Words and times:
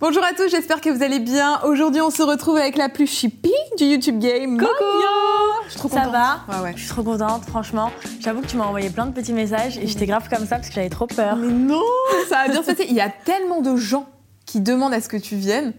Bonjour 0.00 0.22
à 0.22 0.32
tous, 0.32 0.48
j'espère 0.48 0.80
que 0.80 0.90
vous 0.90 1.02
allez 1.02 1.18
bien. 1.18 1.60
Aujourd'hui, 1.64 2.00
on 2.00 2.10
se 2.10 2.22
retrouve 2.22 2.56
avec 2.56 2.76
la 2.76 2.88
plus 2.88 3.08
chippie 3.08 3.50
du 3.78 3.84
YouTube 3.84 4.20
Game. 4.20 4.56
Coucou 4.56 4.70
Je 5.64 5.70
suis 5.70 5.78
trop 5.80 5.88
Ça 5.88 6.02
contente. 6.02 6.12
va 6.12 6.40
Ouais, 6.48 6.62
ouais. 6.62 6.72
Je 6.76 6.80
suis 6.82 6.88
trop 6.88 7.02
contente, 7.02 7.44
franchement. 7.46 7.90
J'avoue 8.20 8.42
que 8.42 8.46
tu 8.46 8.56
m'as 8.56 8.66
envoyé 8.66 8.90
plein 8.90 9.06
de 9.06 9.12
petits 9.12 9.32
messages 9.32 9.76
et 9.78 9.88
j'étais 9.88 10.06
grave 10.06 10.28
comme 10.28 10.46
ça 10.46 10.56
parce 10.56 10.68
que 10.68 10.74
j'avais 10.74 10.88
trop 10.88 11.08
peur. 11.08 11.34
Mais 11.36 11.48
non, 11.52 11.82
ça 12.28 12.44
va 12.44 12.48
bien 12.48 12.62
se 12.62 12.66
passer. 12.70 12.86
Il 12.88 12.94
y 12.94 13.00
a 13.00 13.08
tellement 13.10 13.60
de 13.60 13.74
gens 13.74 14.08
qui 14.46 14.60
demandent 14.60 14.94
à 14.94 15.00
ce 15.00 15.08
que 15.08 15.16
tu 15.16 15.34
viennes. 15.34 15.72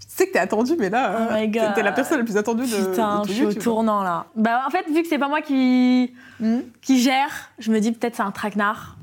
Je 0.00 0.16
sais 0.16 0.26
que 0.26 0.32
t'es 0.32 0.40
attendue, 0.40 0.74
mais 0.76 0.90
là, 0.90 1.28
Oh 1.30 1.72
t'es 1.74 1.82
la 1.84 1.92
personne 1.92 2.18
la 2.18 2.24
plus 2.24 2.36
attendue 2.36 2.66
de, 2.66 2.74
Putain, 2.90 3.22
de 3.22 3.28
je 3.28 3.32
suis 3.34 3.44
au 3.46 3.52
tournant 3.54 4.02
là. 4.02 4.26
Bah 4.34 4.62
en 4.66 4.70
fait, 4.70 4.84
vu 4.92 5.02
que 5.02 5.08
c'est 5.08 5.18
pas 5.18 5.28
moi 5.28 5.42
qui, 5.42 6.12
Hmm? 6.40 6.60
qui 6.82 7.00
gère, 7.00 7.50
je 7.60 7.70
me 7.70 7.78
dis 7.80 7.92
peut-être 7.92 8.16
c'est 8.16 8.22
un 8.22 8.30
traquenard. 8.32 8.96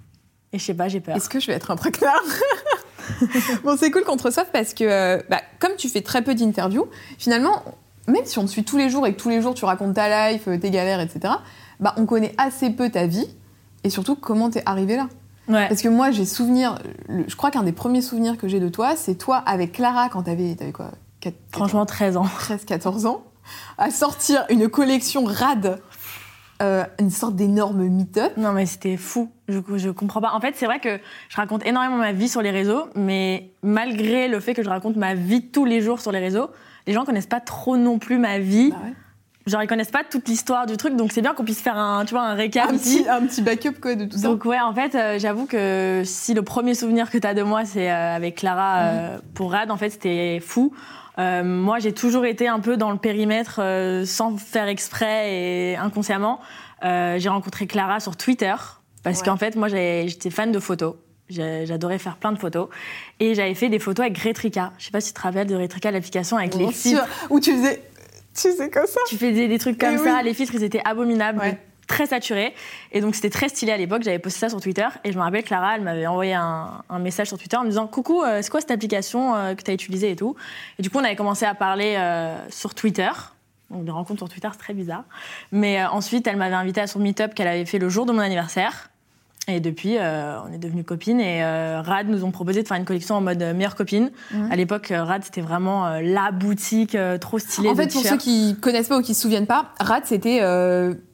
Et 0.51 0.59
je 0.59 0.65
sais 0.65 0.73
pas, 0.73 0.87
j'ai 0.89 0.99
peur. 0.99 1.15
Est-ce 1.15 1.29
que 1.29 1.39
je 1.39 1.47
vais 1.47 1.53
être 1.53 1.71
un 1.71 1.75
traquenard? 1.77 2.21
Bon, 3.63 3.75
c'est 3.77 3.91
cool 3.91 4.03
qu'on 4.03 4.17
te 4.17 4.23
reçoive 4.23 4.47
parce 4.51 4.73
que, 4.73 4.83
euh, 4.83 5.21
bah, 5.29 5.41
comme 5.59 5.75
tu 5.77 5.89
fais 5.89 6.01
très 6.01 6.23
peu 6.23 6.35
d'interviews, 6.35 6.87
finalement, 7.17 7.63
même 8.07 8.25
si 8.25 8.39
on 8.39 8.45
te 8.45 8.49
suit 8.49 8.63
tous 8.63 8.77
les 8.77 8.89
jours 8.89 9.05
et 9.07 9.13
que 9.13 9.19
tous 9.19 9.29
les 9.29 9.41
jours 9.41 9.53
tu 9.53 9.65
racontes 9.65 9.95
ta 9.95 10.31
life, 10.31 10.47
euh, 10.47 10.57
tes 10.57 10.69
galères, 10.69 10.99
etc., 10.99 11.33
bah, 11.79 11.93
on 11.97 12.05
connaît 12.05 12.33
assez 12.37 12.69
peu 12.69 12.89
ta 12.89 13.05
vie 13.05 13.27
et 13.83 13.89
surtout 13.89 14.15
comment 14.15 14.49
t'es 14.49 14.63
arrivé 14.65 14.95
là. 14.95 15.07
Ouais. 15.47 15.67
Parce 15.69 15.81
que 15.81 15.87
moi, 15.87 16.11
j'ai 16.11 16.25
souvenir, 16.25 16.79
je 17.09 17.35
crois 17.35 17.51
qu'un 17.51 17.63
des 17.63 17.71
premiers 17.71 18.01
souvenirs 18.01 18.37
que 18.37 18.47
j'ai 18.47 18.59
de 18.59 18.69
toi, 18.69 18.95
c'est 18.97 19.15
toi 19.15 19.37
avec 19.37 19.71
Clara 19.71 20.09
quand 20.09 20.23
t'avais, 20.23 20.55
t'avais 20.55 20.73
quoi 20.73 20.91
4, 21.21 21.35
Franchement, 21.51 21.85
13 21.85 22.17
ans. 22.17 22.25
13-14 22.25 23.05
ans, 23.07 23.23
à 23.77 23.91
sortir 23.91 24.45
une 24.49 24.67
collection 24.67 25.23
rad, 25.23 25.79
euh, 26.61 26.83
une 26.99 27.11
sorte 27.11 27.35
d'énorme 27.35 27.83
meet-up. 27.87 28.33
Non 28.37 28.51
mais 28.51 28.65
c'était 28.65 28.97
fou. 28.97 29.29
Je, 29.47 29.59
je 29.75 29.89
comprends 29.89 30.21
pas. 30.21 30.31
En 30.33 30.39
fait, 30.39 30.53
c'est 30.55 30.65
vrai 30.65 30.79
que 30.79 30.99
je 31.29 31.35
raconte 31.37 31.65
énormément 31.65 31.97
ma 31.97 32.11
vie 32.11 32.29
sur 32.29 32.41
les 32.41 32.51
réseaux, 32.51 32.87
mais 32.95 33.51
malgré 33.63 34.27
le 34.27 34.39
fait 34.39 34.53
que 34.53 34.63
je 34.63 34.69
raconte 34.69 34.95
ma 34.95 35.13
vie 35.13 35.43
tous 35.43 35.65
les 35.65 35.81
jours 35.81 36.01
sur 36.01 36.11
les 36.11 36.19
réseaux, 36.19 36.49
les 36.85 36.93
gens 36.93 37.05
connaissent 37.05 37.27
pas 37.27 37.39
trop 37.39 37.77
non 37.77 37.99
plus 37.99 38.17
ma 38.17 38.39
vie. 38.39 38.71
Bah 38.71 38.77
ouais. 38.83 38.93
Genre 39.45 39.63
ils 39.63 39.67
connaissent 39.67 39.91
pas 39.91 40.03
toute 40.03 40.27
l'histoire 40.27 40.65
du 40.65 40.75
truc, 40.75 40.97
donc 40.97 41.13
c'est 41.13 41.21
bien 41.21 41.33
qu'on 41.33 41.45
puisse 41.45 41.61
faire 41.61 41.77
un, 41.77 42.03
tu 42.03 42.13
vois, 42.13 42.23
un 42.23 42.33
récap 42.33 42.69
Un, 42.69 42.73
ici. 42.73 43.03
petit, 43.03 43.09
un 43.09 43.21
petit 43.25 43.41
backup 43.41 43.79
quoi, 43.81 43.95
de 43.95 44.03
tout 44.03 44.17
ça. 44.17 44.27
Donc 44.27 44.43
ouais, 44.43 44.59
en 44.59 44.73
fait, 44.73 44.93
euh, 44.93 45.19
j'avoue 45.19 45.45
que 45.45 46.01
si 46.03 46.33
le 46.33 46.41
premier 46.41 46.73
souvenir 46.73 47.09
que 47.09 47.17
tu 47.17 47.25
as 47.25 47.33
de 47.33 47.43
moi, 47.43 47.63
c'est 47.63 47.89
euh, 47.89 48.15
avec 48.15 48.35
Clara 48.35 48.79
euh, 48.79 49.17
pour 49.35 49.53
Rad, 49.53 49.71
en 49.71 49.77
fait, 49.77 49.89
c'était 49.89 50.41
fou. 50.45 50.73
Euh, 51.19 51.43
moi, 51.43 51.79
j'ai 51.79 51.93
toujours 51.93 52.25
été 52.25 52.47
un 52.47 52.59
peu 52.59 52.77
dans 52.77 52.91
le 52.91 52.97
périmètre 52.97 53.59
euh, 53.59 54.05
sans 54.05 54.37
faire 54.37 54.67
exprès 54.67 55.33
et 55.33 55.75
inconsciemment. 55.75 56.39
Euh, 56.83 57.17
j'ai 57.17 57.29
rencontré 57.29 57.65
Clara 57.65 57.99
sur 57.99 58.15
Twitter 58.15 58.53
parce 59.03 59.19
Ouais. 59.19 59.25
qu'en 59.25 59.37
fait, 59.37 59.55
moi, 59.55 59.67
j'étais 59.67 60.29
fan 60.29 60.51
de 60.51 60.59
photos. 60.59 60.95
J'adorais 61.29 61.97
faire 61.99 62.17
plein 62.17 62.31
de 62.31 62.37
photos. 62.37 62.69
Et 63.19 63.33
j'avais 63.35 63.53
fait 63.55 63.69
des 63.69 63.79
photos 63.79 64.05
avec 64.05 64.17
Retrika. 64.19 64.71
Je 64.77 64.85
sais 64.85 64.91
pas 64.91 65.01
si 65.01 65.09
tu 65.11 65.13
te 65.15 65.21
rappelles 65.21 65.47
de 65.47 65.55
Retrika, 65.55 65.91
l'application 65.91 66.37
avec 66.37 66.55
les 66.55 66.71
filtres. 66.71 67.03
Où 67.29 67.39
tu 67.39 67.51
faisais, 67.57 67.81
tu 68.35 68.49
faisais 68.51 68.69
comme 68.69 68.85
ça? 68.85 68.99
Tu 69.09 69.17
faisais 69.17 69.47
des 69.47 69.57
trucs 69.57 69.77
comme 69.77 69.95
Eh 69.95 70.03
ça, 70.03 70.17
oui. 70.19 70.23
les 70.25 70.33
filtres 70.33 70.53
ils 70.55 70.63
étaient 70.63 70.81
abominables, 70.85 71.39
Ouais. 71.39 71.57
Très 71.87 72.05
saturés. 72.07 72.53
Et 72.91 73.01
donc 73.01 73.15
c'était 73.15 73.29
très 73.29 73.49
stylé 73.49 73.71
à 73.71 73.77
l'époque, 73.77 74.03
j'avais 74.03 74.19
posté 74.19 74.39
ça 74.39 74.49
sur 74.49 74.61
Twitter. 74.61 74.87
Et 75.03 75.11
je 75.11 75.17
me 75.17 75.23
rappelle, 75.23 75.43
Clara, 75.43 75.75
elle 75.75 75.81
m'avait 75.81 76.07
envoyé 76.07 76.33
un, 76.33 76.83
un 76.89 76.99
message 76.99 77.27
sur 77.27 77.37
Twitter 77.37 77.57
en 77.57 77.63
me 77.63 77.69
disant 77.69 77.87
Coucou, 77.87 78.23
euh, 78.23 78.41
c'est 78.41 78.49
quoi 78.49 78.61
cette 78.61 78.71
application 78.71 79.35
euh, 79.35 79.55
que 79.55 79.63
tu 79.63 79.71
as 79.71 79.73
utilisée 79.73 80.11
et 80.11 80.15
tout? 80.15 80.35
Et 80.77 80.83
du 80.83 80.89
coup, 80.89 80.99
on 80.99 81.03
avait 81.03 81.15
commencé 81.15 81.45
à 81.45 81.55
parler 81.55 81.95
euh, 81.97 82.37
sur 82.49 82.75
Twitter. 82.75 83.09
Donc 83.69 83.83
des 83.83 83.91
rencontres 83.91 84.19
sur 84.19 84.29
Twitter, 84.29 84.47
c'est 84.51 84.59
très 84.59 84.73
bizarre. 84.73 85.03
Mais 85.51 85.81
euh, 85.81 85.89
ensuite, 85.89 86.27
elle 86.27 86.37
m'avait 86.37 86.55
invité 86.55 86.81
à 86.81 86.87
son 86.87 86.99
meet-up 86.99 87.33
qu'elle 87.33 87.47
avait 87.47 87.65
fait 87.65 87.79
le 87.79 87.89
jour 87.89 88.05
de 88.05 88.11
mon 88.11 88.19
anniversaire. 88.19 88.89
Et 89.49 89.61
depuis, 89.61 89.97
euh, 89.97 90.37
on 90.45 90.51
est 90.51 90.57
devenues 90.57 90.83
copines. 90.83 91.21
Et 91.21 91.41
euh, 91.41 91.81
Rad 91.81 92.09
nous 92.09 92.25
ont 92.25 92.31
proposé 92.31 92.63
de 92.63 92.67
faire 92.67 92.75
une 92.75 92.83
collection 92.83 93.15
en 93.15 93.21
mode 93.21 93.41
euh, 93.41 93.53
meilleure 93.53 93.75
copine. 93.75 94.11
Mhm. 94.33 94.51
À 94.51 94.55
l'époque, 94.57 94.91
Rad, 94.93 95.23
c'était 95.23 95.39
vraiment 95.39 95.87
euh, 95.87 96.01
la 96.03 96.31
boutique 96.31 96.97
trop 97.21 97.39
stylée. 97.39 97.69
En 97.69 97.75
fait, 97.75 97.91
pour 97.93 98.03
ceux 98.03 98.17
qui 98.17 98.57
connaissent 98.59 98.89
pas 98.89 98.97
ou 98.97 99.01
qui 99.01 99.13
se 99.13 99.21
souviennent 99.21 99.47
pas, 99.47 99.69
Rat, 99.79 100.01
c'était 100.03 100.41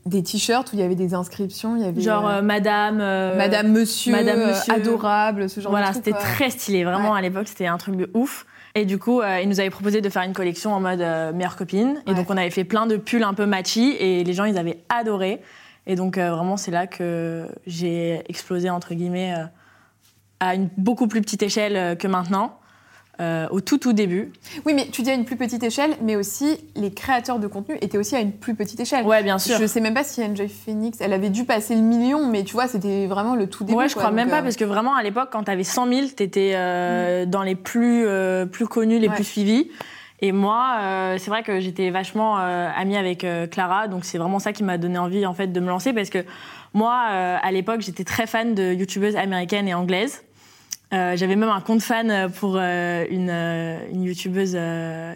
des 0.08 0.24
t-shirts 0.24 0.74
où 0.74 0.76
il 0.76 0.80
y 0.80 0.84
avait 0.84 0.96
des 0.96 1.14
inscriptions, 1.14 1.76
il 1.76 1.84
y 1.84 1.86
avait 1.86 2.02
Genre 2.02 2.42
Madame. 2.42 2.98
Madame, 2.98 3.72
Monsieur, 3.72 4.12
Madame, 4.14 4.48
Monsieur. 4.48 4.74
adorable, 4.74 5.48
ce 5.50 5.62
genre 5.62 5.72
Voilà, 5.72 5.88
de 5.90 5.92
truc. 5.94 6.04
c'était 6.06 6.18
quoi. 6.18 6.22
très 6.28 6.50
stylé. 6.50 6.84
Vraiment, 6.84 7.12
Ouais. 7.12 7.20
à 7.20 7.22
l'époque, 7.22 7.48
c'était 7.48 7.68
un 7.68 7.78
truc 7.78 7.96
de 7.98 8.10
ouf. 8.16 8.46
Et 8.76 8.86
du 8.86 8.98
coup, 8.98 9.22
euh, 9.22 9.40
ils 9.42 9.48
nous 9.48 9.60
avaient 9.60 9.70
proposé 9.70 10.02
de 10.02 10.10
faire 10.10 10.24
une 10.24 10.34
collection 10.34 10.74
en 10.74 10.80
mode 10.80 11.00
euh, 11.02 11.32
meilleure 11.32 11.56
copine. 11.56 12.02
Et 12.08 12.10
Ouais. 12.10 12.16
donc, 12.16 12.32
on 12.32 12.38
avait 12.38 12.50
fait 12.50 12.64
plein 12.64 12.88
de 12.88 12.98
pulls 12.98 13.24
un 13.24 13.36
peu 13.36 13.46
matchy 13.46 13.92
et 14.00 14.24
les 14.24 14.34
gens, 14.34 14.46
ils 14.46 14.58
avaient 14.58 14.80
adoré. 14.90 15.40
Et 15.88 15.96
donc, 15.96 16.18
euh, 16.18 16.32
vraiment, 16.32 16.58
c'est 16.58 16.72
là 16.72 16.88
que 16.88 17.48
j'ai 17.68 18.22
explosé, 18.30 18.70
entre 18.70 18.94
guillemets, 18.94 19.34
euh, 19.38 19.44
à 20.40 20.56
une 20.56 20.70
beaucoup 20.78 21.08
plus 21.08 21.22
petite 21.22 21.44
échelle 21.44 21.76
euh, 21.76 21.96
que 21.96 22.08
maintenant. 22.08 22.58
euh, 23.20 23.48
au 23.52 23.62
tout, 23.62 23.78
tout 23.78 23.94
début. 23.94 24.32
Oui, 24.66 24.74
mais 24.74 24.88
tu 24.92 25.04
dis 25.04 25.12
à 25.12 25.14
une 25.14 25.24
plus 25.24 25.36
petite 25.36 25.62
échelle, 25.62 25.92
mais 26.02 26.16
aussi 26.16 26.58
les 26.76 26.92
créateurs 26.92 27.38
de 27.38 27.46
contenu 27.46 27.78
étaient 27.80 28.00
aussi 28.00 28.16
à 28.16 28.20
une 28.22 28.32
plus 28.32 28.56
petite 28.56 28.80
échelle. 28.80 29.06
Ouais, 29.06 29.22
bien 29.22 29.38
sûr. 29.38 29.58
Je 29.60 29.68
sais 29.68 29.82
même 29.82 29.94
pas 29.94 30.04
si 30.04 30.24
Enjoy 30.24 30.50
Phoenix, 30.50 30.98
elle 31.00 31.14
avait 31.14 31.30
dû 31.30 31.46
passer 31.46 31.76
le 31.76 31.82
million, 31.82 32.26
mais 32.28 32.44
tu 32.44 32.54
vois, 32.54 32.68
c'était 32.68 33.06
vraiment 33.06 33.36
le 33.36 33.48
tout 33.48 33.66
début. 33.66 33.78
Ouais, 33.78 33.88
je 33.88 33.94
quoi, 33.94 34.04
crois 34.04 34.12
même 34.16 34.30
pas, 34.32 34.42
parce 34.42 34.56
que 34.56 34.66
vraiment, 34.66 34.96
à 34.96 35.04
l'époque, 35.04 35.30
quand 35.32 35.44
t'avais 35.44 35.64
100 35.64 35.88
000, 35.88 36.08
t'étais 36.16 36.54
euh, 36.56 37.26
dans 37.28 37.44
les 37.44 37.56
plus, 37.56 38.08
plus 38.52 38.66
connus, 38.68 38.98
les 38.98 39.10
Ouais. 39.10 39.14
plus 39.16 39.24
suivis. 39.26 39.70
Et 40.24 40.32
moi, 40.32 40.78
euh, 40.80 41.18
c'est 41.20 41.30
vrai 41.30 41.44
que 41.44 41.60
j'étais 41.60 41.90
vachement 41.90 42.40
euh, 42.40 42.70
amie 42.74 42.96
avec 42.96 43.26
euh, 43.26 43.46
Clara, 43.46 43.90
donc 43.90 44.06
c'est 44.06 44.18
vraiment 44.18 44.40
ça 44.40 44.54
qui 44.54 44.64
m'a 44.64 44.78
donné 44.78 44.98
envie, 44.98 45.26
en 45.26 45.34
fait, 45.34 45.48
de 45.48 45.60
me 45.60 45.68
lancer, 45.68 45.92
parce 45.92 46.10
que 46.10 46.20
moi, 46.74 46.94
à 46.94 47.52
l'époque, 47.52 47.82
j'étais 47.82 48.06
très 48.06 48.26
fan 48.26 48.56
de 48.56 48.74
youtubeuses 48.74 49.18
américaines 49.18 49.68
et 49.68 49.74
anglaises. 49.74 50.24
J'avais 50.92 51.36
même 51.36 51.50
un 51.50 51.60
compte 51.60 51.82
fan 51.82 52.32
pour 52.32 52.58
une, 52.58 53.30
une 53.30 54.04
youtubeuse 54.04 54.58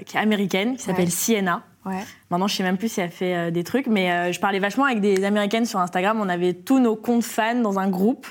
qui 0.05 0.17
est 0.17 0.19
américaine, 0.19 0.75
qui 0.75 0.83
s'appelle 0.83 1.05
Ouais. 1.05 1.09
Sienna. 1.09 1.63
Ouais. 1.85 2.03
Maintenant, 2.29 2.47
je 2.47 2.55
sais 2.55 2.63
même 2.63 2.77
plus 2.77 2.91
si 2.91 3.01
elle 3.01 3.09
fait 3.09 3.49
des 3.51 3.63
trucs, 3.63 3.87
mais 3.87 4.31
je 4.31 4.39
parlais 4.39 4.59
vachement 4.59 4.85
avec 4.85 5.01
des 5.01 5.23
américaines 5.23 5.65
sur 5.65 5.79
Instagram. 5.79 6.19
On 6.21 6.29
avait 6.29 6.53
tous 6.53 6.79
nos 6.79 6.95
comptes 6.95 7.23
fans 7.23 7.59
dans 7.59 7.79
un 7.79 7.89
groupe 7.89 8.27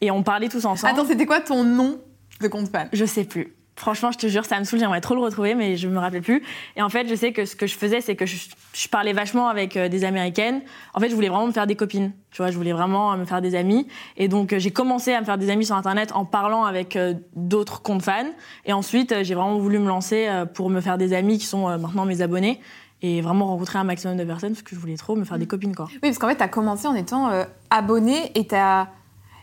et 0.00 0.12
on 0.12 0.22
parlait 0.22 0.48
tous 0.48 0.64
ensemble. 0.64 0.92
Attends, 0.92 1.08
c'était 1.08 1.26
quoi 1.26 1.40
ton 1.40 1.64
nom 1.64 1.98
de 2.40 2.46
compte 2.46 2.68
fan? 2.68 2.88
Je 2.92 3.04
sais 3.04 3.24
plus. 3.24 3.52
Franchement, 3.80 4.12
je 4.12 4.18
te 4.18 4.26
jure, 4.26 4.44
ça 4.44 4.58
me 4.58 4.64
saoule, 4.64 4.78
j'aimerais 4.78 5.00
trop 5.00 5.14
le 5.14 5.22
retrouver, 5.22 5.54
mais 5.54 5.78
je 5.78 5.88
me 5.88 5.98
rappelle 5.98 6.20
plus. 6.20 6.42
Et 6.76 6.82
en 6.82 6.90
fait, 6.90 7.08
je 7.08 7.14
sais 7.14 7.32
que 7.32 7.46
ce 7.46 7.56
que 7.56 7.66
je 7.66 7.74
faisais, 7.74 8.02
c'est 8.02 8.14
que 8.14 8.26
je, 8.26 8.36
je 8.74 8.88
parlais 8.88 9.14
vachement 9.14 9.48
avec 9.48 9.74
euh, 9.78 9.88
des 9.88 10.04
Américaines. 10.04 10.60
En 10.92 11.00
fait, 11.00 11.08
je 11.08 11.14
voulais 11.14 11.30
vraiment 11.30 11.46
me 11.46 11.52
faire 11.52 11.66
des 11.66 11.76
copines. 11.76 12.12
Tu 12.30 12.42
vois, 12.42 12.50
je 12.50 12.58
voulais 12.58 12.74
vraiment 12.74 13.10
euh, 13.10 13.16
me 13.16 13.24
faire 13.24 13.40
des 13.40 13.54
amis. 13.54 13.88
Et 14.18 14.28
donc, 14.28 14.52
euh, 14.52 14.58
j'ai 14.58 14.70
commencé 14.70 15.14
à 15.14 15.20
me 15.20 15.24
faire 15.24 15.38
des 15.38 15.48
amis 15.48 15.64
sur 15.64 15.76
Internet 15.76 16.12
en 16.14 16.26
parlant 16.26 16.64
avec 16.64 16.98
d'autres 17.34 17.80
comptes 17.80 18.02
fans. 18.02 18.30
Et 18.66 18.74
ensuite, 18.74 19.14
j'ai 19.22 19.34
vraiment 19.34 19.58
voulu 19.58 19.78
me 19.78 19.88
lancer 19.88 20.28
pour 20.52 20.68
me 20.68 20.82
faire 20.82 20.98
des 20.98 21.14
amis 21.14 21.38
qui 21.38 21.46
sont 21.46 21.78
maintenant 21.78 22.04
mes 22.04 22.20
abonnés. 22.20 22.60
Et 23.02 23.22
vraiment 23.22 23.46
rencontrer 23.46 23.78
un 23.78 23.84
maximum 23.84 24.18
de 24.18 24.24
personnes 24.24 24.52
parce 24.52 24.62
que 24.62 24.76
je 24.76 24.80
voulais 24.80 24.96
trop 24.96 25.16
me 25.16 25.24
faire 25.24 25.38
des 25.38 25.46
copines, 25.46 25.74
quoi. 25.74 25.86
Oui, 25.90 25.98
parce 26.02 26.18
qu'en 26.18 26.28
fait, 26.28 26.36
t'as 26.36 26.48
commencé 26.48 26.86
en 26.86 26.94
étant 26.94 27.30
euh, 27.30 27.44
abonné 27.70 28.30
et 28.34 28.46
t'as. 28.46 28.88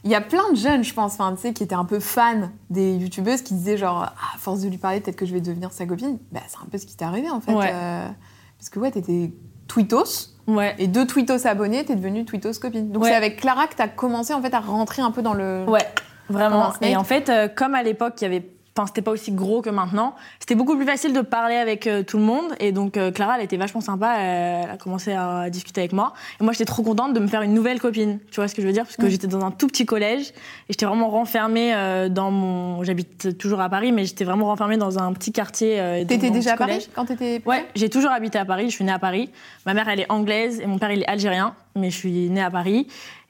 Il 0.03 0.11
y 0.11 0.15
a 0.15 0.21
plein 0.21 0.49
de 0.51 0.55
jeunes, 0.55 0.83
je 0.83 0.93
pense, 0.93 1.13
enfin, 1.13 1.33
tu 1.35 1.41
sais, 1.41 1.53
qui 1.53 1.63
étaient 1.63 1.75
un 1.75 1.85
peu 1.85 1.99
fans 1.99 2.49
des 2.69 2.93
youtubeuses 2.95 3.41
qui 3.41 3.53
disaient 3.55 3.77
genre, 3.77 4.05
ah, 4.07 4.13
à 4.35 4.37
force 4.37 4.61
de 4.61 4.69
lui 4.69 4.77
parler, 4.77 4.99
peut-être 5.01 5.15
que 5.17 5.25
je 5.25 5.33
vais 5.33 5.41
devenir 5.41 5.71
sa 5.71 5.85
copine. 5.85 6.19
Bah, 6.31 6.39
c'est 6.47 6.57
un 6.57 6.67
peu 6.71 6.77
ce 6.77 6.85
qui 6.85 6.95
t'est 6.95 7.05
arrivé 7.05 7.29
en 7.29 7.41
fait. 7.41 7.53
Ouais. 7.53 7.71
euh, 7.73 8.07
parce 8.57 8.69
que 8.69 8.79
ouais, 8.79 8.91
t'étais 8.91 9.33
tweetos 9.67 10.29
Ouais. 10.47 10.75
et 10.77 10.87
deux 10.87 11.05
tweetos 11.05 11.45
abonnés, 11.45 11.83
t'es 11.83 11.95
devenue 11.95 12.23
tweetos 12.25 12.53
copine. 12.61 12.91
Donc 12.91 13.03
Ouais. 13.03 13.09
c'est 13.09 13.15
avec 13.15 13.37
Clara 13.37 13.67
que 13.67 13.75
t'as 13.75 13.87
commencé 13.89 14.33
en 14.33 14.41
fait 14.41 14.53
à 14.53 14.59
rentrer 14.61 15.01
un 15.01 15.11
peu 15.11 15.21
dans 15.21 15.33
le. 15.33 15.65
Ouais, 15.67 15.85
vraiment. 16.29 16.71
Et 16.81 16.95
en 16.95 17.03
fait, 17.03 17.27
euh, 17.29 17.47
comme 17.53 17.75
à 17.75 17.83
l'époque, 17.83 18.13
il 18.21 18.23
y 18.23 18.27
avait. 18.27 18.49
Enfin, 18.77 18.85
c'était 18.85 19.01
pas 19.01 19.09
aussi 19.11 19.31
gros 19.31 19.61
que 19.63 19.71
maintenant. 19.71 20.13
C'était 20.39 20.53
beaucoup 20.53 20.75
plus 20.75 20.85
facile 20.85 21.13
de 21.13 21.21
parler 21.21 21.55
avec 21.55 21.87
euh, 21.87 22.03
tout 22.03 22.17
le 22.17 22.23
monde. 22.23 22.45
Et 22.59 22.71
donc, 22.71 22.95
euh, 22.95 23.09
Clara, 23.11 23.37
elle 23.39 23.43
était 23.43 23.57
vachement 23.57 23.81
sympa. 23.81 24.17
Elle 24.19 24.69
a 24.69 24.77
commencé 24.77 25.13
à 25.13 25.49
discuter 25.49 25.81
avec 25.81 25.93
moi. 25.93 26.13
Et 26.39 26.43
moi, 26.43 26.53
j'étais 26.53 26.65
trop 26.65 26.83
contente 26.83 27.13
de 27.13 27.19
me 27.19 27.25
faire 27.27 27.41
une 27.41 27.53
nouvelle 27.55 27.79
copine. 27.79 28.19
Tu 28.29 28.35
vois 28.35 28.47
ce 28.47 28.53
que 28.53 28.61
je 28.61 28.67
veux 28.67 28.73
dire? 28.73 28.83
Parce 28.83 28.97
que 28.97 29.05
Mm. 29.07 29.09
j'étais 29.09 29.27
dans 29.27 29.43
un 29.43 29.49
tout 29.51 29.65
petit 29.67 29.85
collège. 29.87 30.27
Et 30.29 30.33
j'étais 30.73 30.85
vraiment 30.85 31.09
renfermée 31.09 31.73
euh, 31.73 32.07
dans 32.07 32.29
mon. 32.29 32.83
J'habite 32.83 33.37
toujours 33.39 33.61
à 33.61 33.69
Paris, 33.69 33.91
mais 33.91 34.05
j'étais 34.05 34.25
vraiment 34.25 34.45
renfermée 34.45 34.77
dans 34.77 34.99
un 34.99 35.11
petit 35.13 35.31
quartier. 35.31 35.79
euh, 35.79 36.05
T'étais 36.05 36.29
déjà 36.29 36.53
à 36.53 36.57
Paris 36.57 36.87
quand 36.93 37.05
t'étais. 37.05 37.41
Ouais, 37.47 37.65
j'ai 37.75 37.89
toujours 37.89 38.11
habité 38.11 38.37
à 38.37 38.45
Paris. 38.45 38.69
Je 38.69 38.75
suis 38.75 38.83
née 38.85 38.91
à 38.91 38.99
Paris. 38.99 39.31
Ma 39.65 39.73
mère, 39.73 39.89
elle 39.89 40.01
est 40.01 40.11
anglaise 40.11 40.59
et 40.61 40.67
mon 40.67 40.77
père, 40.77 40.91
il 40.91 41.01
est 41.01 41.07
algérien. 41.07 41.55
Mais 41.75 41.89
je 41.89 41.97
suis 41.97 42.29
née 42.29 42.41
à 42.43 42.51
Paris. 42.51 42.87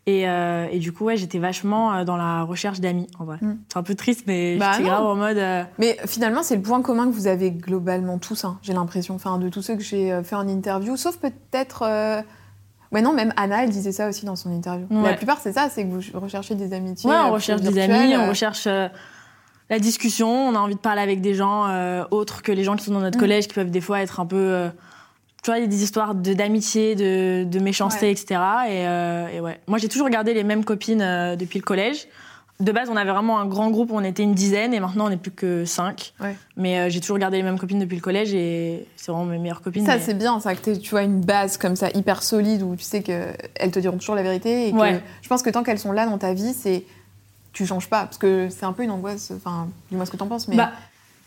Et, 0.09 0.27
euh, 0.27 0.67
et 0.71 0.79
du 0.79 0.93
coup, 0.93 1.03
ouais, 1.03 1.17
j'étais 1.17 1.37
vachement 1.37 1.93
euh, 1.93 2.03
dans 2.05 2.15
la 2.15 2.43
recherche 2.43 2.79
d'amis, 2.79 3.07
en 3.19 3.25
vrai. 3.25 3.37
Mm. 3.41 3.57
C'est 3.67 3.77
un 3.77 3.83
peu 3.83 3.93
triste, 3.93 4.23
mais 4.25 4.55
Bah 4.57 4.71
j'étais 4.71 4.85
grave 4.87 5.05
en 5.05 5.15
mode. 5.17 5.37
euh, 5.37 5.63
Mais 5.79 5.97
finalement, 6.05 6.43
c'est 6.43 6.55
le 6.55 6.61
point 6.61 6.81
commun 6.81 7.07
que 7.07 7.11
vous 7.13 7.27
avez 7.27 7.51
globalement 7.51 8.17
tous, 8.17 8.45
hein, 8.45 8.57
j'ai 8.61 8.71
l'impression, 8.71 9.15
enfin, 9.15 9.37
de 9.37 9.49
tous 9.49 9.61
ceux 9.61 9.75
que 9.75 9.83
j'ai 9.83 10.17
fait 10.23 10.35
en 10.35 10.47
interview, 10.47 10.95
sauf 10.95 11.17
peut-être. 11.17 11.83
euh, 11.85 12.21
Ouais, 12.93 13.01
non, 13.01 13.11
même 13.11 13.33
Anna, 13.35 13.65
elle 13.65 13.69
disait 13.69 13.91
ça 13.91 14.07
aussi 14.07 14.25
dans 14.25 14.37
son 14.37 14.49
interview. 14.49 14.87
Ouais. 14.89 15.03
La 15.11 15.13
plupart, 15.15 15.39
c'est 15.41 15.51
ça, 15.51 15.67
c'est 15.69 15.83
que 15.83 15.89
vous 15.89 16.01
recherchez 16.21 16.55
des 16.55 16.71
amitiés. 16.71 17.09
Ouais, 17.09 17.17
on 17.25 17.33
recherche 17.33 17.59
des 17.59 17.77
amis, 17.77 18.15
on 18.15 18.29
recherche 18.29 18.65
la 19.69 19.79
discussion, 19.79 20.29
on 20.29 20.55
a 20.55 20.59
envie 20.59 20.75
de 20.75 20.79
parler 20.79 21.01
avec 21.01 21.19
des 21.19 21.33
gens 21.33 21.67
autres 22.11 22.41
que 22.43 22.53
les 22.53 22.63
gens 22.63 22.77
qui 22.77 22.85
sont 22.85 22.93
dans 22.93 23.01
notre 23.01 23.17
Mm. 23.17 23.19
collège, 23.19 23.47
qui 23.49 23.55
peuvent 23.55 23.69
des 23.71 23.81
fois 23.81 23.99
être 23.99 24.21
un 24.21 24.25
peu. 24.25 24.69
Tu 25.43 25.51
vois, 25.51 25.57
il 25.59 25.61
y 25.61 25.65
a 25.65 25.67
des 25.67 25.83
histoires 25.83 26.13
d'amitié, 26.15 26.95
de, 26.95 27.43
de 27.45 27.59
méchanceté, 27.59 28.07
Ouais. 28.07 28.11
etc. 28.11 28.25
Et, 28.67 28.87
euh, 28.87 29.27
et 29.29 29.39
ouais. 29.39 29.59
Moi, 29.67 29.77
j'ai 29.77 29.87
toujours 29.87 30.09
gardé 30.09 30.33
les 30.33 30.43
mêmes 30.43 30.65
copines 30.65 31.01
euh, 31.01 31.35
depuis 31.35 31.59
le 31.59 31.63
collège. 31.63 32.07
De 32.59 32.71
base, 32.71 32.89
on 32.91 32.95
avait 32.95 33.11
vraiment 33.11 33.39
un 33.39 33.45
grand 33.45 33.69
groupe, 33.69 33.91
on 33.93 34.03
était 34.03 34.23
une 34.23 34.33
dizaine, 34.33 34.73
et 34.73 34.79
maintenant, 34.79 35.05
on 35.05 35.09
n'est 35.09 35.17
plus 35.17 35.29
que 35.31 35.63
cinq. 35.63 36.13
Ouais. 36.19 36.35
Mais 36.55 36.79
euh, 36.79 36.89
j'ai 36.89 36.99
toujours 37.01 37.19
gardé 37.19 37.37
les 37.37 37.43
mêmes 37.43 37.59
copines 37.59 37.77
depuis 37.79 37.95
le 37.97 38.01
collège, 38.01 38.33
et 38.33 38.87
c'est 38.95 39.11
vraiment 39.11 39.25
mes 39.25 39.37
meilleures 39.37 39.61
copines. 39.61 39.85
Ça, 39.85 39.97
mais- 39.97 40.01
c'est 40.01 40.15
bien, 40.15 40.39
ça, 40.39 40.55
que 40.55 40.71
tu 40.75 40.89
vois 40.89 41.03
une 41.03 41.21
base 41.21 41.57
comme 41.57 41.75
ça, 41.75 41.89
hyper 41.93 42.23
solide, 42.23 42.63
où 42.63 42.75
tu 42.75 42.83
sais 42.83 43.03
qu'elles 43.03 43.71
te 43.71 43.77
diront 43.79 43.97
toujours 43.97 44.15
la 44.15 44.23
vérité. 44.23 44.69
Et 44.69 44.71
que 44.71 44.77
Ouais. 44.77 45.01
je 45.21 45.29
pense 45.29 45.43
que 45.43 45.51
tant 45.51 45.61
qu'elles 45.61 45.77
sont 45.77 45.91
là 45.91 46.07
dans 46.07 46.17
ta 46.17 46.33
vie, 46.33 46.53
c'est. 46.53 46.83
Tu 47.53 47.65
changes 47.67 47.89
pas. 47.89 48.05
Parce 48.05 48.17
que 48.17 48.49
c'est 48.49 48.65
un 48.65 48.73
peu 48.73 48.83
une 48.83 48.91
angoisse. 48.91 49.31
Enfin, 49.35 49.67
dis-moi 49.89 50.05
ce 50.07 50.11
que 50.11 50.17
t'en 50.17 50.27
penses, 50.27 50.47
mais. 50.47 50.55
Bah, 50.55 50.71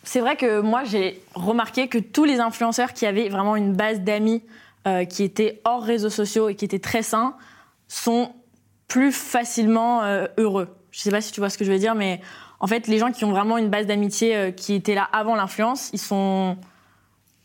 c'est 0.03 0.21
vrai 0.21 0.37
que 0.37 0.61
moi, 0.61 0.85
j'ai 0.85 1.23
remarqué 1.35 1.89
que 1.89 1.99
tous 1.99 2.25
les 2.25 2.41
influenceurs 2.41 2.93
qui 2.93 3.07
avaient 3.07 3.29
vraiment 3.29 3.57
une 3.57 3.75
base 3.75 4.01
d'amis 4.01 4.43
euh, 4.87 5.05
qui 5.05 5.23
étaient 5.25 5.61
hors 5.65 5.83
réseaux 5.83 6.11
sociaux 6.11 6.49
et 6.49 6.55
qui 6.55 6.65
étaient 6.65 6.79
très 6.79 7.03
sains 7.03 7.35
sont 7.89 8.33
plus 8.89 9.13
facilement 9.13 10.03
euh, 10.03 10.27
heureux. 10.39 10.69
Je 10.91 11.01
sais 11.01 11.11
pas 11.11 11.21
si 11.21 11.33
tu 11.33 11.41
vois 11.41 11.51
ce 11.51 11.59
que 11.59 11.65
je 11.65 11.73
veux 11.73 11.79
dire, 11.79 11.95
mais 11.95 12.21
en 12.61 12.67
fait, 12.67 12.87
les 12.89 12.99
gens 12.99 13.13
qui 13.13 13.25
ont 13.25 13.31
vraiment 13.31 13.59
une 13.59 13.69
base 13.69 13.87
d'amitié 13.87 14.37
euh, 14.37 14.51
qui 14.51 14.75
était 14.75 14.95
là 14.95 15.09
avant 15.13 15.35
l'influence, 15.37 15.91
ils 15.93 15.99
sont 16.01 16.57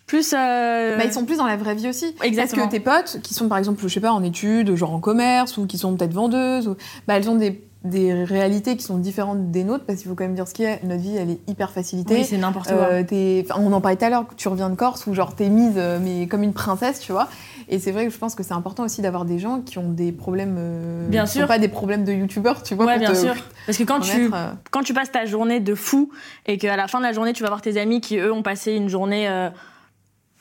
plus. 0.07 0.33
euh, 0.33 0.97
Bah, 0.97 1.05
ils 1.05 1.13
sont 1.13 1.25
plus 1.25 1.37
dans 1.37 1.45
la 1.45 1.57
vraie 1.57 1.75
vie 1.75 1.89
aussi. 1.89 2.15
Exactement. 2.23 2.63
Parce 2.63 2.73
que 2.73 2.77
tes 2.77 2.83
potes, 2.83 3.21
qui 3.21 3.33
sont 3.33 3.47
par 3.47 3.57
exemple, 3.57 3.81
je 3.81 3.87
sais 3.87 3.99
pas, 3.99 4.11
en 4.11 4.23
études, 4.23 4.75
genre 4.75 4.93
en 4.93 4.99
commerce, 4.99 5.57
ou 5.57 5.67
qui 5.67 5.77
sont 5.77 5.95
peut-être 5.95 6.13
vendeuses, 6.13 6.67
ou... 6.67 6.75
bah, 7.07 7.15
elles 7.17 7.29
ont 7.29 7.35
des, 7.35 7.61
des 7.85 8.23
réalités 8.23 8.75
qui 8.75 8.83
sont 8.83 8.97
différentes 8.97 9.51
des 9.51 9.63
nôtres, 9.63 9.85
parce 9.85 9.99
qu'il 9.99 10.09
faut 10.09 10.15
quand 10.15 10.23
même 10.23 10.35
dire 10.35 10.47
ce 10.47 10.53
qu'il 10.53 10.65
y 10.65 10.67
a. 10.67 10.77
Notre 10.83 11.01
vie, 11.01 11.15
elle 11.15 11.29
est 11.29 11.39
hyper 11.47 11.71
facilitée. 11.71 12.15
Oui, 12.15 12.25
c'est 12.25 12.37
n'importe 12.37 12.67
quoi. 12.67 12.89
Euh, 12.91 13.43
on 13.55 13.71
en 13.71 13.79
parlait 13.81 13.95
tout 13.95 14.05
à 14.05 14.09
l'heure, 14.09 14.25
tu 14.35 14.47
reviens 14.47 14.69
de 14.69 14.75
Corse 14.75 15.05
où 15.07 15.13
genre 15.13 15.35
t'es 15.35 15.49
mise 15.49 15.73
euh, 15.77 15.99
mais 16.01 16.27
comme 16.27 16.43
une 16.43 16.53
princesse, 16.53 16.99
tu 16.99 17.11
vois. 17.11 17.29
Et 17.69 17.79
c'est 17.79 17.91
vrai 17.91 18.05
que 18.05 18.11
je 18.11 18.17
pense 18.17 18.35
que 18.35 18.43
c'est 18.43 18.53
important 18.53 18.83
aussi 18.83 19.01
d'avoir 19.01 19.25
des 19.25 19.39
gens 19.39 19.61
qui 19.61 19.77
ont 19.77 19.91
des 19.91 20.11
problèmes, 20.11 20.55
euh, 20.57 21.07
Bien 21.07 21.23
qui 21.23 21.31
sont 21.33 21.39
sûr. 21.39 21.47
pas 21.47 21.59
des 21.59 21.67
problèmes 21.67 22.03
de 22.03 22.11
youtubeurs, 22.11 22.63
tu 22.63 22.75
vois. 22.75 22.85
Ouais, 22.85 22.99
bien 22.99 23.11
te 23.11 23.17
sûr. 23.17 23.35
Parce 23.65 23.77
que 23.77 23.83
quand 23.83 23.99
tu, 23.99 24.29
euh, 24.33 24.51
quand 24.71 24.81
tu 24.81 24.93
passes 24.93 25.11
ta 25.11 25.25
journée 25.25 25.59
de 25.59 25.75
fou 25.75 26.11
et 26.45 26.57
qu'à 26.57 26.75
la 26.75 26.87
fin 26.87 26.99
de 26.99 27.05
la 27.05 27.13
journée, 27.13 27.33
tu 27.33 27.43
vas 27.43 27.49
voir 27.49 27.61
tes 27.61 27.79
amis 27.79 28.01
qui, 28.01 28.17
eux, 28.17 28.31
ont 28.31 28.43
passé 28.43 28.73
une 28.73 28.89
journée 28.89 29.29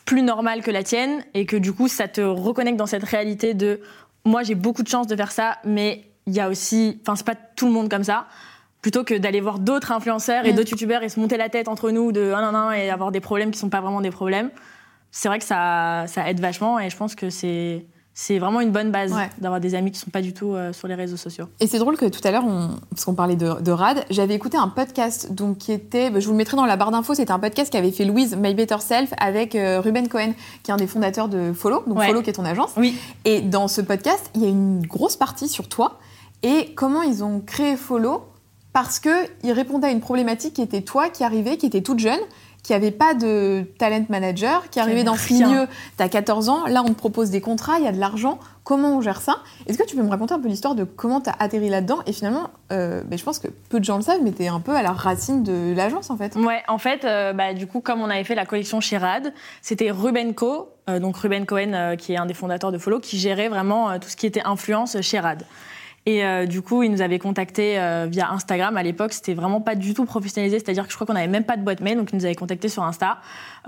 plus 0.05 0.23
normale 0.23 0.63
que 0.63 0.71
la 0.71 0.83
tienne 0.83 1.25
et 1.33 1.47
que 1.47 1.57
du 1.57 1.73
coup, 1.73 1.89
ça 1.89 2.09
te 2.09 2.21
reconnecte 2.21 2.79
dans 2.79 2.87
cette 2.87 3.05
réalité 3.05 3.55
de 3.55 3.81
moi, 4.27 4.43
j'ai 4.43 4.55
beaucoup 4.55 4.83
de 4.83 4.89
chance 4.89 5.07
de 5.07 5.17
faire 5.17 5.33
ça, 5.33 5.59
mais 5.65 6.05
il 6.27 6.35
y 6.35 6.41
a 6.41 6.49
aussi. 6.49 6.99
Enfin, 7.03 7.17
c'est 7.17 7.27
pas 7.27 7.35
tout 7.35 7.67
le 7.67 7.73
monde 7.73 7.89
comme 7.91 8.05
ça. 8.05 8.27
Plutôt 8.83 9.03
que 9.05 9.15
d'aller 9.15 9.41
voir 9.41 9.59
d'autres 9.59 9.93
influenceurs 9.93 10.45
et 10.45 10.53
Mm. 10.53 10.57
d'autres 10.57 10.71
youtubeurs 10.73 11.03
et 11.03 11.09
se 11.09 11.19
monter 11.19 11.37
la 11.39 11.49
tête 11.49 11.69
entre 11.69 11.91
nous 11.91 12.13
de 12.13 12.33
un, 12.33 12.55
un, 12.55 12.73
et 12.73 12.91
avoir 12.91 13.13
des 13.13 13.21
problèmes 13.21 13.51
qui 13.51 13.59
sont 13.59 13.71
pas 13.71 13.81
vraiment 13.81 14.01
des 14.03 14.11
problèmes. 14.11 14.51
C'est 15.11 15.29
vrai 15.29 15.39
que 15.39 15.45
ça, 15.45 16.05
ça 16.07 16.29
aide 16.29 16.41
vachement 16.41 16.79
et 16.81 16.91
je 16.91 16.97
pense 16.97 17.15
que 17.15 17.31
c'est. 17.31 17.87
C'est 18.17 18.39
vraiment 18.39 18.61
une 18.61 18.71
bonne 18.71 18.93
base 18.93 19.13
Ouais. 19.13 19.29
d'avoir 19.39 19.59
des 19.59 19.75
amis 19.75 19.91
qui 19.91 19.99
sont 19.99 20.11
pas 20.11 20.23
du 20.23 20.33
tout 20.33 20.55
euh, 20.55 20.73
sur 20.73 20.87
les 20.87 20.95
réseaux 20.95 21.17
sociaux. 21.17 21.47
Et 21.59 21.67
c'est 21.67 21.81
drôle 21.81 21.97
que 21.97 22.05
tout 22.07 22.21
à 22.23 22.31
l'heure, 22.31 22.45
on... 22.47 22.71
parce 22.91 23.05
qu'on 23.05 23.15
parlait 23.17 23.35
de, 23.35 23.61
de 23.61 23.73
Rad, 23.73 24.05
j'avais 24.09 24.35
écouté 24.35 24.57
un 24.57 24.69
podcast 24.69 25.33
donc, 25.33 25.59
qui 25.59 25.73
était, 25.73 26.11
bah, 26.11 26.21
je 26.21 26.27
vous 26.27 26.31
le 26.31 26.37
mettrai 26.37 26.57
dans 26.57 26.65
la 26.65 26.77
barre 26.77 26.93
d'infos, 26.93 27.15
c'était 27.15 27.33
un 27.33 27.41
podcast 27.41 27.73
qu'avait 27.73 27.91
fait 27.91 28.05
Louise, 28.05 28.37
My 28.37 28.55
Better 28.55 28.77
Self, 28.79 29.13
avec 29.19 29.57
euh, 29.57 29.81
Ruben 29.81 30.07
Cohen, 30.07 30.33
qui 30.63 30.71
est 30.71 30.75
un 30.75 30.77
des 30.77 30.87
fondateurs 30.87 31.27
de 31.27 31.53
Follow, 31.53 31.83
donc 31.89 31.99
Ouais. 31.99 32.07
Follow 32.07 32.23
qui 32.23 32.31
est 32.31 32.35
ton 32.35 32.45
agence. 32.45 32.71
Oui. 32.77 32.97
Et 33.25 33.41
dans 33.41 33.67
ce 33.67 33.81
podcast, 33.81 34.31
il 34.37 34.43
y 34.43 34.47
a 34.47 34.49
une 34.49 34.87
grosse 34.87 35.17
partie 35.17 35.49
sur 35.49 35.69
toi 35.69 35.99
et 36.45 36.75
comment 36.75 37.03
ils 37.03 37.25
ont 37.25 37.41
créé 37.41 37.75
Follow 37.77 38.23
parce 38.75 38.99
qu'ils 38.99 39.53
répondaient 39.53 39.87
à 39.87 39.91
une 39.91 40.01
problématique 40.01 40.55
qui 40.55 40.63
était 40.63 40.83
toi 40.83 41.09
qui 41.09 41.25
arrivais, 41.25 41.57
qui 41.57 41.67
était 41.67 41.81
toute 41.81 42.01
jeune, 42.01 42.21
qui 42.65 42.75
avait 42.75 42.91
pas 42.91 43.15
de 43.15 43.65
talent 43.79 44.05
manager, 44.09 44.69
qui 44.69 44.81
arrivait 44.81 45.05
dans 45.05 45.15
ce 45.15 45.33
milieu, 45.33 45.69
t'as 45.97 46.09
14 46.09 46.49
ans, 46.49 46.67
là 46.67 46.83
on 46.83 46.89
te 46.89 46.99
propose 46.99 47.31
des 47.31 47.41
contrats, 47.41 47.79
il 47.79 47.85
y 47.85 47.89
a 47.89 47.93
de 47.93 48.01
l'argent, 48.01 48.41
comment 48.65 48.97
on 48.97 49.01
gère 49.01 49.21
ça? 49.21 49.37
Est-ce 49.67 49.79
que 49.79 49.85
tu 49.85 49.95
peux 49.95 50.03
me 50.03 50.09
raconter 50.09 50.35
un 50.35 50.41
peu 50.41 50.49
l'histoire 50.49 50.75
de 50.75 50.85
comment 50.85 51.21
t'as 51.21 51.35
atterri 51.39 51.69
là-dedans? 51.69 51.99
Et 52.07 52.13
finalement, 52.13 52.51
euh, 52.73 53.03
ben, 53.05 53.19
je 53.19 53.23
pense 53.23 53.39
que 53.39 53.49
peu 53.69 53.79
de 53.79 53.85
gens 53.85 53.97
le 53.97 54.03
savent, 54.03 54.23
mais 54.25 54.33
t'es 54.33 54.49
un 54.49 54.61
peu 54.61 54.75
à 54.75 54.83
la 54.83 54.93
racine 54.93 55.45
de 55.45 55.73
l'agence 55.77 56.11
en 56.11 56.17
fait. 56.17 56.35
Ouais, 56.37 56.63
en 56.67 56.79
fait, 56.79 57.05
euh, 57.05 57.33
bah, 57.33 57.55
du 57.55 57.67
coup, 57.67 57.81
comme 57.81 58.01
on 58.01 58.11
avait 58.11 58.25
fait 58.25 58.35
la 58.35 58.47
collection 58.47 58.81
chez 58.81 58.97
Rad, 58.97 59.33
c'était 59.63 59.91
Ruben 59.91 60.35
Co, 60.35 60.71
euh, 60.89 60.99
donc 60.99 61.17
Ruben 61.17 61.47
Cohen, 61.47 61.95
qui 61.97 62.15
est 62.15 62.17
un 62.17 62.27
des 62.27 62.35
fondateurs 62.35 62.73
de 62.73 62.79
Follow, 62.79 62.99
qui 62.99 63.19
gérait 63.19 63.49
vraiment 63.49 63.99
tout 63.99 64.09
ce 64.09 64.17
qui 64.17 64.27
était 64.27 64.43
influence 64.45 65.01
chez 65.01 65.21
Rad. 65.21 65.45
Et 66.07 66.25
euh, 66.25 66.45
du 66.45 66.61
coup, 66.61 66.83
il 66.83 66.91
nous 66.91 67.01
avait 67.01 67.19
contacté 67.19 67.79
euh, 67.79 68.07
via 68.11 68.31
Instagram. 68.31 68.77
À 68.77 68.83
l'époque, 68.83 69.15
c'était 69.15 69.33
vraiment 69.33 69.63
pas 69.63 69.75
du 69.75 69.95
tout 69.95 70.05
professionnalisé, 70.05 70.59
c'est-à-dire 70.59 70.85
que 70.85 70.91
je 70.91 70.97
crois 70.97 71.07
qu'on 71.07 71.17
avait 71.17 71.29
même 71.29 71.45
pas 71.45 71.57
de 71.57 71.63
boîte 71.63 71.81
mail, 71.81 71.97
donc 71.97 72.11
il 72.13 72.17
nous 72.17 72.27
avait 72.27 72.35
contacté 72.35 72.69
sur 72.69 72.83
Insta. 72.83 73.19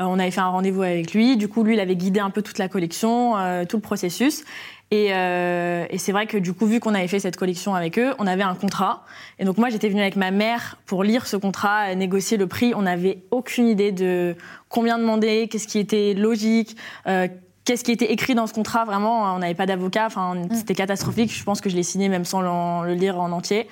Euh, 0.01 0.05
on 0.05 0.19
avait 0.19 0.31
fait 0.31 0.43
un 0.43 0.49
rendez-vous 0.49 0.83
avec 0.83 1.15
lui. 1.15 1.39
Du 1.39 1.49
coup, 1.49 1.65
lui, 1.65 1.75
il 1.75 1.81
avait 1.81 1.97
guidé 1.97 2.21
un 2.21 2.31
peu 2.31 2.43
toute 2.43 2.59
la 2.59 2.69
collection, 2.69 3.39
euh, 3.39 3.65
tout 3.65 3.77
le 3.79 3.83
processus. 3.83 4.45
Et, 4.93 5.09
euh, 5.11 5.85
et 5.91 5.99
c'est 5.99 6.13
vrai 6.13 6.27
que 6.27 6.37
du 6.37 6.53
coup, 6.53 6.67
vu 6.67 6.79
qu'on 6.79 6.95
avait 6.95 7.09
fait 7.09 7.19
cette 7.19 7.37
collection 7.37 7.75
avec 7.75 7.99
eux, 7.99 8.15
on 8.19 8.27
avait 8.27 8.45
un 8.45 8.55
contrat. 8.55 9.05
Et 9.41 9.45
donc 9.45 9.59
moi, 9.59 9.69
j'étais 9.69 9.89
venue 9.89 10.01
avec 10.01 10.15
ma 10.15 10.31
mère 10.31 10.79
pour 10.87 11.03
lire 11.03 11.27
ce 11.27 11.37
contrat, 11.37 11.93
négocier 11.97 12.37
le 12.37 12.47
prix. 12.47 12.73
On 12.75 12.83
n'avait 12.83 13.23
aucune 13.33 13.67
idée 13.67 13.91
de 13.91 14.37
combien 14.69 14.99
demander, 14.99 15.49
qu'est-ce 15.49 15.67
qui 15.67 15.81
était 15.81 16.15
logique, 16.15 16.77
euh, 17.09 17.27
qu'est-ce 17.67 17.85
qui 17.85 17.93
était 17.93 18.11
écrit 18.11 18.35
dans 18.35 18.47
ce 18.47 18.55
contrat. 18.55 18.87
Vraiment, 18.87 19.35
on 19.35 19.41
n'avait 19.41 19.55
pas 19.55 19.67
d'avocat. 19.67 20.07
Enfin, 20.07 20.35
c'était 20.55 20.75
catastrophique. 20.75 21.31
Je 21.31 21.45
pense 21.45 21.61
que 21.61 21.69
je 21.69 21.77
l'ai 21.77 21.83
signé 21.83 22.09
même 22.09 22.25
sans 22.25 22.41
le 22.83 22.95
lire 22.95 23.21
en 23.21 23.31
entier. 23.33 23.69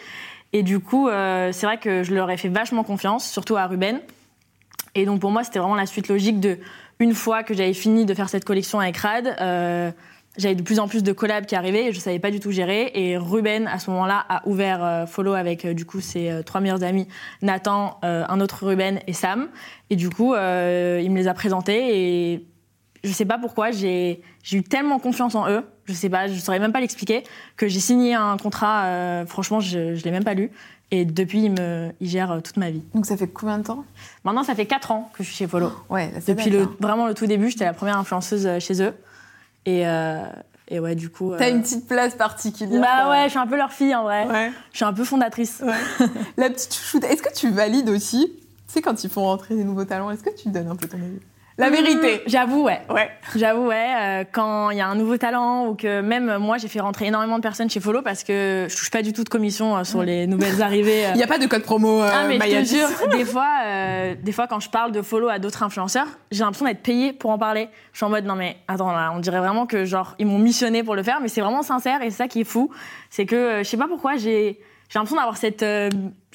Et 0.52 0.62
du 0.62 0.80
coup, 0.80 1.08
euh, 1.08 1.50
c'est 1.52 1.64
vrai 1.64 1.78
que 1.78 2.02
je 2.02 2.14
leur 2.14 2.30
ai 2.30 2.36
fait 2.36 2.48
vachement 2.48 2.84
confiance, 2.84 3.28
surtout 3.28 3.56
à 3.56 3.66
Ruben. 3.66 4.00
Et 4.94 5.06
donc 5.06 5.20
pour 5.20 5.30
moi, 5.30 5.42
c'était 5.42 5.58
vraiment 5.58 5.74
la 5.74 5.86
suite 5.86 6.08
logique 6.08 6.38
de, 6.38 6.58
une 7.00 7.14
fois 7.14 7.42
que 7.42 7.54
j'avais 7.54 7.72
fini 7.72 8.04
de 8.04 8.14
faire 8.14 8.28
cette 8.28 8.44
collection 8.44 8.78
avec 8.78 8.96
Rad, 8.98 9.34
euh, 9.40 9.90
j'avais 10.36 10.54
de 10.54 10.62
plus 10.62 10.80
en 10.80 10.88
plus 10.88 11.02
de 11.02 11.12
collabs 11.12 11.46
qui 11.46 11.54
arrivaient 11.54 11.86
et 11.86 11.92
je 11.92 12.00
savais 12.00 12.18
pas 12.18 12.30
du 12.30 12.40
tout 12.40 12.50
gérer. 12.50 12.90
Et 12.94 13.16
Ruben, 13.16 13.66
à 13.68 13.78
ce 13.78 13.90
moment-là, 13.90 14.24
a 14.28 14.46
ouvert 14.48 14.84
euh, 14.84 15.06
Follow 15.06 15.34
avec 15.34 15.64
euh, 15.64 15.74
du 15.74 15.84
coup 15.84 16.00
ses 16.00 16.30
euh, 16.30 16.42
trois 16.42 16.60
meilleurs 16.60 16.82
amis, 16.82 17.06
Nathan, 17.42 17.98
un 18.02 18.40
autre 18.40 18.66
Ruben 18.66 19.00
et 19.06 19.12
Sam. 19.12 19.48
Et 19.90 19.96
du 19.96 20.10
coup, 20.10 20.34
euh, 20.34 21.00
il 21.02 21.10
me 21.10 21.16
les 21.16 21.28
a 21.28 21.34
présentés 21.34 22.32
et 22.32 22.46
je 23.04 23.12
sais 23.12 23.24
pas 23.24 23.38
pourquoi, 23.38 23.70
j'ai 23.70 24.20
eu 24.52 24.62
tellement 24.62 24.98
confiance 24.98 25.34
en 25.34 25.48
eux, 25.48 25.64
je 25.84 25.92
sais 25.92 26.08
pas, 26.08 26.26
je 26.26 26.38
saurais 26.38 26.58
même 26.58 26.72
pas 26.72 26.80
l'expliquer, 26.80 27.22
que 27.56 27.68
j'ai 27.68 27.80
signé 27.80 28.14
un 28.14 28.36
contrat, 28.36 28.86
euh, 28.86 29.26
franchement, 29.26 29.60
je, 29.60 29.94
je 29.94 30.04
l'ai 30.04 30.10
même 30.10 30.24
pas 30.24 30.34
lu. 30.34 30.50
Et 30.90 31.04
depuis, 31.04 31.44
ils, 31.44 31.50
me, 31.50 31.90
ils 32.00 32.08
gèrent 32.08 32.32
euh, 32.32 32.40
toute 32.40 32.56
ma 32.56 32.70
vie. 32.70 32.82
Donc 32.94 33.06
ça 33.06 33.16
fait 33.16 33.26
combien 33.26 33.58
de 33.58 33.64
temps? 33.64 33.84
Maintenant, 34.22 34.44
ça 34.44 34.54
fait 34.54 34.66
4 34.66 34.90
ans 34.92 35.10
que 35.14 35.24
je 35.24 35.28
suis 35.28 35.36
chez 35.36 35.48
Follow. 35.48 35.72
Ouais, 35.88 36.10
là, 36.12 36.20
ça 36.20 36.34
Depuis 36.34 36.50
le, 36.50 36.62
hein. 36.62 36.76
vraiment 36.78 37.06
le 37.06 37.14
tout 37.14 37.26
début, 37.26 37.50
j'étais 37.50 37.64
la 37.64 37.72
première 37.72 37.98
influenceuse 37.98 38.46
euh, 38.46 38.60
chez 38.60 38.82
eux. 38.82 38.94
Et, 39.66 39.86
euh, 39.86 40.24
et 40.68 40.78
ouais, 40.78 40.94
du 40.94 41.10
coup. 41.10 41.32
T'as 41.36 41.48
euh, 41.48 41.50
une 41.50 41.62
petite 41.62 41.86
place 41.86 42.14
particulière. 42.14 42.80
Bah 42.80 43.10
ouais, 43.10 43.24
je 43.24 43.30
suis 43.30 43.38
un 43.38 43.46
peu 43.46 43.56
leur 43.56 43.72
fille 43.72 43.94
en 43.94 44.04
vrai. 44.04 44.26
Ouais. 44.26 44.52
Je 44.72 44.76
suis 44.76 44.84
un 44.84 44.92
peu 44.92 45.04
fondatrice. 45.04 45.62
La 46.36 46.50
petite 46.50 46.74
chouchoute. 46.74 47.04
Est-ce 47.04 47.22
que 47.22 47.34
tu 47.34 47.50
valides 47.50 47.88
aussi 47.88 48.32
Tu 48.68 48.74
sais, 48.74 48.82
quand 48.82 49.04
ils 49.04 49.10
font 49.10 49.24
rentrer 49.24 49.56
des 49.56 49.64
nouveaux 49.64 49.84
talents, 49.84 50.10
est-ce 50.10 50.22
que 50.22 50.34
tu 50.34 50.48
donnes 50.48 50.68
un 50.68 50.76
peu 50.76 50.86
ton 50.86 50.98
avis? 50.98 51.20
La 51.56 51.70
vérité. 51.70 52.16
Mmh, 52.16 52.20
J'avoue, 52.28 52.64
ouais. 52.64 52.80
Ouais. 52.90 53.08
J'avoue, 53.36 53.68
ouais. 53.68 53.86
euh, 54.00 54.24
quand 54.32 54.70
il 54.70 54.78
y 54.78 54.80
a 54.80 54.88
un 54.88 54.96
nouveau 54.96 55.16
talent 55.18 55.68
ou 55.68 55.76
que 55.76 56.00
même 56.00 56.28
euh, 56.28 56.38
moi, 56.40 56.58
j'ai 56.58 56.66
fait 56.66 56.80
rentrer 56.80 57.06
énormément 57.06 57.36
de 57.36 57.42
personnes 57.42 57.70
chez 57.70 57.78
Follow 57.78 58.02
parce 58.02 58.24
que 58.24 58.66
je 58.68 58.76
touche 58.76 58.90
pas 58.90 59.02
du 59.02 59.12
tout 59.12 59.22
de 59.22 59.28
commission 59.28 59.76
euh, 59.76 59.84
sur 59.84 60.02
les 60.02 60.26
nouvelles 60.26 60.60
arrivées. 60.62 61.06
euh. 61.06 61.10
Il 61.14 61.18
n'y 61.18 61.22
a 61.22 61.28
pas 61.28 61.38
de 61.38 61.46
code 61.46 61.62
promo. 61.62 62.00
Ah 62.02 62.26
mais 62.26 62.40
je 62.40 62.60
te 62.60 62.64
jure, 62.64 63.08
des 63.16 63.24
fois, 63.24 63.46
des 64.20 64.32
fois 64.32 64.48
quand 64.48 64.58
je 64.58 64.68
parle 64.68 64.90
de 64.90 65.00
follow 65.00 65.28
à 65.28 65.38
d'autres 65.38 65.62
influenceurs, 65.62 66.08
j'ai 66.32 66.40
l'impression 66.42 66.66
d'être 66.66 66.82
payée 66.82 67.12
pour 67.12 67.30
en 67.30 67.38
parler. 67.38 67.68
Je 67.92 67.98
suis 67.98 68.04
en 68.04 68.10
mode 68.10 68.24
non 68.24 68.34
mais 68.34 68.56
attends 68.66 68.90
là, 68.90 69.12
on 69.14 69.20
dirait 69.20 69.38
vraiment 69.38 69.66
que 69.66 69.84
genre 69.84 70.16
ils 70.18 70.26
m'ont 70.26 70.38
missionné 70.38 70.82
pour 70.82 70.96
le 70.96 71.04
faire, 71.04 71.20
mais 71.20 71.28
c'est 71.28 71.40
vraiment 71.40 71.62
sincère 71.62 72.02
et 72.02 72.10
c'est 72.10 72.16
ça 72.16 72.28
qui 72.28 72.40
est 72.40 72.44
fou, 72.44 72.70
c'est 73.10 73.26
que 73.26 73.58
je 73.58 73.62
sais 73.62 73.76
pas 73.76 73.86
pourquoi 73.86 74.16
j'ai 74.16 74.58
j'ai 74.88 74.98
l'impression 74.98 75.16
d'avoir 75.16 75.36
cette, 75.36 75.60
j'ai 75.60 75.90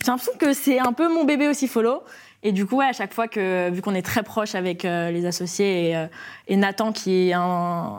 l'impression 0.08 0.32
que 0.40 0.54
c'est 0.54 0.80
un 0.80 0.94
peu 0.94 1.08
mon 1.14 1.24
bébé 1.26 1.48
aussi 1.50 1.68
follow. 1.68 2.04
Et 2.42 2.52
du 2.54 2.66
coup, 2.66 2.78
ouais, 2.78 2.86
à 2.86 2.94
chaque 2.94 3.14
fois 3.14 3.28
que, 3.28 3.70
vu 3.70 3.82
qu'on 3.82 3.94
est 3.96 4.02
très 4.02 4.24
proche 4.24 4.56
avec 4.56 4.86
euh, 4.86 5.12
les 5.12 5.26
associés 5.26 5.90
et, 5.90 5.96
euh, 5.98 6.08
et 6.48 6.56
Nathan, 6.56 6.92
qui 6.94 7.30
est 7.30 7.34
un, 7.34 7.42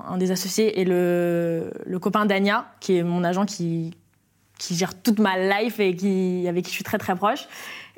un 0.08 0.16
des 0.16 0.30
associés, 0.30 0.80
et 0.80 0.84
le, 0.84 1.70
le 1.84 1.98
copain 1.98 2.24
d'Ania, 2.24 2.64
qui 2.80 2.96
est 2.96 3.02
mon 3.02 3.22
agent 3.22 3.44
qui, 3.44 3.92
qui 4.58 4.74
gère 4.76 4.94
toute 5.02 5.18
ma 5.18 5.36
life 5.38 5.78
et 5.78 5.94
qui, 5.94 6.46
avec 6.48 6.64
qui 6.64 6.70
je 6.70 6.74
suis 6.76 6.84
très 6.84 6.96
très 6.96 7.14
proche. 7.16 7.48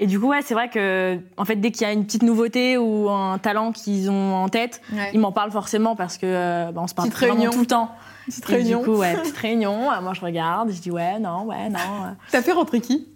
Et 0.01 0.07
du 0.09 0.19
coup, 0.19 0.29
ouais, 0.31 0.43
c'est 0.43 0.55
vrai 0.55 0.69
que, 0.69 1.17
en 1.37 1.45
fait, 1.45 1.55
dès 1.57 1.71
qu'il 1.71 1.83
y 1.87 1.91
a 1.91 1.93
une 1.93 2.05
petite 2.05 2.25
nouveauté 2.25 2.77
ou 2.77 3.09
un 3.09 3.39
talent 3.39 3.71
qu'ils 3.71 4.11
ont 4.11 4.35
en 4.35 4.49
tête, 4.49 4.81
Ouais. 4.93 5.11
ils 5.15 5.21
m'en 5.21 5.31
parlent 5.31 5.53
forcément 5.53 5.95
parce 5.95 6.19
que 6.19 6.27
euh, 6.27 6.73
bah, 6.73 6.81
on 6.83 6.89
se 6.89 6.95
parle 6.95 7.11
vraiment 7.11 7.35
réunion. 7.35 7.51
tout 7.53 7.61
le 7.61 7.67
temps. 7.67 7.93
Petite 8.27 8.51
Et 8.51 8.55
réunion. 8.55 8.79
du 8.81 8.85
coup, 8.87 8.97
ouais, 8.97 9.15
petite 9.23 9.37
réunion. 9.37 9.93
euh, 9.93 10.01
Moi, 10.01 10.13
je 10.15 10.21
regarde, 10.23 10.73
je 10.73 10.81
dis 10.81 10.91
ouais, 10.91 11.21
non, 11.21 11.45
ouais, 11.45 11.69
non. 11.69 12.17
T'as 12.33 12.43
fait 12.43 12.51
rentrer 12.53 12.81
qui? 12.81 13.07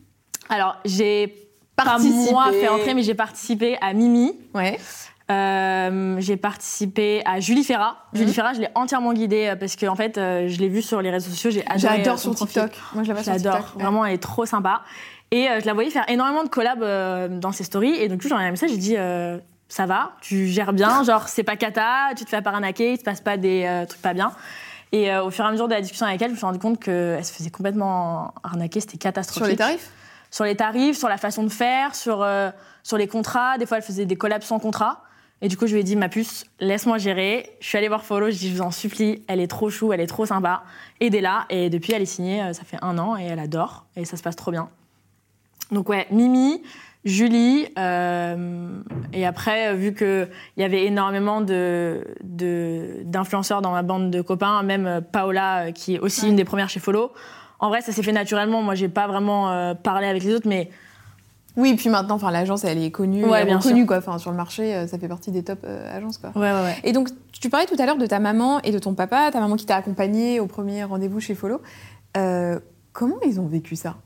Alors, 0.49 0.77
j'ai 0.85 1.46
pas 1.77 1.99
moi 1.99 2.51
fait 2.53 2.69
entrer, 2.69 2.95
mais 2.95 3.03
j'ai 3.03 3.15
participé 3.15 3.77
à 3.81 3.93
Mimi. 3.93 4.33
Ouais. 4.55 4.79
Euh, 5.29 6.17
j'ai 6.21 6.37
participé 6.37 7.23
à 7.25 7.41
Julie 7.41 7.65
Ferrat. 7.65 7.97
Mhm. 8.13 8.19
Julie 8.21 8.33
Ferrat, 8.33 8.53
je 8.55 8.61
l'ai 8.61 8.69
entièrement 8.75 9.13
guidée 9.13 9.49
euh, 9.49 9.57
parce 9.57 9.75
que 9.75 9.87
en 9.87 9.97
fait, 9.97 10.19
euh, 10.19 10.47
je 10.49 10.59
l'ai 10.59 10.69
vue 10.69 10.83
sur 10.83 11.03
les 11.03 11.11
réseaux 11.11 11.31
sociaux. 11.31 11.51
J'ai 11.51 11.67
adoré. 11.67 11.99
J'adore 11.99 12.19
son. 12.19 12.33
TikTok. 12.33 12.71
Moi, 12.95 13.03
je 13.03 13.09
la 13.09 13.15
vois 13.15 13.25
sur 13.25 13.33
J'adore. 13.33 13.57
TikTok. 13.57 13.81
Vraiment, 13.81 14.05
elle 14.05 14.15
est 14.15 14.23
trop 14.23 14.47
sympa. 14.47 14.83
Et 15.33 15.49
euh, 15.49 15.61
je 15.61 15.67
la 15.67 15.75
voyais 15.75 15.91
faire 15.91 16.05
énormément 16.09 16.45
de 16.45 16.49
collabs 16.49 17.41
dans 17.41 17.53
ses 17.53 17.65
stories. 17.65 17.97
Et 17.97 18.09
donc, 18.09 18.23
j'ai 18.23 18.29
envoyé 18.29 18.47
un 18.47 18.53
message. 18.53 18.71
J'ai 18.71 18.77
dit, 18.77 18.97
ça 19.69 19.87
va, 19.87 20.13
tu 20.21 20.47
gères 20.47 20.73
bien. 20.73 21.03
Genre, 21.05 21.29
c'est 21.29 21.43
pas 21.43 21.57
cata, 21.57 22.15
tu 22.17 22.25
te 22.25 22.31
fais 22.31 22.41
pas 22.41 22.51
arnaquer, 22.51 22.93
il 22.93 22.99
se 22.99 23.05
passe 23.05 23.21
pas 23.21 23.37
des 23.37 23.85
trucs 23.89 24.03
pas 24.03 24.15
bien. 24.15 24.33
Et 24.93 25.13
au 25.17 25.31
fur 25.31 25.45
et 25.45 25.49
à 25.49 25.51
mesure 25.51 25.67
de 25.67 25.75
la 25.75 25.81
discussion 25.81 26.07
avec 26.07 26.23
elle, 26.23 26.29
je 26.29 26.35
me 26.35 26.37
suis 26.37 26.47
rendu 26.47 26.61
compte 26.61 26.79
qu'elle 26.79 27.25
se 27.25 27.33
faisait 27.33 27.51
complètement 27.51 28.33
arnaquer. 28.45 28.79
C'était 28.79 28.99
catastrophique. 28.99 29.45
Sur 29.45 29.51
les 29.51 29.57
tarifs? 29.57 29.91
Sur 30.37 30.45
les 30.45 30.55
tarifs, 30.55 30.99
sur 30.99 31.09
la 31.09 31.17
façon 31.17 31.45
de 31.45 31.49
faire, 31.49 31.95
sur, 31.95 32.23
euh, 32.23 32.51
sur 32.83 32.99
les 32.99 33.09
contrats. 33.09 33.57
Des 33.57 33.65
fois, 33.65 33.79
elle 33.79 33.83
faisait 33.83 34.05
des 34.05 34.17
collabs 34.17 34.43
sans 34.43 34.59
contrat. 34.59 35.01
Et 35.41 35.49
du 35.49 35.57
coup, 35.57 35.67
je 35.67 35.73
lui 35.73 35.81
ai 35.81 35.83
dit, 35.83 35.97
ma 35.97 36.11
puce, 36.11 36.45
laisse-moi 36.61 36.99
gérer. 36.99 37.57
Je 37.61 37.67
suis 37.67 37.79
allée 37.79 37.89
voir 37.89 38.05
Follow, 38.05 38.29
je 38.31 38.37
dis, 38.37 38.51
je 38.51 38.57
vous 38.57 38.61
en 38.61 38.71
supplie, 38.71 39.23
elle 39.29 39.41
est 39.41 39.47
trop 39.47 39.71
chou, 39.71 39.95
elle 39.95 40.01
est 40.03 40.07
trop 40.07 40.27
sympa. 40.27 40.65
Aidez-la. 41.01 41.47
Et 41.49 41.71
depuis, 41.71 41.95
elle 41.95 42.03
est 42.03 42.05
signée, 42.05 42.43
euh, 42.43 42.53
ça 42.53 42.65
fait 42.65 42.77
un 42.83 42.99
an, 42.99 43.17
et 43.17 43.25
elle 43.25 43.39
adore. 43.39 43.87
Et 43.97 44.05
ça 44.05 44.19
se 44.19 44.23
passe 44.23 44.37
trop 44.37 44.51
bien. 44.51 44.69
Donc 45.73 45.89
ouais, 45.89 46.07
Mimi, 46.11 46.63
Julie, 47.07 47.69
euh, 47.79 48.79
et 49.15 49.25
après, 49.25 49.75
vu 49.75 49.95
qu'il 49.95 50.29
y 50.59 50.65
avait 50.65 50.85
énormément 50.85 51.41
de, 51.41 52.05
de- 52.23 52.99
d'influenceurs 53.05 53.63
dans 53.63 53.73
ma 53.73 53.83
bande 53.83 54.11
de 54.11 54.21
copains, 54.21 54.63
même 54.63 55.01
Paola, 55.13 55.73
qui 55.73 55.95
est 55.95 55.99
aussi 55.99 56.25
Ouais. 56.25 56.29
une 56.29 56.37
des 56.37 56.45
premières 56.45 56.69
chez 56.69 56.81
Follow, 56.81 57.13
en 57.59 57.69
vrai, 57.69 57.81
ça 57.81 57.93
s'est 57.93 58.03
fait 58.03 58.13
naturellement. 58.13 58.63
Moi, 58.63 58.75
j'ai 58.75 58.89
pas 58.89 59.07
vraiment 59.07 59.51
euh, 59.51 59.75
parlé 59.75 60.07
avec 60.07 60.23
les 60.23 60.35
autres, 60.35 60.49
mais 60.49 60.71
Oui, 61.57 61.75
puis 61.75 61.89
maintenant, 61.89 62.17
enfin, 62.17 62.31
l'agence, 62.31 62.65
elle 62.65 62.83
est 62.83 62.91
connue, 62.91 63.25
Ouais, 63.25 63.39
elle 63.39 63.43
est 63.45 63.47
bien 63.47 63.59
reconnue, 63.59 63.87
quoi. 63.87 63.97
Enfin, 63.99 64.19
sur 64.19 64.31
le 64.31 64.37
marché, 64.37 64.75
euh, 64.75 64.87
ça 64.87 64.99
fait 64.99 65.09
partie 65.09 65.31
des 65.31 65.43
top 65.43 65.61
euh, 65.65 65.97
agences, 65.97 66.19
quoi. 66.19 66.31
ouais, 66.35 66.53
ouais. 66.53 66.77
Et 66.85 66.93
donc, 66.93 67.09
tu 67.33 67.49
parlais 67.49 67.67
tout 67.67 67.77
à 67.79 67.87
l'heure 67.87 67.97
de 67.97 68.07
ta 68.07 68.19
maman 68.19 68.61
et 68.61 68.73
de 68.73 68.79
ton 68.79 68.95
papa, 68.95 69.31
ta 69.33 69.41
maman 69.41 69.57
qui 69.57 69.65
t'a 69.67 69.77
accompagnée 69.77 70.39
au 70.41 70.47
premier 70.47 70.85
rendez-vous 70.85 71.21
chez 71.21 71.35
Follow. 71.35 71.61
Euh, 72.17 72.59
comment 72.93 73.17
ils 73.27 73.41
ont 73.41 73.47
vécu 73.47 73.75
ça? 73.77 73.97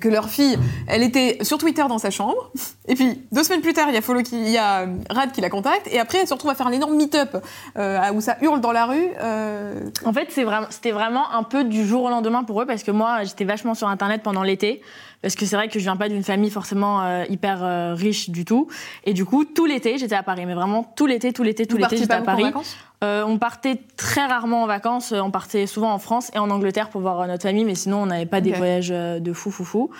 Que 0.00 0.08
leur 0.08 0.28
fille, 0.28 0.58
elle 0.88 1.02
était 1.02 1.38
sur 1.42 1.58
Twitter 1.58 1.84
dans 1.88 1.98
sa 1.98 2.10
chambre, 2.10 2.50
et 2.88 2.94
puis 2.94 3.22
deux 3.32 3.42
semaines 3.42 3.60
plus 3.60 3.72
tard, 3.72 3.86
il 3.88 3.94
y 3.94 3.98
a 3.98 4.02
Follow 4.02 4.22
qui, 4.22 4.36
il 4.36 4.50
y 4.50 4.58
a 4.58 4.80
euh, 4.80 4.86
Rad 5.10 5.32
qui 5.32 5.40
la 5.40 5.50
contacte, 5.50 5.88
et 5.90 5.98
après, 5.98 6.18
elle 6.18 6.28
se 6.28 6.34
retrouve 6.34 6.50
à 6.50 6.54
faire 6.54 6.66
un 6.66 6.72
énorme 6.72 6.96
meet-up 6.96 7.36
euh, 7.78 8.12
où 8.12 8.20
ça 8.20 8.36
hurle 8.42 8.60
dans 8.60 8.72
la 8.72 8.86
rue. 8.86 9.06
euh, 9.20 9.88
En 10.04 10.12
fait, 10.12 10.28
c'est 10.30 10.44
vraiment, 10.44 10.66
c'était 10.70 10.92
vraiment 10.92 11.32
un 11.32 11.42
peu 11.42 11.64
du 11.64 11.86
jour 11.86 12.04
au 12.04 12.10
lendemain 12.10 12.44
pour 12.44 12.60
eux 12.62 12.66
parce 12.66 12.82
que 12.82 12.90
moi, 12.90 13.24
j'étais 13.24 13.44
vachement 13.44 13.74
sur 13.74 13.88
Internet 13.88 14.22
pendant 14.22 14.42
l'été. 14.42 14.82
Parce 15.22 15.34
que 15.34 15.46
c'est 15.46 15.56
vrai 15.56 15.68
que 15.68 15.78
je 15.78 15.84
viens 15.84 15.96
pas 15.96 16.08
d'une 16.08 16.22
famille 16.22 16.50
forcément 16.50 17.02
euh, 17.02 17.24
hyper 17.28 17.62
euh, 17.62 17.94
riche 17.94 18.30
du 18.30 18.44
tout. 18.44 18.68
Et 19.04 19.12
du 19.12 19.24
coup, 19.24 19.44
tout 19.44 19.66
l'été, 19.66 19.98
j'étais 19.98 20.14
à 20.14 20.22
Paris. 20.22 20.46
Mais 20.46 20.54
vraiment, 20.54 20.84
tout 20.96 21.06
l'été, 21.06 21.32
tout 21.32 21.42
l'été, 21.42 21.66
tout 21.66 21.76
l'été, 21.76 21.96
j'étais 21.96 22.14
à 22.14 22.22
Paris. 22.22 22.44
vacances? 22.44 22.76
Euh, 23.04 23.24
on 23.26 23.36
partait 23.36 23.78
très 23.96 24.24
rarement 24.24 24.62
en 24.62 24.66
vacances. 24.66 25.12
On 25.12 25.30
partait 25.30 25.66
souvent 25.66 25.92
en 25.92 25.98
France 25.98 26.30
et 26.34 26.38
en 26.38 26.50
Angleterre 26.50 26.88
pour 26.88 27.00
voir 27.00 27.20
euh, 27.20 27.26
notre 27.26 27.42
famille. 27.42 27.64
Mais 27.64 27.74
sinon, 27.74 28.02
on 28.02 28.06
n'avait 28.06 28.26
pas 28.26 28.40
des 28.40 28.52
voyages 28.52 28.90
euh, 28.90 29.18
de 29.20 29.32
fou, 29.32 29.50
fou, 29.50 29.64
fou. 29.64 29.90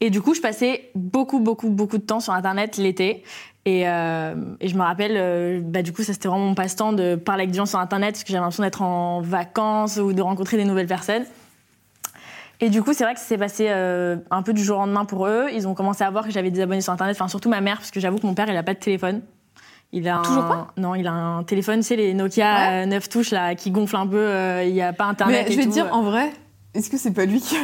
Et 0.00 0.10
du 0.10 0.20
coup, 0.20 0.34
je 0.34 0.40
passais 0.40 0.90
beaucoup, 0.94 1.40
beaucoup, 1.40 1.70
beaucoup 1.70 1.98
de 1.98 2.04
temps 2.04 2.20
sur 2.20 2.32
Internet 2.32 2.76
l'été. 2.76 3.24
Et, 3.66 3.88
euh, 3.88 4.34
et 4.60 4.68
je 4.68 4.76
me 4.76 4.82
rappelle, 4.82 5.16
euh, 5.16 5.60
bah, 5.60 5.82
du 5.82 5.92
coup, 5.92 6.04
ça 6.04 6.12
c'était 6.12 6.28
vraiment 6.28 6.46
mon 6.46 6.54
passe-temps 6.54 6.92
de 6.92 7.16
parler 7.16 7.42
avec 7.42 7.50
des 7.50 7.56
gens 7.56 7.66
sur 7.66 7.80
Internet 7.80 8.12
parce 8.12 8.22
que 8.22 8.28
j'avais 8.28 8.40
l'impression 8.40 8.62
d'être 8.62 8.80
en 8.80 9.20
vacances 9.20 9.96
ou 9.96 10.12
de 10.12 10.22
rencontrer 10.22 10.56
des 10.56 10.64
nouvelles 10.64 10.86
personnes. 10.86 11.24
Et 12.60 12.70
du 12.70 12.82
coup, 12.82 12.92
c'est 12.94 13.04
vrai 13.04 13.14
que 13.14 13.20
ça 13.20 13.26
s'est 13.26 13.38
passé 13.38 13.66
euh, 13.68 14.16
un 14.30 14.42
peu 14.42 14.52
du 14.52 14.64
jour 14.64 14.78
au 14.78 14.80
lendemain 14.80 15.04
pour 15.04 15.26
eux. 15.26 15.46
Ils 15.52 15.68
ont 15.68 15.74
commencé 15.74 16.04
à 16.04 16.10
voir 16.10 16.24
que 16.24 16.30
j'avais 16.30 16.50
des 16.50 16.60
abonnés 16.60 16.80
sur 16.80 16.92
Internet, 16.92 17.14
enfin 17.16 17.28
surtout 17.28 17.48
ma 17.50 17.60
mère, 17.60 17.76
parce 17.78 17.90
que 17.90 18.00
j'avoue 18.00 18.18
que 18.18 18.26
mon 18.26 18.34
père, 18.34 18.48
il 18.48 18.56
a 18.56 18.62
pas 18.62 18.74
de 18.74 18.78
téléphone. 18.78 19.20
Il 19.92 20.08
a 20.08 20.18
Toujours 20.24 20.44
un... 20.44 20.48
pas? 20.48 20.68
Non, 20.76 20.94
il 20.94 21.06
a 21.06 21.12
un 21.12 21.42
téléphone, 21.44 21.82
c'est 21.82 21.96
les 21.96 22.12
Nokia 22.14 22.54
Ouais. 22.70 22.82
euh, 22.84 22.86
9 22.86 23.08
touches 23.08 23.30
là, 23.30 23.54
qui 23.54 23.70
gonflent 23.70 23.96
un 23.96 24.06
peu. 24.06 24.16
euh, 24.18 24.64
il 24.64 24.74
y 24.74 24.82
a 24.82 24.92
pas 24.92 25.04
Internet. 25.04 25.44
Mais 25.46 25.52
et 25.52 25.54
je 25.54 25.60
vais 25.60 25.66
te 25.66 25.72
dire, 25.72 25.86
euh. 25.86 25.90
en 25.96 26.02
vrai, 26.02 26.32
est-ce 26.74 26.90
que 26.90 26.96
c'est 26.96 27.12
pas 27.12 27.24
lui 27.26 27.40
qui, 27.40 27.56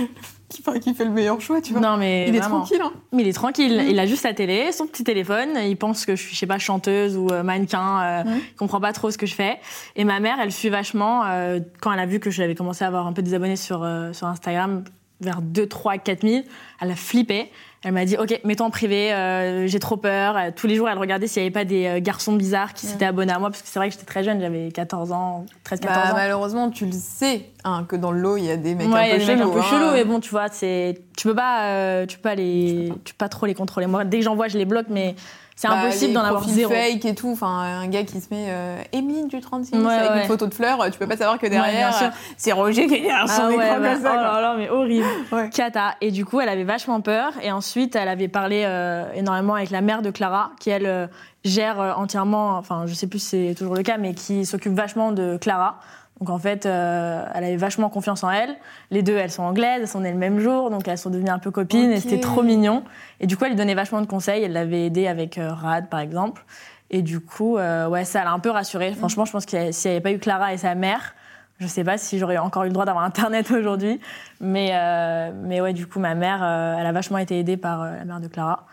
qui, 0.53 0.95
fait 0.95 1.05
le 1.05 1.11
meilleur 1.11 1.41
choix, 1.41 1.61
tu 1.61 1.73
vois 1.73 1.81
Non, 1.81 1.97
mais 1.97 2.27
Il 2.29 2.37
est 2.37 2.41
tranquille, 2.41 2.81
hein 2.83 2.93
Mais 3.13 3.23
il 3.23 3.29
est 3.29 3.33
tranquille. 3.33 3.85
Il 3.89 3.99
a 3.99 4.07
juste 4.07 4.23
sa 4.23 4.35
télé, 4.35 4.71
son 4.73 4.87
petit 4.87 5.05
téléphone. 5.05 5.51
Il 5.67 5.77
pense 5.77 6.05
que 6.07 6.15
je 6.17 6.23
suis, 6.23 6.35
je 6.35 6.39
sais 6.39 6.47
pas, 6.47 6.59
chanteuse 6.59 7.17
ou 7.17 7.29
euh, 7.31 7.43
mannequin. 7.43 8.01
Euh, 8.03 8.23
Mhm. 8.25 8.41
Il 8.53 8.57
comprend 8.57 8.81
pas 8.81 8.93
trop 8.93 9.11
ce 9.11 9.19
que 9.19 9.27
je 9.27 9.35
fais. 9.35 9.59
Et 9.97 10.05
ma 10.05 10.21
mère, 10.21 10.37
elle 10.41 10.53
suit 10.53 10.69
vachement. 10.69 11.23
euh, 11.27 11.61
quand 11.81 11.93
elle 11.93 11.99
a 12.01 12.07
vu 12.07 12.21
que 12.21 12.31
j'avais 12.31 12.55
commencé 12.55 12.85
à 12.85 12.89
avoir 12.89 13.07
un 13.07 13.13
peu 13.13 13.23
des 13.23 13.35
abonnés 13.35 13.57
sur, 13.57 13.83
euh, 13.83 14.13
sur 14.13 14.27
Instagram, 14.27 14.85
vers 15.23 15.41
2, 15.43 15.67
3, 15.67 15.99
4 15.99 16.26
000, 16.26 16.43
elle 16.81 16.91
a 16.91 16.97
flippé. 16.97 17.50
Elle 17.85 17.93
m'a 17.93 18.05
dit, 18.05 18.17
OK, 18.17 18.41
mets-toi 18.45 18.67
en 18.67 18.71
privé, 18.71 19.12
euh, 19.12 19.67
j'ai 19.67 19.81
trop 19.81 19.97
peur. 19.97 20.37
Euh, 20.37 20.50
Tous 20.55 20.69
les 20.69 20.76
jours, 20.76 20.88
elle 20.88 20.99
regardait 20.99 21.26
s'il 21.26 21.43
y 21.43 21.45
avait 21.45 21.50
pas 21.52 21.64
des 21.64 21.87
euh, 21.87 22.00
garçons 22.00 22.35
bizarres 22.35 22.75
qui 22.75 22.87
s'étaient 22.87 23.07
abonnés 23.07 23.33
à 23.33 23.41
moi, 23.41 23.50
parce 23.50 23.61
que 23.61 23.67
c'est 23.69 23.81
vrai 23.81 23.88
que 23.88 23.95
j'étais 23.95 24.07
très 24.07 24.23
jeune, 24.23 24.41
j'avais 24.41 24.71
14 24.71 25.11
ans, 25.11 25.47
13, 25.64 25.81
14 25.81 25.97
Bah, 26.05 26.11
ans. 26.12 26.14
malheureusement, 26.17 26.71
tu 26.71 26.87
le 26.87 26.93
sais, 26.93 27.47
hein, 27.64 27.85
que 27.88 27.97
dans 27.97 28.12
le 28.12 28.21
lot, 28.21 28.37
il 28.37 28.45
y 28.45 28.50
a 28.52 28.57
des 28.57 28.76
mecs 28.76 28.87
Ouais, 28.87 29.00
un 29.00 29.05
il 29.07 29.09
y 29.09 29.12
a 29.14 29.19
peu 29.19 29.25
des 29.25 29.26
mecs 29.26 29.37
un 29.37 29.41
chelous. 29.43 29.52
peu 29.52 29.59
hein. 29.59 29.64
chelous, 29.69 29.91
mais 29.95 30.05
bon, 30.05 30.21
tu 30.21 30.31
vois, 30.31 30.47
c'est, 30.49 31.02
tu 31.23 31.29
peux 31.29 31.37
pas, 31.37 31.61
euh, 31.67 32.05
tu 32.05 32.17
peux 32.17 32.23
pas 32.23 32.35
les, 32.35 32.93
tu 33.05 33.14
peux 33.14 33.19
pas 33.19 33.29
trop 33.29 33.47
les 33.47 33.55
contrôler. 33.55 33.87
Moi, 33.87 34.02
dès 34.05 34.19
que 34.19 34.25
j'en 34.25 34.35
vois, 34.35 34.49
je 34.49 34.59
les 34.59 34.64
bloque, 34.64 34.87
mais 34.91 35.14
c'est 35.55 35.69
Bah, 35.69 35.75
impossible 35.75 36.14
d'en 36.14 36.23
avoir 36.23 36.43
zéro. 36.49 36.73
fake 36.73 37.05
et 37.05 37.14
tout. 37.14 37.31
Enfin, 37.31 37.47
un 37.47 37.87
gars 37.87 38.02
qui 38.02 38.21
se 38.21 38.26
met 38.35 38.47
euh, 38.49 38.83
du 39.29 39.41
36 39.41 39.76
Ouais, 39.76 39.93
avec 39.93 40.11
ouais. 40.11 40.21
une 40.23 40.26
photo 40.26 40.49
de 40.49 40.55
fleurs, 40.55 40.85
tu 40.91 40.99
peux 40.99 41.07
pas 41.07 41.17
savoir 41.17 41.38
que 41.38 41.45
Ouais, 41.47 41.50
derrière, 41.50 41.95
sûr. 41.95 42.09
euh, 42.09 42.11
c'est 42.37 42.50
Roger 42.50 42.88
qui 42.88 42.95
est 42.95 43.00
derrière 43.02 43.29
son 43.29 43.43
Ah 43.45 43.49
ouais, 43.50 43.55
écran 43.55 43.79
bah, 43.81 43.93
comme 43.95 44.02
ça. 44.02 44.11
oh 44.12 44.17
là 44.35 44.41
là, 44.41 44.55
mais 44.59 44.69
horrible. 44.69 45.07
Ouais. 45.31 45.49
Cata. 45.50 45.95
Et 46.00 46.11
du 46.11 46.25
coup, 46.25 46.41
elle 46.41 46.49
avait 46.49 46.64
vachement 46.64 47.00
peur. 47.00 47.35
Et 47.41 47.52
ensuite, 47.52 47.95
elle 47.95 48.09
avait 48.09 48.26
parlé 48.26 48.64
euh, 48.67 49.05
énormément 49.14 49.55
avec 49.55 49.71
la 49.71 49.81
mère 49.81 50.02
de 50.02 50.11
Clara, 50.11 50.50
qui 50.59 50.71
elle 50.71 50.87
euh, 50.87 51.07
gère 51.45 51.79
entièrement, 51.99 52.57
enfin, 52.57 52.87
je 52.87 52.95
sais 52.95 53.07
plus 53.07 53.21
si 53.21 53.29
c'est 53.49 53.55
toujours 53.57 53.76
le 53.76 53.85
cas, 53.85 53.97
mais 53.97 54.14
qui 54.14 54.45
s'occupe 54.45 54.73
vachement 54.75 55.12
de 55.12 55.37
Clara. 55.37 55.79
Donc 56.21 56.31
en 56.31 56.38
fait, 56.38 56.66
euh, 56.66 57.25
elle 57.35 57.45
avait 57.45 57.57
vachement 57.57 57.88
confiance 57.88 58.23
en 58.23 58.31
elle. 58.31 58.54
Les 58.90 59.02
deux, 59.02 59.16
elles 59.16 59.31
sont 59.31 59.42
anglaises, 59.42 59.81
elles 59.81 59.88
sont 59.88 60.00
nées 60.00 60.12
le 60.12 60.19
même 60.19 60.38
jour, 60.38 60.71
donc 60.71 60.87
elles 60.87 60.99
sont 60.99 61.11
devenues 61.11 61.31
un 61.31 61.40
peu 61.40 61.50
copines 61.50 61.90
et 61.90 62.00
c'était 62.00 62.21
trop 62.21 62.42
mignon. 62.42 62.85
Et 63.19 63.26
du 63.26 63.37
coup, 63.37 63.45
elle 63.45 63.52
lui 63.52 63.57
donnait 63.57 63.75
vachement 63.75 64.00
de 64.00 64.07
conseils. 64.07 64.45
Elle 64.45 64.52
l'avait 64.52 64.87
aidée 64.87 65.09
avec 65.09 65.38
euh, 65.38 65.52
Rad, 65.52 65.88
par 65.88 66.00
exemple. 66.00 66.45
Et 66.92 67.00
du 67.00 67.21
coup, 67.21 67.57
euh, 67.57 67.88
ouais, 67.88 68.04
ça 68.04 68.23
l'a 68.23 68.33
un 68.33 68.38
peu 68.38 68.50
rassurée. 68.50 68.92
Franchement, 68.92 69.25
je 69.25 69.33
pense 69.33 69.47
que 69.47 69.73
s'il 69.73 69.90
n'y 69.90 69.97
avait 69.97 70.02
pas 70.02 70.12
eu 70.12 70.19
Clara 70.19 70.52
et 70.52 70.59
sa 70.59 70.75
mère, 70.75 71.14
je 71.59 71.66
sais 71.66 71.85
pas 71.85 71.97
si 71.97 72.19
j'aurais 72.19 72.37
encore 72.37 72.64
eu 72.64 72.66
le 72.66 72.73
droit 72.73 72.85
d'avoir 72.85 73.04
Internet 73.04 73.50
aujourd'hui. 73.50 73.99
Mais, 74.40 74.71
euh, 74.75 75.33
mais 75.35 75.62
ouais, 75.62 75.73
du 75.73 75.87
coup, 75.87 75.99
ma 75.99 76.14
mère, 76.14 76.40
euh, 76.42 76.76
elle 76.78 76.87
a 76.87 76.92
vachement 76.92 77.19
été 77.19 77.38
aidée 77.38 77.57
par 77.57 77.85
la 77.85 78.04
mère 78.04 78.21
de 78.21 78.28
Clara. 78.28 78.66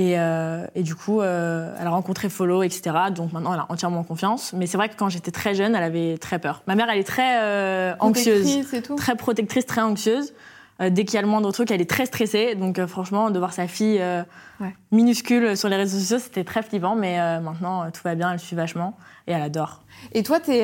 Et, 0.00 0.16
euh, 0.16 0.64
et 0.76 0.84
du 0.84 0.94
coup, 0.94 1.20
euh, 1.20 1.74
elle 1.80 1.86
a 1.88 1.90
rencontré 1.90 2.28
Follow, 2.28 2.62
etc. 2.62 2.94
Donc 3.12 3.32
maintenant, 3.32 3.52
elle 3.52 3.58
a 3.58 3.66
entièrement 3.68 4.04
confiance. 4.04 4.52
Mais 4.52 4.68
c'est 4.68 4.76
vrai 4.76 4.88
que 4.88 4.94
quand 4.96 5.08
j'étais 5.08 5.32
très 5.32 5.56
jeune, 5.56 5.74
elle 5.74 5.82
avait 5.82 6.18
très 6.18 6.38
peur. 6.38 6.62
Ma 6.68 6.76
mère, 6.76 6.86
elle 6.88 7.00
est 7.00 7.04
très 7.04 7.42
euh, 7.42 7.94
anxieuse, 7.98 8.72
et 8.72 8.80
tout. 8.80 8.94
très 8.94 9.16
protectrice, 9.16 9.66
très 9.66 9.80
anxieuse. 9.80 10.34
Euh, 10.80 10.88
dès 10.90 11.04
qu'il 11.04 11.16
y 11.16 11.18
a 11.18 11.22
le 11.22 11.26
moindre 11.26 11.50
truc, 11.50 11.72
elle 11.72 11.80
est 11.80 11.90
très 11.90 12.06
stressée. 12.06 12.54
Donc 12.54 12.78
euh, 12.78 12.86
franchement, 12.86 13.30
de 13.30 13.38
voir 13.40 13.52
sa 13.52 13.66
fille 13.66 13.98
euh, 14.00 14.22
Ouais. 14.60 14.72
minuscule 14.92 15.56
sur 15.56 15.68
les 15.68 15.74
réseaux 15.74 15.98
sociaux, 15.98 16.18
c'était 16.20 16.44
très 16.44 16.62
flippant. 16.62 16.94
Mais 16.94 17.16
maintenant, 17.40 17.90
tout 17.90 18.00
va 18.04 18.14
bien, 18.14 18.32
elle 18.32 18.38
suit 18.38 18.54
vachement 18.56 18.96
et 19.26 19.32
elle 19.32 19.42
adore. 19.42 19.82
Et 20.12 20.22
toi, 20.22 20.38
t'es 20.38 20.62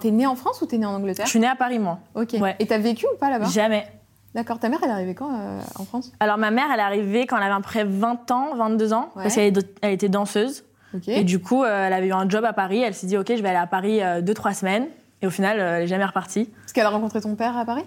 t'es 0.00 0.10
née 0.10 0.26
en 0.26 0.34
France 0.34 0.62
ou 0.62 0.66
t'es 0.66 0.78
née 0.78 0.86
en 0.86 0.94
Angleterre? 0.94 1.26
Je 1.26 1.30
suis 1.30 1.38
née 1.40 1.46
à 1.48 1.54
Paris, 1.56 1.78
moi. 1.78 2.00
Ok. 2.16 2.34
Ouais. 2.40 2.56
Et 2.58 2.66
t'as 2.66 2.78
vécu 2.78 3.06
ou 3.12 3.16
pas 3.18 3.30
là-bas? 3.30 3.46
Jamais. 3.46 3.86
D'accord. 4.34 4.58
Ta 4.58 4.68
mère, 4.68 4.78
elle 4.82 4.90
est 4.90 4.92
arrivée 4.92 5.14
quand 5.14 5.32
euh, 5.32 5.60
en 5.76 5.84
France? 5.84 6.12
Alors 6.20 6.38
ma 6.38 6.50
mère, 6.50 6.66
elle 6.72 6.80
est 6.80 6.82
arrivée 6.82 7.26
quand 7.26 7.36
elle 7.36 7.42
avait 7.44 7.52
à 7.52 7.56
peu 7.56 7.62
près 7.62 7.84
20 7.84 8.30
ans, 8.30 8.54
22 8.56 8.92
ans, 8.92 9.10
Ouais. 9.16 9.22
parce 9.24 9.34
qu'elle 9.34 9.52
elle 9.82 9.92
était 9.92 10.08
danseuse. 10.08 10.64
Et 11.06 11.22
du 11.24 11.38
coup, 11.40 11.64
euh, 11.64 11.86
elle 11.86 11.92
avait 11.92 12.06
eu 12.06 12.12
un 12.12 12.28
job 12.28 12.44
à 12.46 12.52
Paris. 12.54 12.80
Elle 12.82 12.94
s'est 12.94 13.06
dit, 13.06 13.16
ok, 13.18 13.26
je 13.28 13.42
vais 13.42 13.48
aller 13.48 13.58
à 13.58 13.66
Paris 13.66 14.00
2-3 14.22 14.54
semaines. 14.54 14.86
Et 15.20 15.26
au 15.26 15.30
final, 15.30 15.58
euh, 15.60 15.76
elle 15.78 15.82
est 15.82 15.86
jamais 15.88 16.04
repartie. 16.04 16.46
Parce 16.62 16.72
qu'elle 16.72 16.86
a 16.86 16.90
rencontré 16.90 17.20
ton 17.20 17.34
père 17.34 17.56
à 17.58 17.64
Paris? 17.66 17.84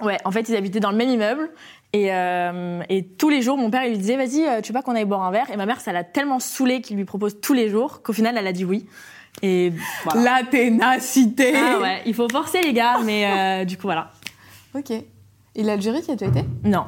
Ouais, 0.00 0.18
en 0.24 0.30
fait, 0.30 0.48
ils 0.48 0.54
habitaient 0.56 0.80
dans 0.80 0.90
le 0.90 0.96
même 0.96 1.08
immeuble. 1.08 1.50
Et, 1.92 2.12
euh, 2.12 2.80
et 2.88 3.04
tous 3.06 3.28
les 3.28 3.42
jours, 3.42 3.56
mon 3.56 3.70
père, 3.70 3.84
il 3.84 3.90
lui 3.90 3.98
disait, 3.98 4.16
vas-y, 4.16 4.44
euh, 4.46 4.60
tu 4.60 4.72
veux 4.72 4.78
pas 4.78 4.82
qu'on 4.82 4.94
aille 4.94 5.04
boire 5.04 5.22
un 5.22 5.30
verre? 5.30 5.50
Et 5.52 5.56
ma 5.56 5.66
mère, 5.66 5.80
ça 5.80 5.92
l'a 5.92 6.04
tellement 6.04 6.38
saoulée 6.40 6.80
qu'il 6.80 6.96
lui 6.96 7.04
propose 7.04 7.40
tous 7.40 7.54
les 7.54 7.70
jours 7.70 8.02
qu'au 8.02 8.12
final, 8.12 8.36
elle 8.36 8.46
a 8.46 8.52
dit 8.52 8.64
oui. 8.64 8.86
Et 9.42 9.72
voilà. 10.04 10.40
La 10.42 10.46
ténacité 10.46 11.54
Ah 11.56 11.80
ouais, 11.80 12.02
il 12.06 12.14
faut 12.14 12.28
forcer 12.28 12.60
les 12.62 12.72
gars, 12.72 12.98
mais 13.04 13.26
euh, 13.26 13.64
du 13.64 13.76
coup, 13.76 13.84
voilà. 13.88 14.10
Ok. 14.76 14.92
Et 15.56 15.62
l'Algérie, 15.62 16.02
qui 16.02 16.10
as-tu 16.10 16.24
été 16.24 16.44
Non. 16.64 16.86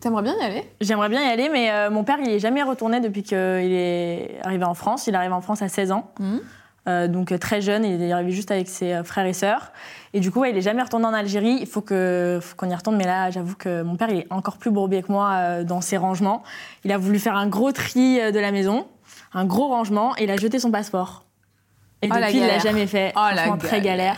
T'aimerais 0.00 0.22
bien 0.22 0.34
y 0.38 0.44
aller? 0.44 0.70
J'aimerais 0.80 1.08
bien 1.08 1.22
y 1.22 1.30
aller, 1.30 1.48
mais 1.48 1.70
euh, 1.70 1.90
mon 1.90 2.04
père, 2.04 2.18
il 2.22 2.28
est 2.28 2.38
jamais 2.38 2.62
retourné 2.62 3.00
depuis 3.00 3.22
qu'il 3.22 3.36
est 3.38 4.38
arrivé 4.44 4.64
en 4.64 4.74
France. 4.74 5.06
Il 5.06 5.14
est 5.14 5.16
arrivé 5.16 5.32
en 5.32 5.40
France 5.40 5.62
à 5.62 5.68
16 5.68 5.92
ans. 5.92 6.10
Mhm. 6.20 6.40
euh, 6.88 7.08
donc 7.08 7.36
très 7.40 7.62
jeune, 7.62 7.84
il 7.84 8.02
est 8.02 8.12
arrivé 8.12 8.30
juste 8.30 8.50
avec 8.50 8.68
ses 8.68 9.02
frères 9.04 9.24
et 9.26 9.32
sœurs. 9.32 9.72
Et 10.12 10.20
du 10.20 10.30
coup, 10.30 10.40
ouais, 10.40 10.50
il 10.50 10.56
est 10.58 10.62
jamais 10.62 10.82
retourné 10.82 11.06
en 11.06 11.14
Algérie. 11.14 11.56
Il 11.60 11.66
faut 11.66 11.80
qu'on 11.80 12.68
y 12.70 12.74
retourne. 12.74 12.96
Mais 12.96 13.06
là, 13.06 13.30
j'avoue 13.30 13.56
que 13.56 13.82
mon 13.82 13.96
père, 13.96 14.10
il 14.10 14.18
est 14.18 14.26
encore 14.30 14.58
plus 14.58 14.70
bourbier 14.70 15.02
que 15.02 15.10
moi 15.10 15.64
dans 15.64 15.80
ses 15.80 15.96
rangements. 15.96 16.42
Il 16.84 16.92
a 16.92 16.98
voulu 16.98 17.18
faire 17.18 17.36
un 17.36 17.46
gros 17.48 17.72
tri 17.72 18.18
de 18.32 18.38
la 18.38 18.52
maison, 18.52 18.86
un 19.32 19.46
gros 19.46 19.68
rangement, 19.68 20.14
et 20.18 20.24
il 20.24 20.30
a 20.30 20.36
jeté 20.36 20.58
son 20.58 20.70
passeport. 20.70 21.24
Et 22.02 22.08
Oh, 22.12 22.14
depuis, 22.14 22.36
il 22.36 22.46
l'a 22.46 22.58
jamais 22.58 22.86
fait. 22.86 23.12
Oh, 23.16 23.28
la 23.34 23.56
très 23.56 23.80
galère. 23.80 24.16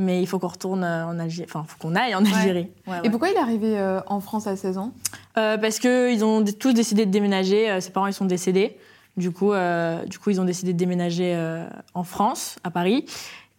Mais 0.00 0.22
il 0.22 0.26
faut 0.26 0.38
qu'on 0.38 0.46
retourne 0.48 0.84
en 0.84 1.18
Algérie. 1.18 1.48
Enfin, 1.50 1.64
il 1.66 1.70
faut 1.70 1.76
qu'on 1.78 1.96
aille 1.96 2.14
en 2.14 2.24
Algérie. 2.24 2.68
Ouais, 2.86 2.98
Et 2.98 3.00
ouais. 3.02 3.10
pourquoi 3.10 3.30
il 3.30 3.34
est 3.34 3.40
arrivé 3.40 3.76
euh, 3.78 4.00
en 4.06 4.20
France 4.20 4.46
à 4.46 4.54
16 4.56 4.78
ans? 4.78 4.92
Euh, 5.36 5.58
parce 5.58 5.80
qu'ils 5.80 6.24
ont 6.24 6.44
tous 6.44 6.72
décidé 6.72 7.04
de 7.04 7.10
déménager. 7.10 7.68
euh, 7.68 7.80
ses 7.80 7.90
parents, 7.90 8.06
ils 8.06 8.12
sont 8.12 8.24
décédés. 8.24 8.76
Du 9.16 9.32
coup, 9.32 9.52
euh, 9.52 10.04
du 10.04 10.18
coup, 10.20 10.30
ils 10.30 10.40
ont 10.40 10.44
décidé 10.44 10.72
de 10.72 10.78
déménager 10.78 11.34
euh, 11.34 11.66
en 11.94 12.04
France, 12.04 12.56
à 12.62 12.70
Paris. 12.70 13.04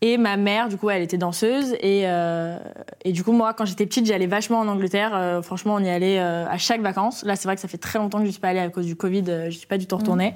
Et 0.01 0.17
ma 0.17 0.37
mère, 0.37 0.69
du 0.69 0.77
coup, 0.77 0.89
elle 0.89 1.01
était 1.01 1.17
danseuse. 1.17 1.73
Et, 1.81 2.03
euh, 2.05 2.57
et 3.03 3.11
du 3.11 3.25
coup, 3.25 3.33
moi, 3.33 3.53
quand 3.53 3.65
j'étais 3.65 3.85
petite, 3.85 4.05
j'allais 4.05 4.27
vachement 4.27 4.59
en 4.59 4.67
Angleterre. 4.69 5.11
Euh, 5.13 5.41
franchement, 5.41 5.73
on 5.75 5.83
y 5.83 5.89
allait 5.89 6.19
euh, 6.19 6.47
à 6.47 6.57
chaque 6.57 6.79
vacances. 6.79 7.25
Là, 7.25 7.35
c'est 7.35 7.49
vrai 7.49 7.55
que 7.55 7.61
ça 7.61 7.67
fait 7.67 7.77
très 7.77 7.99
longtemps 7.99 8.19
que 8.19 8.23
je 8.23 8.27
ne 8.29 8.31
suis 8.31 8.39
pas 8.39 8.47
allée 8.47 8.59
à 8.61 8.69
cause 8.69 8.85
du 8.85 8.95
Covid. 8.95 9.23
euh, 9.27 9.41
je 9.41 9.45
ne 9.47 9.51
suis 9.51 9.67
pas 9.67 9.77
du 9.77 9.87
tout 9.87 9.97
retournée. 9.97 10.35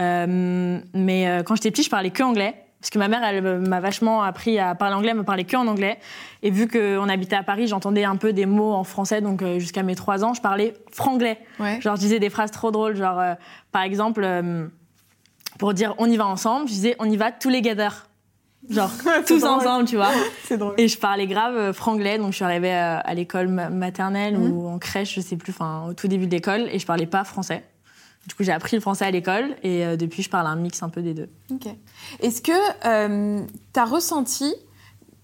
Euh, 0.00 0.80
mais 0.94 1.28
euh, 1.28 1.42
quand 1.42 1.54
j'étais 1.54 1.70
petite, 1.70 1.84
je 1.84 1.90
parlais 1.90 2.10
que 2.10 2.22
anglais. 2.24 2.54
Parce 2.80 2.90
que 2.90 2.98
ma 2.98 3.08
mère, 3.08 3.24
elle 3.24 3.58
m'a 3.60 3.80
vachement 3.80 4.22
appris 4.22 4.58
à 4.60 4.74
parler 4.76 4.94
anglais, 4.94 5.10
elle 5.10 5.16
me 5.16 5.24
parlait 5.24 5.42
que 5.44 5.56
en 5.56 5.66
anglais. 5.66 5.98
Et 6.42 6.50
vu 6.50 6.68
qu'on 6.68 7.08
habitait 7.08 7.34
à 7.34 7.42
Paris, 7.42 7.66
j'entendais 7.66 8.04
un 8.04 8.14
peu 8.14 8.32
des 8.32 8.46
mots 8.46 8.72
en 8.72 8.84
français. 8.84 9.20
Donc 9.20 9.42
euh, 9.42 9.58
jusqu'à 9.58 9.82
mes 9.82 9.96
trois 9.96 10.24
ans, 10.24 10.32
je 10.32 10.40
parlais 10.40 10.74
franglais. 10.92 11.38
Ouais. 11.58 11.80
Genre, 11.80 11.96
je 11.96 12.00
disais 12.00 12.20
des 12.20 12.30
phrases 12.30 12.52
trop 12.52 12.70
drôles. 12.70 12.94
Genre, 12.94 13.18
euh, 13.18 13.34
par 13.72 13.82
exemple, 13.82 14.22
euh, 14.24 14.68
pour 15.58 15.74
dire 15.74 15.94
on 15.98 16.06
y 16.08 16.16
va 16.16 16.26
ensemble, 16.26 16.68
je 16.68 16.72
disais 16.74 16.94
on 17.00 17.10
y 17.10 17.16
va 17.16 17.32
tous 17.32 17.48
les 17.48 17.62
gather. 17.62 17.88
Genre, 18.70 18.90
tous 19.26 19.40
drôle. 19.40 19.50
ensemble, 19.58 19.88
tu 19.88 19.96
vois. 19.96 20.10
C'est 20.44 20.56
drôle. 20.58 20.74
Et 20.78 20.86
je 20.86 20.98
parlais 20.98 21.26
grave 21.26 21.72
franglais, 21.72 22.18
donc 22.18 22.30
je 22.30 22.36
suis 22.36 22.44
arrivée 22.44 22.72
à 22.72 23.12
l'école 23.14 23.48
ma- 23.48 23.70
maternelle 23.70 24.36
Mhm. 24.38 24.52
ou 24.52 24.68
en 24.68 24.78
crèche, 24.78 25.14
je 25.16 25.20
sais 25.20 25.36
plus, 25.36 25.50
enfin 25.52 25.86
au 25.88 25.94
tout 25.94 26.06
début 26.06 26.26
de 26.26 26.30
l'école, 26.32 26.68
et 26.70 26.78
je 26.78 26.86
parlais 26.86 27.06
pas 27.06 27.24
français. 27.24 27.64
Du 28.28 28.34
coup, 28.34 28.44
j'ai 28.44 28.52
appris 28.52 28.76
le 28.76 28.80
français 28.82 29.06
à 29.06 29.10
l'école, 29.10 29.56
et 29.62 29.86
euh, 29.86 29.96
depuis, 29.96 30.22
je 30.22 30.28
parle 30.28 30.46
un 30.46 30.56
mix 30.56 30.82
un 30.82 30.90
peu 30.90 31.00
des 31.00 31.14
deux. 31.14 31.30
Ok. 31.50 31.66
Est-ce 32.20 32.42
que 32.42 33.42
tu 33.72 33.80
as 33.80 33.84
ressenti 33.84 34.54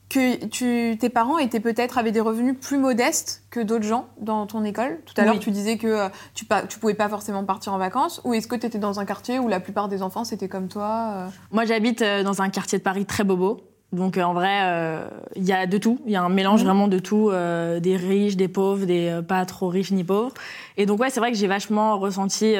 que 0.08 0.46
tu, 0.46 0.96
tes 0.98 1.08
parents 1.08 1.38
étaient 1.38 1.60
peut-être 1.60 1.98
avaient 1.98 2.12
des 2.12 2.20
revenus 2.20 2.56
plus 2.58 2.78
modestes 2.78 3.42
que 3.50 3.60
d'autres 3.60 3.84
gens 3.84 4.08
dans 4.20 4.46
ton 4.46 4.64
école? 4.64 5.00
Tout 5.04 5.14
à 5.20 5.24
l'heure, 5.24 5.38
tu 5.38 5.50
disais 5.50 5.76
que 5.76 5.86
euh, 5.86 6.08
tu, 6.34 6.46
tu 6.68 6.78
pouvais 6.78 6.94
pas 6.94 7.08
forcément 7.08 7.44
partir 7.44 7.74
en 7.74 7.78
vacances. 7.78 8.20
Ou 8.24 8.32
est-ce 8.32 8.46
que 8.46 8.56
tu 8.56 8.66
étais 8.66 8.78
dans 8.78 9.00
un 9.00 9.04
quartier 9.04 9.38
où 9.38 9.48
la 9.48 9.60
plupart 9.60 9.88
des 9.88 10.02
enfants 10.02 10.24
c'était 10.24 10.48
comme 10.48 10.68
toi 10.68 11.10
euh? 11.12 11.28
Moi, 11.50 11.64
j'habite 11.64 12.02
euh, 12.02 12.22
dans 12.22 12.42
un 12.42 12.48
quartier 12.48 12.78
de 12.78 12.82
Paris 12.82 13.06
très 13.06 13.24
bobo. 13.24 13.60
Donc, 13.94 14.18
euh, 14.18 14.22
en 14.22 14.34
vrai, 14.34 14.60
euh, 14.64 15.06
il 15.36 15.44
y 15.44 15.52
a 15.52 15.66
de 15.66 15.78
tout. 15.78 16.00
Il 16.04 16.12
y 16.12 16.16
a 16.16 16.22
un 16.22 16.28
mélange 16.28 16.64
vraiment 16.64 16.88
de 16.88 16.98
tout. 16.98 17.30
euh, 17.30 17.80
des 17.80 17.96
riches, 17.96 18.36
des 18.36 18.48
pauvres, 18.48 18.86
des 18.86 19.08
euh, 19.08 19.22
pas 19.22 19.44
trop 19.46 19.68
riches 19.68 19.92
ni 19.92 20.04
pauvres. 20.04 20.34
Et 20.76 20.84
donc, 20.84 21.00
ouais, 21.00 21.10
c'est 21.10 21.20
vrai 21.20 21.30
que 21.30 21.38
j'ai 21.38 21.46
vachement 21.46 21.98
ressenti 21.98 22.54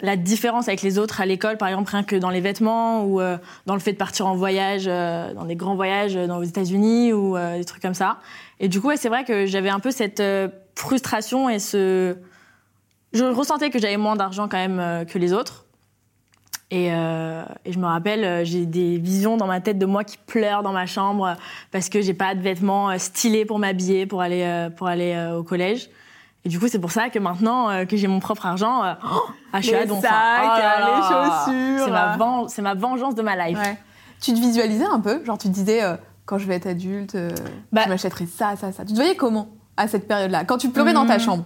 la 0.00 0.16
différence 0.16 0.68
avec 0.68 0.82
les 0.82 0.98
autres 0.98 1.20
à 1.20 1.26
l'école, 1.26 1.56
par 1.56 1.68
exemple, 1.68 1.90
rien 1.90 2.02
que 2.02 2.16
dans 2.16 2.28
les 2.28 2.40
vêtements 2.40 3.04
ou 3.06 3.20
dans 3.66 3.74
le 3.74 3.80
fait 3.80 3.92
de 3.92 3.96
partir 3.96 4.26
en 4.26 4.34
voyage, 4.34 4.84
dans 4.86 5.44
des 5.46 5.56
grands 5.56 5.76
voyages 5.76 6.14
dans 6.14 6.40
les 6.40 6.48
États-Unis 6.48 7.12
ou 7.12 7.36
des 7.36 7.64
trucs 7.64 7.80
comme 7.80 7.94
ça. 7.94 8.18
Et 8.60 8.68
du 8.68 8.80
coup, 8.80 8.88
ouais, 8.88 8.96
c'est 8.96 9.08
vrai 9.08 9.24
que 9.24 9.46
j'avais 9.46 9.70
un 9.70 9.80
peu 9.80 9.92
cette 9.92 10.22
frustration 10.74 11.48
et 11.48 11.58
ce. 11.58 12.16
Je 13.12 13.24
ressentais 13.24 13.70
que 13.70 13.78
j'avais 13.78 13.96
moins 13.96 14.16
d'argent 14.16 14.48
quand 14.48 14.58
même 14.58 15.06
que 15.06 15.18
les 15.18 15.32
autres. 15.32 15.63
Et, 16.70 16.88
euh, 16.92 17.44
et 17.64 17.72
je 17.72 17.78
me 17.78 17.86
rappelle, 17.86 18.24
euh, 18.24 18.44
j'ai 18.44 18.66
des 18.66 18.98
visions 18.98 19.36
dans 19.36 19.46
ma 19.46 19.60
tête 19.60 19.78
de 19.78 19.86
moi 19.86 20.02
qui 20.02 20.16
pleure 20.16 20.62
dans 20.62 20.72
ma 20.72 20.86
chambre 20.86 21.26
euh, 21.26 21.34
parce 21.70 21.88
que 21.88 22.00
j'ai 22.00 22.14
pas 22.14 22.34
de 22.34 22.40
vêtements 22.40 22.98
stylés 22.98 23.44
pour 23.44 23.58
m'habiller 23.58 24.06
pour 24.06 24.22
aller 24.22 24.68
pour 24.76 24.88
aller 24.88 25.16
au 25.36 25.42
collège. 25.42 25.90
Et 26.44 26.48
du 26.48 26.58
coup, 26.58 26.68
c'est 26.68 26.78
pour 26.78 26.90
ça 26.90 27.08
que 27.08 27.18
maintenant 27.18 27.86
que 27.86 27.96
j'ai 27.96 28.06
mon 28.06 28.20
propre 28.20 28.44
argent, 28.44 28.82
oh, 29.02 29.20
ah, 29.52 29.60
je 29.60 29.66
suis 29.66 29.74
à 29.74 29.86
sacs. 29.86 29.90
Oh 30.42 30.86
les 30.86 31.02
chaussures. 31.02 32.48
C'est 32.48 32.62
ma, 32.62 32.74
vengeance 32.74 33.14
de 33.14 33.22
ma 33.22 33.46
life. 33.46 33.58
Ouais. 33.58 33.78
Tu 34.20 34.32
te 34.32 34.38
visualisais 34.38 34.86
un 34.86 35.00
peu? 35.00 35.24
Genre, 35.24 35.36
tu 35.38 35.48
te 35.48 35.52
disais, 35.52 35.82
euh, 35.82 35.96
quand 36.24 36.38
je 36.38 36.46
vais 36.46 36.54
être 36.54 36.66
adulte, 36.66 37.14
euh, 37.14 37.30
Bah- 37.72 37.82
je 37.84 37.88
m'achèterai 37.90 38.26
ça, 38.26 38.56
ça, 38.56 38.72
ça. 38.72 38.84
Tu 38.84 38.92
te 38.92 38.96
voyais 38.96 39.16
comment 39.16 39.48
à 39.76 39.86
cette 39.86 40.08
période-là? 40.08 40.44
Quand 40.44 40.56
tu 40.58 40.70
pleurais 40.70 40.92
dans 40.94 41.06
ta 41.06 41.14
Mhm. 41.14 41.20
chambre 41.20 41.44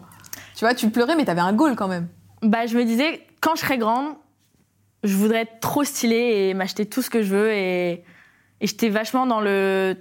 Tu 0.54 0.64
vois, 0.64 0.74
tu 0.74 0.90
pleurais, 0.90 1.16
mais 1.16 1.24
t'avais 1.24 1.40
un 1.40 1.52
goal 1.52 1.74
quand 1.76 1.88
même. 1.88 2.08
Bah, 2.42 2.66
je 2.66 2.76
me 2.76 2.84
disais, 2.84 3.26
quand 3.40 3.54
je 3.56 3.60
serai 3.62 3.78
grande, 3.78 4.14
je 5.04 5.14
voudrais 5.16 5.42
être 5.42 5.60
trop 5.60 5.84
stylée 5.84 6.48
et 6.48 6.54
m'acheter 6.54 6.86
tout 6.86 7.02
ce 7.02 7.10
que 7.10 7.22
je 7.22 7.34
veux. 7.34 7.52
Et, 7.52 7.90
et 8.60 8.66
j'étais 8.66 8.88
vachement 8.88 9.26
dans 9.26 9.40
le. 9.40 9.96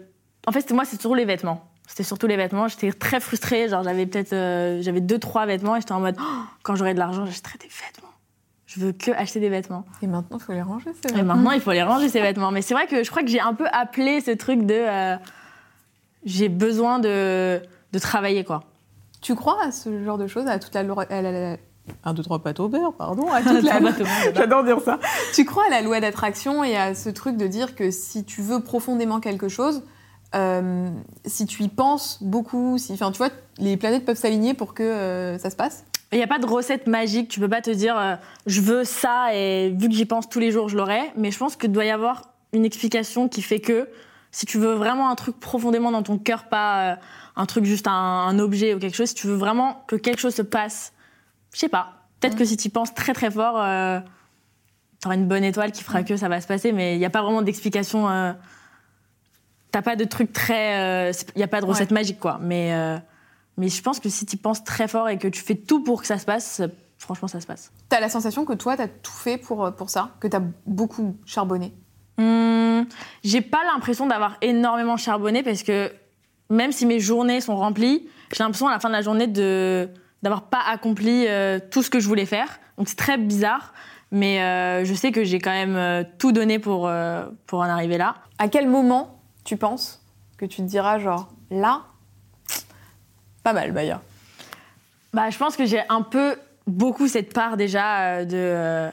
En 0.47 0.51
fait, 0.51 0.71
moi, 0.71 0.85
c'est 0.85 0.97
toujours 0.97 1.15
les 1.15 1.25
vêtements. 1.25 1.69
C'était 1.87 2.03
surtout 2.03 2.27
les 2.27 2.37
vêtements. 2.37 2.67
J'étais 2.67 2.91
très 2.91 3.19
frustrée. 3.19 3.69
Genre, 3.69 3.83
j'avais 3.83 4.05
peut-être. 4.05 4.33
euh, 4.33 4.81
j'avais 4.81 5.01
deux, 5.01 5.19
trois 5.19 5.45
vêtements 5.45 5.75
et 5.75 5.81
j'étais 5.81 5.93
en 5.93 5.99
mode, 5.99 6.15
Oh, 6.19 6.23
quand 6.63 6.75
j'aurai 6.75 6.93
de 6.93 6.99
l'argent, 6.99 7.25
j'achèterai 7.25 7.57
des 7.59 7.67
vêtements. 7.67 8.09
Je 8.65 8.81
veux 8.81 8.91
que 8.91 9.11
acheter 9.11 9.39
des 9.39 9.49
vêtements. 9.49 9.85
Et 10.01 10.07
maintenant, 10.07 10.37
il 10.39 10.43
faut 10.43 10.51
les 10.51 10.61
ranger, 10.61 10.91
c'est 11.01 11.15
Et 11.17 11.21
maintenant, 11.23 11.51
il 11.51 11.61
faut 11.61 11.71
les 11.71 11.83
ranger, 11.83 12.09
ces 12.09 12.19
vêtements. 12.21 12.51
Mais 12.51 12.61
c'est 12.61 12.73
vrai 12.73 12.87
que 12.87 13.03
je 13.03 13.09
crois 13.09 13.23
que 13.23 13.29
j'ai 13.29 13.39
un 13.39 13.53
peu 13.53 13.67
appelé 13.71 14.19
ce 14.21 14.31
truc 14.31 14.65
de. 14.65 14.73
euh, 14.75 15.15
j'ai 16.25 16.49
besoin 16.49 16.99
de, 16.99 17.61
de 17.93 17.99
travailler, 17.99 18.43
quoi. 18.43 18.63
Tu 19.21 19.33
crois 19.35 19.63
à 19.63 19.71
ce 19.71 20.03
genre 20.03 20.17
de 20.17 20.27
choses, 20.27 20.47
à 20.47 20.59
toute 20.59 20.73
la 20.75 20.81
à 20.81 21.21
la- 21.21 21.57
Un, 22.03 22.13
deux, 22.13 22.23
trois 22.23 22.39
pâtes 22.39 22.59
au 22.59 22.67
beurre, 22.67 22.93
pardon. 22.93 23.31
À 23.31 23.41
toute 23.41 23.61
la... 23.63 23.79
J'adore 24.35 24.63
dire 24.63 24.79
ça. 24.81 24.99
Tu 25.33 25.45
crois 25.45 25.65
à 25.67 25.69
la 25.69 25.81
loi 25.81 25.99
d'attraction 25.99 26.63
et 26.63 26.75
à 26.75 26.95
ce 26.95 27.09
truc 27.09 27.37
de 27.37 27.47
dire 27.47 27.75
que 27.75 27.91
si 27.91 28.23
tu 28.23 28.41
veux 28.41 28.61
profondément 28.61 29.19
quelque 29.19 29.47
chose, 29.47 29.83
euh, 30.35 30.89
si 31.25 31.45
tu 31.45 31.63
y 31.63 31.67
penses 31.69 32.21
beaucoup, 32.21 32.77
si, 32.77 32.93
enfin, 32.93 33.11
tu 33.11 33.17
vois, 33.17 33.29
les 33.57 33.77
planètes 33.77 34.05
peuvent 34.05 34.17
s'aligner 34.17 34.53
pour 34.53 34.73
que 34.73 34.83
euh, 34.83 35.37
ça 35.37 35.49
se 35.49 35.55
passe? 35.55 35.85
Il 36.11 36.17
n'y 36.17 36.23
a 36.23 36.27
pas 36.27 36.39
de 36.39 36.45
recette 36.45 36.87
magique. 36.87 37.27
Tu 37.29 37.39
peux 37.39 37.49
pas 37.49 37.61
te 37.61 37.69
dire 37.69 37.97
euh, 37.97 38.15
je 38.45 38.61
veux 38.61 38.83
ça 38.83 39.33
et 39.33 39.69
vu 39.69 39.89
que 39.89 39.95
j'y 39.95 40.05
pense 40.05 40.29
tous 40.29 40.39
les 40.39 40.51
jours, 40.51 40.69
je 40.69 40.77
l'aurai. 40.77 41.01
Mais 41.17 41.31
je 41.31 41.37
pense 41.37 41.55
que 41.55 41.67
doit 41.67 41.85
y 41.85 41.89
avoir 41.89 42.21
une 42.53 42.63
explication 42.65 43.27
qui 43.27 43.41
fait 43.41 43.59
que 43.59 43.89
si 44.31 44.45
tu 44.45 44.57
veux 44.57 44.73
vraiment 44.73 45.09
un 45.09 45.15
truc 45.15 45.39
profondément 45.39 45.91
dans 45.91 46.03
ton 46.03 46.17
cœur, 46.17 46.45
pas 46.45 46.91
euh, 46.91 46.95
un 47.35 47.45
truc 47.45 47.65
juste 47.65 47.87
un, 47.87 47.91
un 47.91 48.39
objet 48.39 48.73
ou 48.73 48.79
quelque 48.79 48.95
chose, 48.95 49.09
si 49.09 49.15
tu 49.15 49.27
veux 49.27 49.35
vraiment 49.35 49.83
que 49.87 49.95
quelque 49.95 50.19
chose 50.19 50.35
se 50.35 50.41
passe, 50.41 50.93
je 51.53 51.59
sais 51.59 51.69
pas. 51.69 51.93
Peut-être 52.19 52.35
que 52.35 52.45
si 52.45 52.57
tu 52.57 52.69
penses 52.69 52.93
très 52.93 53.13
très 53.13 53.29
fort, 53.31 53.59
euh, 53.59 53.99
tu 55.01 55.07
auras 55.07 55.15
une 55.15 55.27
bonne 55.27 55.43
étoile 55.43 55.71
qui 55.71 55.83
fera 55.83 56.03
que 56.03 56.17
ça 56.17 56.29
va 56.29 56.41
se 56.41 56.47
passer. 56.47 56.71
Mais 56.71 56.95
il 56.95 56.99
n'y 56.99 57.05
a 57.05 57.09
pas 57.09 57.21
vraiment 57.21 57.41
d'explication. 57.41 58.09
Euh, 58.09 58.33
T'as 59.71 59.81
pas 59.81 59.95
de 59.95 60.05
truc 60.05 60.31
très. 60.33 61.11
Il 61.11 61.37
n'y 61.37 61.43
a 61.43 61.47
pas 61.47 61.61
de 61.61 61.65
recette 61.65 61.91
magique, 61.91 62.19
quoi. 62.19 62.39
Mais. 62.41 62.73
euh, 62.73 62.97
mais 63.57 63.69
je 63.69 63.81
pense 63.81 63.99
que 63.99 64.07
si 64.09 64.25
tu 64.25 64.37
penses 64.37 64.63
très 64.63 64.87
fort 64.87 65.09
et 65.09 65.17
que 65.17 65.27
tu 65.27 65.41
fais 65.41 65.55
tout 65.55 65.83
pour 65.83 66.01
que 66.01 66.07
ça 66.07 66.19
se 66.19 66.25
passe, 66.25 66.61
franchement, 66.99 67.27
ça 67.27 67.41
se 67.41 67.47
passe. 67.47 67.71
T'as 67.89 67.99
la 67.99 68.07
sensation 68.07 68.45
que 68.45 68.53
toi, 68.53 68.77
t'as 68.77 68.87
tout 68.87 69.11
fait 69.11 69.37
pour, 69.37 69.65
euh, 69.65 69.71
pour 69.71 69.89
ça, 69.89 70.11
que 70.19 70.27
t'as 70.27 70.41
beaucoup 70.67 71.17
charbonné? 71.25 71.73
Hum, 72.19 72.85
j'ai 73.23 73.41
pas 73.41 73.63
l'impression 73.65 74.05
d'avoir 74.05 74.37
énormément 74.41 74.95
charbonné 74.97 75.41
parce 75.43 75.63
que 75.63 75.91
même 76.49 76.71
si 76.71 76.85
mes 76.85 76.99
journées 76.99 77.41
sont 77.41 77.55
remplies, 77.55 78.07
j'ai 78.31 78.43
l'impression 78.43 78.67
à 78.67 78.71
la 78.71 78.79
fin 78.79 78.89
de 78.89 78.93
la 78.93 79.01
journée 79.01 79.27
de 79.27 79.89
d'avoir 80.23 80.43
pas 80.43 80.61
accompli 80.65 81.25
euh, 81.27 81.59
tout 81.71 81.83
ce 81.83 81.89
que 81.89 81.99
je 81.99 82.07
voulais 82.07 82.25
faire. 82.25 82.59
Donc 82.77 82.87
c'est 82.87 82.95
très 82.95 83.17
bizarre, 83.17 83.73
mais 84.11 84.41
euh, 84.41 84.85
je 84.85 84.93
sais 84.93 85.11
que 85.11 85.23
j'ai 85.23 85.39
quand 85.39 85.51
même 85.51 85.75
euh, 85.75 86.03
tout 86.17 86.31
donné 86.31 86.59
pour 86.59 86.89
pour 87.45 87.59
en 87.59 87.63
arriver 87.63 87.97
là. 87.97 88.15
À 88.37 88.47
quel 88.47 88.67
moment 88.67 89.21
tu 89.43 89.57
penses 89.57 90.01
que 90.37 90.45
tu 90.45 90.57
te 90.57 90.67
diras, 90.67 90.99
genre, 90.99 91.29
là, 91.49 91.81
pas 93.43 93.53
mal, 93.53 93.71
Baya 93.71 94.01
Bah, 95.13 95.29
je 95.29 95.37
pense 95.37 95.55
que 95.55 95.65
j'ai 95.65 95.81
un 95.89 96.03
peu 96.03 96.35
beaucoup 96.67 97.07
cette 97.07 97.33
part 97.33 97.57
déjà 97.57 98.23
de 98.23 98.91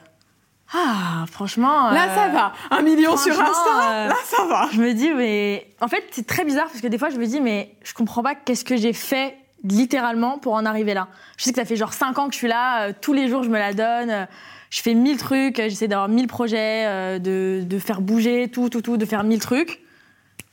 ah 0.73 1.25
franchement 1.31 1.91
Là, 1.91 2.13
ça 2.13 2.29
va. 2.29 2.53
Un 2.71 2.81
million 2.81 3.15
sur 3.17 3.33
Insta, 3.33 4.07
là, 4.07 4.15
ça 4.25 4.45
va. 4.45 4.67
Je 4.71 4.81
me 4.81 4.93
dis, 4.93 5.13
mais. 5.13 5.69
En 5.79 5.87
fait, 5.87 6.03
c'est 6.11 6.25
très 6.25 6.43
bizarre 6.43 6.65
parce 6.65 6.81
que 6.81 6.87
des 6.87 6.97
fois, 6.97 7.09
je 7.09 7.17
me 7.17 7.25
dis, 7.25 7.39
mais 7.39 7.75
je 7.83 7.93
comprends 7.93 8.23
pas 8.23 8.35
qu'est-ce 8.35 8.65
que 8.65 8.75
j'ai 8.75 8.93
fait 8.93 9.37
littéralement 9.69 10.37
pour 10.37 10.53
en 10.53 10.65
arriver 10.65 10.93
là. 10.93 11.07
Je 11.37 11.43
sais 11.43 11.51
que 11.51 11.59
ça 11.59 11.65
fait 11.65 11.75
genre 11.75 11.93
5 11.93 12.17
ans 12.19 12.27
que 12.27 12.33
je 12.33 12.39
suis 12.39 12.47
là, 12.47 12.87
euh, 12.89 12.93
tous 13.01 13.13
les 13.13 13.27
jours, 13.27 13.43
je 13.43 13.49
me 13.49 13.57
la 13.57 13.73
donne. 13.73 14.09
euh, 14.09 14.25
je 14.69 14.81
fais 14.81 14.93
mille 14.93 15.17
trucs, 15.17 15.59
euh, 15.59 15.69
j'essaie 15.69 15.87
d'avoir 15.87 16.09
mille 16.09 16.27
projets, 16.27 16.85
euh, 16.87 17.19
de, 17.19 17.63
de 17.65 17.79
faire 17.79 18.01
bouger 18.01 18.49
tout, 18.49 18.69
tout, 18.69 18.81
tout, 18.81 18.97
de 18.97 19.05
faire 19.05 19.23
mille 19.23 19.39
trucs. 19.39 19.81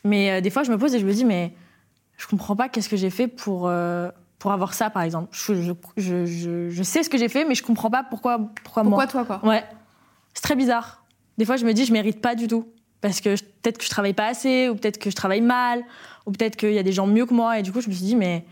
Mais 0.05 0.41
des 0.43 0.51
fois, 0.51 0.63
je 0.65 0.71
me 0.71 0.79
pose 0.79 0.95
et 0.95 0.99
je 0.99 1.07
me 1.07 1.13
dis, 1.13 1.25
mais 1.25 1.53
je 2.19 2.27
comprends 2.27 2.57
pas 2.57 2.69
qu'est-ce 2.69 2.89
que 2.89 2.97
j'ai 2.97 3.11
fait 3.11 3.29
pour, 3.29 3.71
pour 4.39 4.53
avoir 4.53 4.75
ça, 4.75 4.91
par 4.91 5.03
exemple. 5.03 5.29
Je, 5.33 5.55
je, 5.55 5.73
je, 5.97 6.71
je- 6.71 6.83
sais 6.83 7.03
ce 7.05 7.11
que 7.11 7.19
j'ai 7.19 7.29
fait, 7.29 7.45
mais 7.45 7.55
je 7.55 7.63
comprends 7.63 7.91
pas 7.91 8.03
pourquoi, 8.03 8.39
pourquoi, 8.65 8.83
moi. 8.83 9.05
Pourquoi 9.07 9.25
toi, 9.25 9.39
quoi? 9.39 9.49
Ouais, 9.49 9.65
c'est 10.35 10.43
très 10.43 10.57
bizarre. 10.57 11.05
Des 11.39 11.45
fois, 11.45 11.57
je 11.57 11.65
me 11.65 11.73
dis, 11.73 11.85
je 11.85 11.93
mérite 11.93 12.21
pas 12.21 12.35
du 12.35 12.49
tout. 12.49 12.67
Parce 13.01 13.21
que 13.21 13.31
peut-être 13.63 13.79
que 13.79 13.85
je 13.85 13.91
travaille 13.91 14.13
pas 14.13 14.27
assez, 14.27 14.69
ou 14.69 14.75
peut-être 14.77 14.99
que 14.99 15.11
je 15.11 15.15
travaille 15.17 15.41
mal, 15.41 15.83
ou 16.27 16.33
peut-être 16.33 16.57
qu'il 16.57 16.73
y 16.73 16.79
a 16.79 16.83
des 16.85 16.93
gens 16.93 17.07
mieux 17.07 17.27
que 17.27 17.35
moi. 17.35 17.59
Et 17.59 17.63
du 17.63 17.73
coup, 17.73 17.81
je 17.81 17.89
me 17.89 17.93
suis 17.95 18.05
dit, 18.05 18.17
mais. 18.17 18.45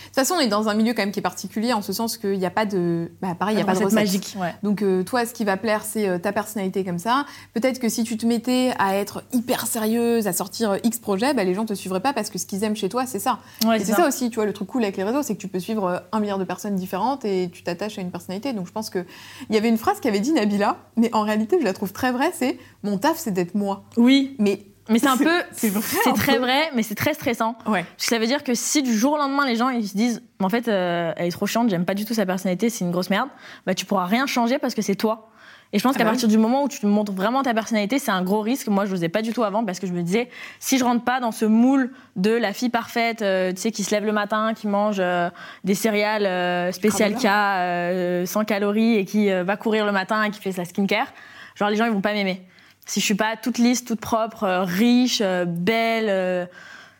De 0.00 0.06
toute 0.06 0.14
façon, 0.14 0.34
on 0.36 0.40
est 0.40 0.48
dans 0.48 0.68
un 0.68 0.74
milieu 0.74 0.94
quand 0.94 1.02
même 1.02 1.12
qui 1.12 1.20
est 1.20 1.22
particulier 1.22 1.72
en 1.72 1.82
ce 1.82 1.92
sens 1.92 2.16
qu'il 2.16 2.38
n'y 2.38 2.46
a 2.46 2.50
pas 2.50 2.66
de. 2.66 3.10
Bah, 3.20 3.34
pareil, 3.38 3.54
il 3.54 3.56
n'y 3.56 3.62
a 3.62 3.66
pas 3.66 3.74
de 3.74 3.78
recette 3.78 3.92
magique. 3.92 4.34
Ouais. 4.38 4.54
Donc, 4.62 4.82
euh, 4.82 5.02
toi, 5.02 5.26
ce 5.26 5.34
qui 5.34 5.44
va 5.44 5.56
plaire, 5.56 5.84
c'est 5.84 6.08
euh, 6.08 6.18
ta 6.18 6.32
personnalité 6.32 6.84
comme 6.84 6.98
ça. 6.98 7.26
Peut-être 7.54 7.78
que 7.78 7.88
si 7.88 8.04
tu 8.04 8.16
te 8.16 8.26
mettais 8.26 8.72
à 8.78 8.96
être 8.96 9.22
hyper 9.32 9.66
sérieuse, 9.66 10.26
à 10.26 10.32
sortir 10.32 10.72
euh, 10.72 10.78
X 10.84 10.98
projets, 10.98 11.34
bah, 11.34 11.44
les 11.44 11.54
gens 11.54 11.66
te 11.66 11.74
suivraient 11.74 12.00
pas 12.00 12.12
parce 12.12 12.30
que 12.30 12.38
ce 12.38 12.46
qu'ils 12.46 12.64
aiment 12.64 12.76
chez 12.76 12.88
toi, 12.88 13.06
c'est 13.06 13.18
ça. 13.18 13.38
Ouais, 13.64 13.80
et 13.80 13.84
c'est 13.84 13.92
ça. 13.92 14.08
aussi, 14.08 14.30
tu 14.30 14.36
vois, 14.36 14.46
le 14.46 14.52
truc 14.52 14.68
cool 14.68 14.82
avec 14.82 14.96
les 14.96 15.04
réseaux, 15.04 15.22
c'est 15.22 15.34
que 15.34 15.40
tu 15.40 15.48
peux 15.48 15.60
suivre 15.60 16.02
un 16.12 16.20
milliard 16.20 16.38
de 16.38 16.44
personnes 16.44 16.76
différentes 16.76 17.24
et 17.24 17.50
tu 17.52 17.62
t'attaches 17.62 17.98
à 17.98 18.02
une 18.02 18.10
personnalité. 18.10 18.52
Donc, 18.52 18.66
je 18.66 18.72
pense 18.72 18.90
que. 18.90 19.04
Il 19.48 19.54
y 19.54 19.58
avait 19.58 19.68
une 19.68 19.78
phrase 19.78 20.00
qu'avait 20.00 20.20
dit 20.20 20.32
Nabila, 20.32 20.76
mais 20.96 21.12
en 21.14 21.22
réalité, 21.22 21.58
je 21.60 21.64
la 21.64 21.72
trouve 21.72 21.92
très 21.92 22.12
vraie 22.12 22.30
c'est 22.32 22.58
mon 22.82 22.98
taf, 22.98 23.18
c'est 23.18 23.32
d'être 23.32 23.54
moi. 23.54 23.84
Oui, 23.96 24.36
Mais. 24.38 24.64
Mais 24.90 24.98
c'est 24.98 25.08
un 25.08 25.16
peu. 25.16 25.42
C'est 25.52 25.70
très 26.14 26.34
peu. 26.34 26.40
vrai, 26.40 26.70
mais 26.74 26.82
c'est 26.82 26.94
très 26.94 27.14
stressant. 27.14 27.56
Ouais. 27.66 27.84
Parce 27.84 28.04
que 28.04 28.14
ça 28.14 28.18
veut 28.18 28.26
dire 28.26 28.44
que 28.44 28.54
si 28.54 28.82
du 28.82 28.96
jour 28.96 29.12
au 29.12 29.16
lendemain, 29.18 29.46
les 29.46 29.56
gens 29.56 29.70
ils 29.70 29.88
se 29.88 29.96
disent, 29.96 30.22
en 30.40 30.48
fait, 30.48 30.68
euh, 30.68 31.12
elle 31.16 31.28
est 31.28 31.30
trop 31.30 31.46
chiante, 31.46 31.70
j'aime 31.70 31.84
pas 31.84 31.94
du 31.94 32.04
tout 32.04 32.14
sa 32.14 32.26
personnalité, 32.26 32.68
c'est 32.68 32.84
une 32.84 32.90
grosse 32.90 33.10
merde, 33.10 33.28
bah 33.66 33.74
tu 33.74 33.86
pourras 33.86 34.06
rien 34.06 34.26
changer 34.26 34.58
parce 34.58 34.74
que 34.74 34.82
c'est 34.82 34.96
toi. 34.96 35.30
Et 35.72 35.78
je 35.78 35.84
pense 35.84 35.94
Ah 35.94 35.98
qu'à 35.98 36.04
bah 36.04 36.10
partir 36.10 36.28
du 36.28 36.36
moment 36.36 36.64
où 36.64 36.68
tu 36.68 36.84
montres 36.84 37.12
vraiment 37.12 37.42
ta 37.42 37.54
personnalité, 37.54 38.00
c'est 38.00 38.10
un 38.10 38.22
gros 38.22 38.40
risque. 38.40 38.66
Moi, 38.66 38.86
je 38.86 38.90
n'osais 38.90 39.08
pas 39.08 39.22
du 39.22 39.32
tout 39.32 39.44
avant 39.44 39.64
parce 39.64 39.78
que 39.78 39.86
je 39.86 39.92
me 39.92 40.02
disais, 40.02 40.28
si 40.58 40.78
je 40.78 40.84
rentre 40.84 41.04
pas 41.04 41.20
dans 41.20 41.30
ce 41.30 41.44
moule 41.44 41.92
de 42.16 42.32
la 42.32 42.52
fille 42.52 42.70
parfaite, 42.70 43.22
euh, 43.22 43.52
tu 43.52 43.60
sais, 43.60 43.70
qui 43.70 43.84
se 43.84 43.92
lève 43.92 44.04
le 44.04 44.10
matin, 44.12 44.52
qui 44.54 44.66
mange 44.66 44.96
euh, 44.98 45.30
des 45.62 45.76
céréales 45.76 46.26
euh, 46.26 46.72
spécial 46.72 47.14
K, 47.14 48.26
sans 48.26 48.44
calories 48.44 48.96
et 48.96 49.04
qui 49.04 49.30
va 49.30 49.56
courir 49.56 49.86
le 49.86 49.92
matin 49.92 50.24
et 50.24 50.30
qui 50.30 50.40
fait 50.40 50.52
sa 50.52 50.64
skincare, 50.64 51.06
genre 51.54 51.70
les 51.70 51.76
gens 51.76 51.84
ils 51.84 51.92
vont 51.92 52.00
pas 52.00 52.14
m'aimer. 52.14 52.42
Si 52.90 52.98
je 52.98 53.04
suis 53.04 53.14
pas 53.14 53.36
toute 53.36 53.58
lisse, 53.58 53.84
toute 53.84 54.00
propre, 54.00 54.42
euh, 54.42 54.64
riche, 54.64 55.20
euh, 55.24 55.44
belle, 55.44 56.08
euh, 56.08 56.44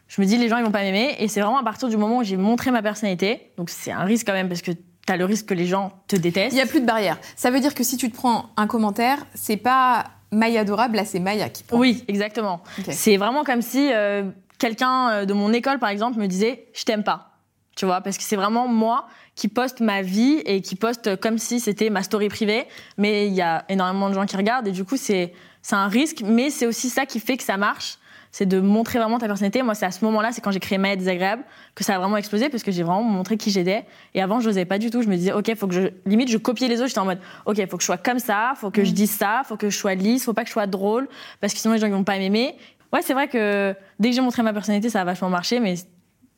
je 0.07 0.21
me 0.21 0.27
dis 0.27 0.37
les 0.37 0.49
gens 0.49 0.57
ils 0.59 0.65
vont 0.65 0.71
pas 0.71 0.83
m'aimer. 0.83 1.17
Et 1.19 1.27
c'est 1.27 1.41
vraiment 1.41 1.59
à 1.59 1.65
partir 1.65 1.89
du 1.89 1.97
moment 1.97 2.19
où 2.19 2.23
j'ai 2.23 2.37
montré 2.37 2.71
ma 2.71 2.81
personnalité, 2.81 3.51
donc 3.57 3.71
c'est 3.71 3.91
un 3.91 4.05
risque 4.05 4.25
quand 4.25 4.33
même 4.33 4.49
parce 4.49 4.63
que 4.63 4.71
t'as 5.05 5.17
le 5.17 5.25
risque 5.25 5.47
que 5.47 5.55
les 5.55 5.67
gens 5.67 5.91
te 6.07 6.15
détestent. 6.15 6.53
Il 6.53 6.55
n'y 6.55 6.63
a 6.63 6.67
plus 6.67 6.81
de 6.81 6.87
barrière. 6.87 7.19
Ça 7.35 7.51
veut 7.51 7.59
dire 7.59 7.75
que 7.75 7.83
si 7.83 7.97
tu 7.97 8.09
te 8.09 8.15
prends 8.15 8.51
un 8.57 8.69
commentaire, 8.69 9.19
c'est 9.35 9.57
pas 9.57 10.05
Maya 10.31 10.61
adorable, 10.61 10.95
là, 10.95 11.05
c'est 11.05 11.19
Maya 11.19 11.49
qui 11.49 11.65
prend. 11.65 11.77
Oui, 11.77 12.05
exactement. 12.07 12.63
C'est 12.89 13.17
vraiment 13.17 13.43
comme 13.43 13.61
si 13.61 13.91
euh, 13.93 14.31
quelqu'un 14.61 15.27
de 15.27 15.33
mon 15.33 15.53
école, 15.53 15.81
par 15.81 15.89
exemple, 15.89 16.21
me 16.21 16.29
disait 16.29 16.69
je 16.73 16.85
t'aime 16.85 17.03
pas. 17.03 17.33
Tu 17.75 17.85
vois, 17.85 18.01
parce 18.01 18.17
que 18.17 18.23
c'est 18.23 18.37
vraiment 18.37 18.69
moi 18.69 19.09
qui 19.35 19.49
poste 19.49 19.81
ma 19.81 20.03
vie 20.03 20.41
et 20.45 20.61
qui 20.61 20.77
poste 20.77 21.17
comme 21.17 21.39
si 21.39 21.59
c'était 21.59 21.91
ma 21.91 22.05
story 22.05 22.29
privée. 22.29 22.67
Mais 22.97 23.27
il 23.27 23.33
y 23.33 23.43
a 23.43 23.65
énormément 23.69 24.09
de 24.09 24.15
gens 24.15 24.27
qui 24.27 24.37
regardent 24.37 24.69
et 24.69 24.73
du 24.73 24.85
coup, 24.85 24.97
c'est 24.97 25.33
c'est 25.63 25.77
un 25.77 25.89
risque. 25.89 26.23
Mais 26.25 26.51
c'est 26.51 26.67
aussi 26.67 26.89
ça 26.89 27.07
qui 27.07 27.21
fait 27.21 27.37
que 27.37 27.43
ça 27.43 27.57
marche. 27.57 27.99
C'est 28.33 28.47
de 28.47 28.61
montrer 28.61 29.01
vraiment 29.01 29.19
ta 29.19 29.27
personnalité. 29.27 29.61
Moi, 29.63 29.75
c'est 29.75 29.87
à 29.87 29.91
ce 29.91 30.05
moment-là, 30.05 30.31
c'est 30.31 30.41
quand 30.41 30.53
j'ai 30.53 30.61
créé 30.61 30.79
Maya 30.79 30.95
Désagréable, 30.95 31.43
que 31.75 31.83
ça 31.83 31.97
a 31.97 31.99
vraiment 31.99 32.17
explosé 32.17 32.49
parce 32.49 32.63
que 32.63 32.71
j'ai 32.71 32.85
vraiment 32.85 33.03
montré 33.03 33.37
qui 33.37 33.51
j'étais. 33.51 33.85
Et 34.15 34.23
avant, 34.23 34.39
je 34.39 34.49
n'osais 34.49 34.65
pas 34.65 34.79
du 34.79 34.91
tout. 34.91 35.03
Je 35.03 35.09
me 35.09 35.17
disais, 35.17 35.33
OK, 35.33 35.53
faut 35.57 35.67
que 35.67 35.75
je. 35.75 35.89
Limite, 36.07 36.29
je 36.29 36.39
copiais 36.39 36.69
les 36.69 36.77
autres. 36.77 36.89
J'étais 36.89 37.01
en 37.01 37.07
mode, 37.07 37.19
OK, 37.47 37.57
faut 37.69 37.77
que 37.77 37.83
je 37.83 37.87
sois 37.87 37.99
comme 37.99 38.21
ça, 38.21 38.53
faut 38.57 38.71
que 38.71 38.85
je 38.85 38.93
dise 38.93 39.11
ça, 39.11 39.43
faut 39.45 39.57
que 39.57 39.69
je 39.69 39.77
sois 39.77 39.97
lisse, 39.97 40.25
faut 40.25 40.33
pas 40.33 40.43
que 40.43 40.49
je 40.49 40.53
sois 40.53 40.69
drôle, 40.69 41.09
parce 41.41 41.53
que 41.53 41.59
sinon 41.59 41.75
les 41.75 41.81
gens 41.81 41.89
ils 41.89 41.93
vont 41.93 42.05
pas 42.05 42.19
m'aimer. 42.19 42.55
Ouais, 42.93 43.03
c'est 43.03 43.15
vrai 43.15 43.27
que 43.29 43.75
dès 43.99 44.11
que 44.11 44.15
j'ai 44.15 44.21
montré 44.21 44.43
ma 44.43 44.53
personnalité, 44.53 44.91
ça 44.91 45.01
a 45.01 45.05
vachement 45.05 45.29
marché, 45.29 45.59
mais 45.59 45.75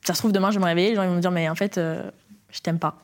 ça 0.05 0.15
se 0.15 0.19
trouve 0.19 0.33
demain, 0.33 0.51
je 0.51 0.59
vais 0.59 0.63
me 0.63 0.67
réveiller, 0.67 0.91
les 0.91 0.97
gens 0.97 1.03
ils 1.03 1.09
vont 1.09 1.17
me 1.17 1.21
dire, 1.21 1.31
mais 1.31 1.49
en 1.49 1.55
fait, 1.55 1.79
euh, 1.79 2.11
je 2.51 2.61
t'aime 2.61 2.79
pas. 2.79 2.97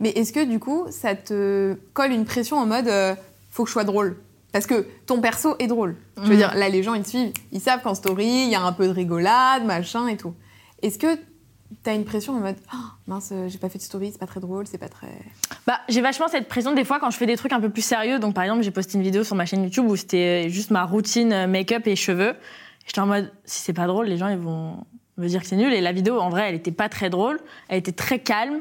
Mais 0.00 0.10
est-ce 0.10 0.32
que 0.32 0.44
du 0.44 0.58
coup, 0.58 0.86
ça 0.90 1.14
te 1.14 1.76
colle 1.92 2.12
une 2.12 2.24
pression 2.24 2.56
en 2.56 2.66
mode 2.66 2.88
euh, 2.88 3.14
faut 3.50 3.64
que 3.64 3.68
je 3.68 3.72
sois 3.72 3.84
drôle? 3.84 4.16
Parce 4.52 4.66
que 4.66 4.86
ton 5.06 5.20
perso 5.20 5.56
est 5.58 5.66
drôle. 5.66 5.96
Je 6.16 6.22
veux 6.22 6.30
Mhm. 6.30 6.36
dire, 6.36 6.54
là, 6.54 6.68
les 6.68 6.82
gens, 6.82 6.94
ils 6.94 7.02
te 7.02 7.08
suivent. 7.10 7.32
Ils 7.52 7.60
savent 7.60 7.82
qu'en 7.82 7.94
story, 7.94 8.26
il 8.26 8.48
y 8.50 8.54
a 8.54 8.62
un 8.62 8.72
peu 8.72 8.86
de 8.86 8.92
rigolade, 8.92 9.64
machin 9.64 10.06
et 10.08 10.16
tout. 10.16 10.34
Est-ce 10.82 10.98
que 10.98 11.18
t'as 11.82 11.94
une 11.94 12.04
pression 12.04 12.32
en 12.34 12.40
mode 12.40 12.56
Ah, 12.72 12.92
mince, 13.06 13.30
euh, 13.32 13.48
j'ai 13.48 13.58
pas 13.58 13.68
fait 13.68 13.78
de 13.78 13.82
story, 13.82 14.10
c'est 14.12 14.18
pas 14.18 14.26
très 14.26 14.40
drôle, 14.40 14.66
c'est 14.66 14.78
pas 14.78 14.88
très. 14.88 15.08
Bah, 15.66 15.80
j'ai 15.88 16.00
vachement 16.00 16.28
cette 16.28 16.48
pression 16.48 16.72
des 16.72 16.84
fois 16.84 17.00
quand 17.00 17.10
je 17.10 17.16
fais 17.16 17.26
des 17.26 17.36
trucs 17.36 17.52
un 17.52 17.60
peu 17.60 17.68
plus 17.70 17.82
sérieux. 17.84 18.18
Donc, 18.18 18.34
par 18.34 18.44
exemple, 18.44 18.62
j'ai 18.62 18.70
posté 18.70 18.96
une 18.96 19.02
vidéo 19.04 19.24
sur 19.24 19.36
ma 19.36 19.44
chaîne 19.46 19.62
YouTube 19.64 19.84
où 19.88 19.96
c'était 19.96 20.48
juste 20.48 20.70
ma 20.70 20.84
routine 20.84 21.32
euh, 21.32 21.46
make-up 21.46 21.86
et 21.86 21.96
cheveux. 21.96 22.34
J'étais 22.86 23.00
en 23.00 23.06
mode, 23.06 23.32
si 23.44 23.62
c'est 23.62 23.72
pas 23.72 23.86
drôle, 23.88 24.06
les 24.06 24.16
gens 24.16 24.28
ils 24.28 24.38
vont 24.38 24.84
me 25.18 25.26
dire 25.28 25.40
que 25.42 25.46
c'est 25.48 25.56
nul. 25.56 25.72
Et 25.74 25.80
la 25.80 25.92
vidéo, 25.92 26.20
en 26.20 26.28
vrai, 26.30 26.48
elle 26.48 26.54
était 26.54 26.70
pas 26.72 26.88
très 26.88 27.10
drôle. 27.10 27.40
Elle 27.68 27.78
était 27.78 27.92
très 27.92 28.20
calme. 28.20 28.60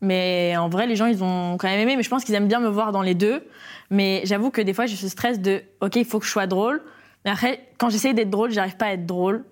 Mais 0.00 0.54
en 0.56 0.68
vrai, 0.68 0.86
les 0.86 0.94
gens, 0.96 1.06
ils 1.06 1.24
ont 1.24 1.56
quand 1.58 1.66
même 1.68 1.80
aimé. 1.80 1.96
Mais 1.96 2.02
je 2.02 2.08
pense 2.08 2.24
qu'ils 2.24 2.34
aiment 2.34 2.46
bien 2.48 2.60
me 2.60 2.68
voir 2.68 2.92
dans 2.92 3.02
les 3.02 3.14
deux. 3.14 3.42
Mais 3.90 4.22
j'avoue 4.24 4.50
que 4.50 4.60
des 4.60 4.74
fois, 4.74 4.86
j'ai 4.86 4.96
ce 4.96 5.08
stress 5.08 5.40
de, 5.40 5.62
OK, 5.80 5.96
il 5.96 6.04
faut 6.04 6.18
que 6.18 6.26
je 6.26 6.30
sois 6.30 6.46
drôle. 6.46 6.82
Mais 7.24 7.30
après, 7.30 7.68
quand 7.78 7.88
j'essaye 7.90 8.14
d'être 8.14 8.30
drôle, 8.30 8.50
j'arrive 8.50 8.76
pas 8.76 8.86
à 8.86 8.92
être 8.92 9.06
drôle. 9.06 9.44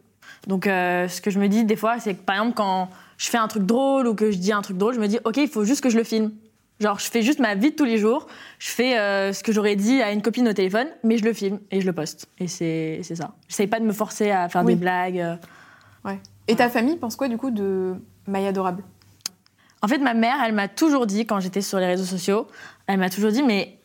Donc, 0.46 0.66
euh, 0.66 1.09
ce 1.09 1.20
que 1.20 1.31
je 1.31 1.38
me 1.38 1.49
dis 1.49 1.64
des 1.64 1.77
fois, 1.77 1.99
c'est 1.99 2.14
que 2.14 2.22
par 2.22 2.37
exemple, 2.37 2.55
quand 2.55 2.88
je 3.16 3.29
fais 3.29 3.38
un 3.38 3.49
truc 3.49 3.64
drôle 3.64 4.07
ou 4.07 4.14
que 4.14 4.31
je 4.31 4.37
dis 4.38 4.53
un 4.53 4.62
truc 4.62 4.77
drôle, 4.77 4.94
je 4.94 5.01
me 5.01 5.09
dis, 5.09 5.18
OK, 5.25 5.37
il 5.38 5.49
faut 5.49 5.64
juste 5.64 5.83
que 5.83 5.90
je 5.90 5.96
le 5.96 6.05
filme. 6.05 6.33
Genre, 6.79 6.99
je 6.99 7.11
fais 7.11 7.22
juste 7.22 7.38
ma 7.38 7.55
vie 7.55 7.70
de 7.70 7.75
tous 7.77 7.87
les 7.87 7.96
jours. 7.96 8.27
Je 8.59 8.68
fais 8.68 8.99
euh, 8.99 9.33
ce 9.33 9.42
que 9.42 9.51
j'aurais 9.51 9.77
dit 9.77 10.03
à 10.03 10.12
une 10.12 10.20
copine 10.20 10.46
au 10.46 10.53
téléphone, 10.53 10.88
mais 11.03 11.16
je 11.16 11.25
le 11.25 11.33
filme 11.33 11.59
et 11.70 11.81
je 11.81 11.87
le 11.87 11.94
poste. 11.94 12.27
Et 12.38 12.49
c'est 12.49 13.01
c'est 13.03 13.14
ça. 13.16 13.33
J'essaye 13.49 13.66
pas 13.66 13.81
de 13.81 13.87
me 13.87 13.92
forcer 13.94 14.31
à 14.31 14.49
faire 14.51 14.62
Oui. 14.62 14.75
des 14.75 14.81
blagues. 14.81 15.18
euh. 15.18 15.37
Ouais. 16.05 16.18
Et 16.49 16.55
ta 16.55 16.68
famille 16.68 16.96
pense 16.96 17.16
quoi 17.16 17.29
du 17.29 17.38
coup 17.38 17.51
de 17.51 17.94
Maya 18.27 18.49
adorable? 18.51 18.85
En 19.83 19.88
fait, 19.88 19.99
ma 19.99 20.12
mère, 20.14 20.37
elle 20.44 20.53
m'a 20.53 20.68
toujours 20.68 21.07
dit, 21.07 21.25
quand 21.27 21.40
j'étais 21.40 21.62
sur 21.62 21.79
les 21.79 21.87
réseaux 21.87 22.05
sociaux, 22.05 22.46
elle 22.87 22.99
m'a 22.99 23.09
toujours 23.11 23.31
dit, 23.31 23.42
mais 23.42 23.79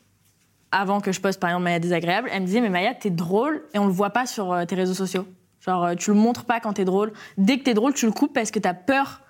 avant 0.71 1.01
que 1.01 1.11
je 1.11 1.19
poste 1.19 1.39
par 1.39 1.49
exemple 1.49 1.63
Maya 1.65 1.79
désagréable, 1.79 2.29
elle 2.31 2.41
me 2.41 2.45
disait, 2.45 2.61
mais 2.61 2.69
Maya, 2.69 2.93
t'es 2.93 3.09
drôle 3.09 3.63
et 3.73 3.79
on 3.79 3.85
le 3.85 3.91
voit 3.91 4.11
pas 4.11 4.25
sur 4.25 4.53
euh, 4.53 4.65
tes 4.65 4.75
réseaux 4.75 4.93
sociaux. 4.93 5.27
Genre, 5.59 5.83
euh, 5.85 5.95
tu 5.95 6.11
le 6.11 6.17
montres 6.17 6.45
pas 6.45 6.59
quand 6.59 6.73
t'es 6.73 6.85
drôle. 6.85 7.13
Dès 7.37 7.57
que 7.57 7.63
t'es 7.63 7.73
drôle, 7.73 7.93
tu 7.93 8.05
le 8.05 8.11
coupes 8.11 8.33
parce 8.33 8.51
que 8.51 8.59
t'as 8.59 8.73
peur 8.73 9.21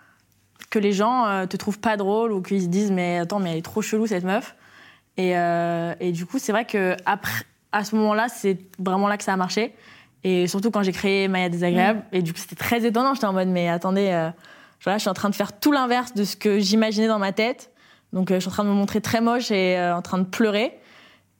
que 0.69 0.79
les 0.79 0.93
gens 0.93 1.25
euh, 1.25 1.45
te 1.45 1.57
trouvent 1.57 1.79
pas 1.79 1.97
drôle 1.97 2.31
ou 2.31 2.41
qu'ils 2.41 2.61
se 2.63 2.67
disent, 2.67 2.91
mais 2.91 3.19
attends, 3.19 3.39
mais 3.39 3.51
elle 3.51 3.57
est 3.57 3.61
trop 3.61 3.81
chelou 3.81 4.07
cette 4.07 4.23
meuf. 4.23 4.55
Et, 5.17 5.37
euh, 5.37 5.93
et 5.99 6.11
du 6.11 6.25
coup, 6.25 6.39
c'est 6.39 6.51
vrai 6.51 6.65
que 6.65 6.95
après, 7.05 7.43
à 7.71 7.83
ce 7.83 7.95
moment-là, 7.95 8.27
c'est 8.29 8.57
vraiment 8.79 9.07
là 9.07 9.17
que 9.17 9.23
ça 9.23 9.33
a 9.33 9.37
marché. 9.37 9.75
Et 10.23 10.47
surtout 10.47 10.71
quand 10.71 10.83
j'ai 10.83 10.91
créé 10.93 11.27
Maya 11.27 11.49
désagréable. 11.49 12.03
Et 12.11 12.21
du 12.21 12.31
coup, 12.33 12.39
c'était 12.39 12.55
très 12.55 12.85
étonnant. 12.85 13.13
J'étais 13.13 13.27
en 13.27 13.33
mode, 13.33 13.49
mais 13.49 13.69
attendez, 13.69 14.09
euh, 14.11 14.29
voilà, 14.83 14.97
je 14.97 15.01
suis 15.01 15.09
en 15.09 15.13
train 15.13 15.29
de 15.29 15.35
faire 15.35 15.59
tout 15.59 15.71
l'inverse 15.71 16.13
de 16.13 16.23
ce 16.23 16.35
que 16.35 16.59
j'imaginais 16.59 17.07
dans 17.07 17.19
ma 17.19 17.33
tête. 17.33 17.71
Donc, 18.13 18.31
euh, 18.31 18.35
je 18.35 18.39
suis 18.41 18.49
en 18.49 18.51
train 18.51 18.63
de 18.63 18.69
me 18.69 18.73
montrer 18.73 19.01
très 19.01 19.19
moche 19.19 19.51
et 19.51 19.79
en 19.79 20.01
train 20.01 20.19
de 20.19 20.25
pleurer. 20.25 20.77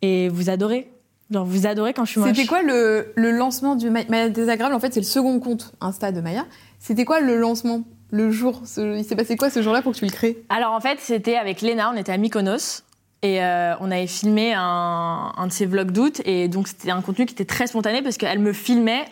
Et 0.02 0.30
vous 0.30 0.50
adorez. 0.50 0.92
Genre, 1.30 1.46
vous 1.46 1.66
adorez 1.68 1.94
quand 1.94 2.04
je 2.06 2.12
suis 2.12 2.20
moche. 2.20 2.30
C'était 2.36 2.48
quoi 2.48 2.62
le, 2.62 3.14
le 3.16 3.32
lancement 3.32 3.76
du 3.76 3.90
Ma- 3.90 4.04
Maya 4.06 4.30
désagréable 4.30 4.76
En 4.76 4.80
fait, 4.80 4.94
c'est 4.94 5.00
le 5.00 5.06
second 5.06 5.40
compte 5.40 5.72
Insta 5.80 6.12
de 6.12 6.20
Maya. 6.20 6.46
C'était 6.80 7.06
quoi 7.06 7.22
le 7.22 7.38
lancement 7.38 7.84
Le 8.10 8.32
jour? 8.32 8.62
Ce- 8.66 8.98
Il 8.98 9.06
s'est 9.06 9.16
passé 9.16 9.38
quoi 9.38 9.50
ce 9.50 9.62
jour-là 9.62 9.82
pour 9.82 9.94
que 9.94 9.98
tu 9.98 10.06
le 10.06 10.12
crées? 10.12 10.44
Alors, 10.50 10.74
en 10.74 10.82
fait, 10.82 11.00
c'était 11.00 11.36
avec 11.38 11.62
Léna, 11.62 11.92
on 11.94 11.98
était 11.98 12.12
à 12.12 12.18
Mykonos. 12.18 12.84
Et 13.24 13.42
euh, 13.44 13.76
on 13.80 13.92
avait 13.92 14.08
filmé 14.08 14.54
un, 14.58 15.32
un 15.38 15.48
de 15.48 15.52
ses 15.52 15.68
vlogs 15.68 15.92
d'août. 15.92 16.22
Et 16.26 16.48
donc, 16.48 16.68
c'était 16.68 16.90
un 16.92 17.02
contenu 17.02 17.26
qui 17.28 17.34
était 17.34 17.46
très 17.46 17.68
spontané 17.68 18.02
parce 18.02 18.18
qu'elle 18.18 18.40
me 18.40 18.52
filmait 18.52 19.06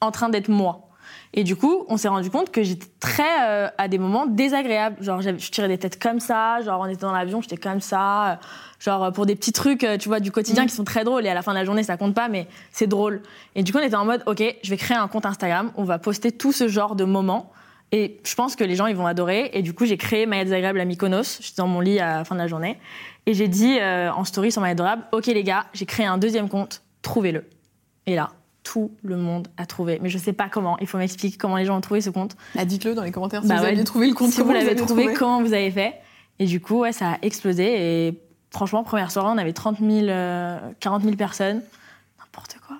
en 0.00 0.10
train 0.10 0.28
d'être 0.30 0.48
moi. 0.48 0.88
Et 1.34 1.44
du 1.44 1.56
coup, 1.56 1.86
on 1.88 1.96
s'est 1.96 2.08
rendu 2.08 2.28
compte 2.30 2.50
que 2.50 2.62
j'étais 2.62 2.86
très, 3.00 3.48
euh, 3.48 3.68
à 3.78 3.88
des 3.88 3.96
moments, 3.96 4.26
désagréable. 4.26 4.96
Genre, 5.02 5.22
je 5.22 5.30
tirais 5.50 5.68
des 5.68 5.78
têtes 5.78 5.98
comme 6.00 6.20
ça. 6.20 6.60
Genre, 6.60 6.78
on 6.78 6.86
était 6.86 7.00
dans 7.00 7.12
l'avion, 7.12 7.40
j'étais 7.40 7.56
comme 7.56 7.80
ça. 7.80 8.38
Genre, 8.78 9.04
euh, 9.04 9.10
pour 9.12 9.24
des 9.24 9.34
petits 9.34 9.52
trucs, 9.52 9.82
euh, 9.82 9.96
tu 9.96 10.08
vois, 10.08 10.20
du 10.20 10.30
quotidien 10.30 10.64
Mm. 10.64 10.66
qui 10.66 10.74
sont 10.74 10.84
très 10.84 11.04
drôles. 11.04 11.24
Et 11.24 11.30
à 11.30 11.34
la 11.34 11.40
fin 11.40 11.52
de 11.52 11.58
la 11.58 11.64
journée, 11.64 11.82
ça 11.82 11.96
compte 11.96 12.14
pas, 12.14 12.28
mais 12.28 12.48
c'est 12.70 12.86
drôle. 12.86 13.22
Et 13.54 13.62
du 13.62 13.72
coup, 13.72 13.78
on 13.78 13.82
était 13.82 13.94
en 13.96 14.04
mode, 14.04 14.22
OK, 14.26 14.42
je 14.62 14.70
vais 14.70 14.76
créer 14.76 14.96
un 14.96 15.08
compte 15.08 15.24
Instagram. 15.24 15.72
On 15.76 15.84
va 15.84 15.98
poster 15.98 16.32
tout 16.32 16.52
ce 16.52 16.68
genre 16.68 16.96
de 16.96 17.04
moments. 17.04 17.50
Et 17.92 18.20
je 18.24 18.34
pense 18.34 18.54
que 18.56 18.64
les 18.64 18.74
gens, 18.74 18.86
ils 18.86 18.96
vont 18.96 19.06
adorer. 19.06 19.50
Et 19.54 19.62
du 19.62 19.72
coup, 19.72 19.86
j'ai 19.86 19.96
créé 19.96 20.26
Maya 20.26 20.44
Désagréable 20.44 20.80
à 20.80 20.84
Mykonos. 20.84 21.38
J'étais 21.40 21.62
dans 21.62 21.68
mon 21.68 21.80
lit 21.80 21.98
à 21.98 22.18
la 22.18 22.24
fin 22.24 22.34
de 22.34 22.40
la 22.40 22.46
journée. 22.46 22.78
Et 23.24 23.34
j'ai 23.34 23.48
dit 23.48 23.78
euh, 23.80 24.10
en 24.12 24.24
story 24.24 24.50
sur 24.52 24.60
Maya 24.60 24.72
Adorable, 24.72 25.04
OK 25.12 25.26
les 25.26 25.44
gars, 25.44 25.66
j'ai 25.72 25.86
créé 25.86 26.04
un 26.06 26.18
deuxième 26.18 26.48
compte, 26.48 26.82
trouvez-le. 27.02 27.44
Et 28.06 28.16
là, 28.16 28.30
tout 28.62 28.92
le 29.02 29.16
monde 29.16 29.48
a 29.56 29.66
trouvé. 29.66 29.98
Mais 30.02 30.08
je 30.08 30.18
sais 30.18 30.32
pas 30.32 30.48
comment. 30.48 30.78
Il 30.80 30.86
faut 30.86 30.98
m'expliquer 30.98 31.36
comment 31.36 31.56
les 31.56 31.64
gens 31.64 31.76
ont 31.76 31.80
trouvé 31.80 32.00
ce 32.00 32.10
compte. 32.10 32.36
Bah, 32.54 32.64
Dites-le 32.64 32.94
dans 32.94 33.02
les 33.02 33.10
commentaires 33.10 33.42
si 33.42 33.48
Bah 33.48 33.56
vous 33.56 33.62
ouais, 33.62 33.68
aviez 33.70 33.84
trouvé 33.84 34.08
le 34.08 34.14
compte. 34.14 34.30
si 34.30 34.40
vous 34.40 34.52
l'avez 34.52 34.70
aviez 34.70 34.84
trouvé, 34.86 35.12
comment 35.14 35.42
vous 35.42 35.52
avez 35.52 35.70
fait 35.70 35.94
Et 36.38 36.46
du 36.46 36.60
coup, 36.60 36.78
ouais, 36.80 36.92
ça 36.92 37.12
a 37.12 37.18
explosé. 37.22 38.06
Et 38.08 38.20
franchement, 38.50 38.84
première 38.84 39.10
soirée, 39.10 39.30
on 39.34 39.38
avait 39.38 39.52
30 39.52 39.78
000, 39.80 39.90
euh, 40.08 40.58
40 40.80 41.02
000 41.02 41.16
personnes. 41.16 41.62
N'importe 42.20 42.56
quoi. 42.66 42.76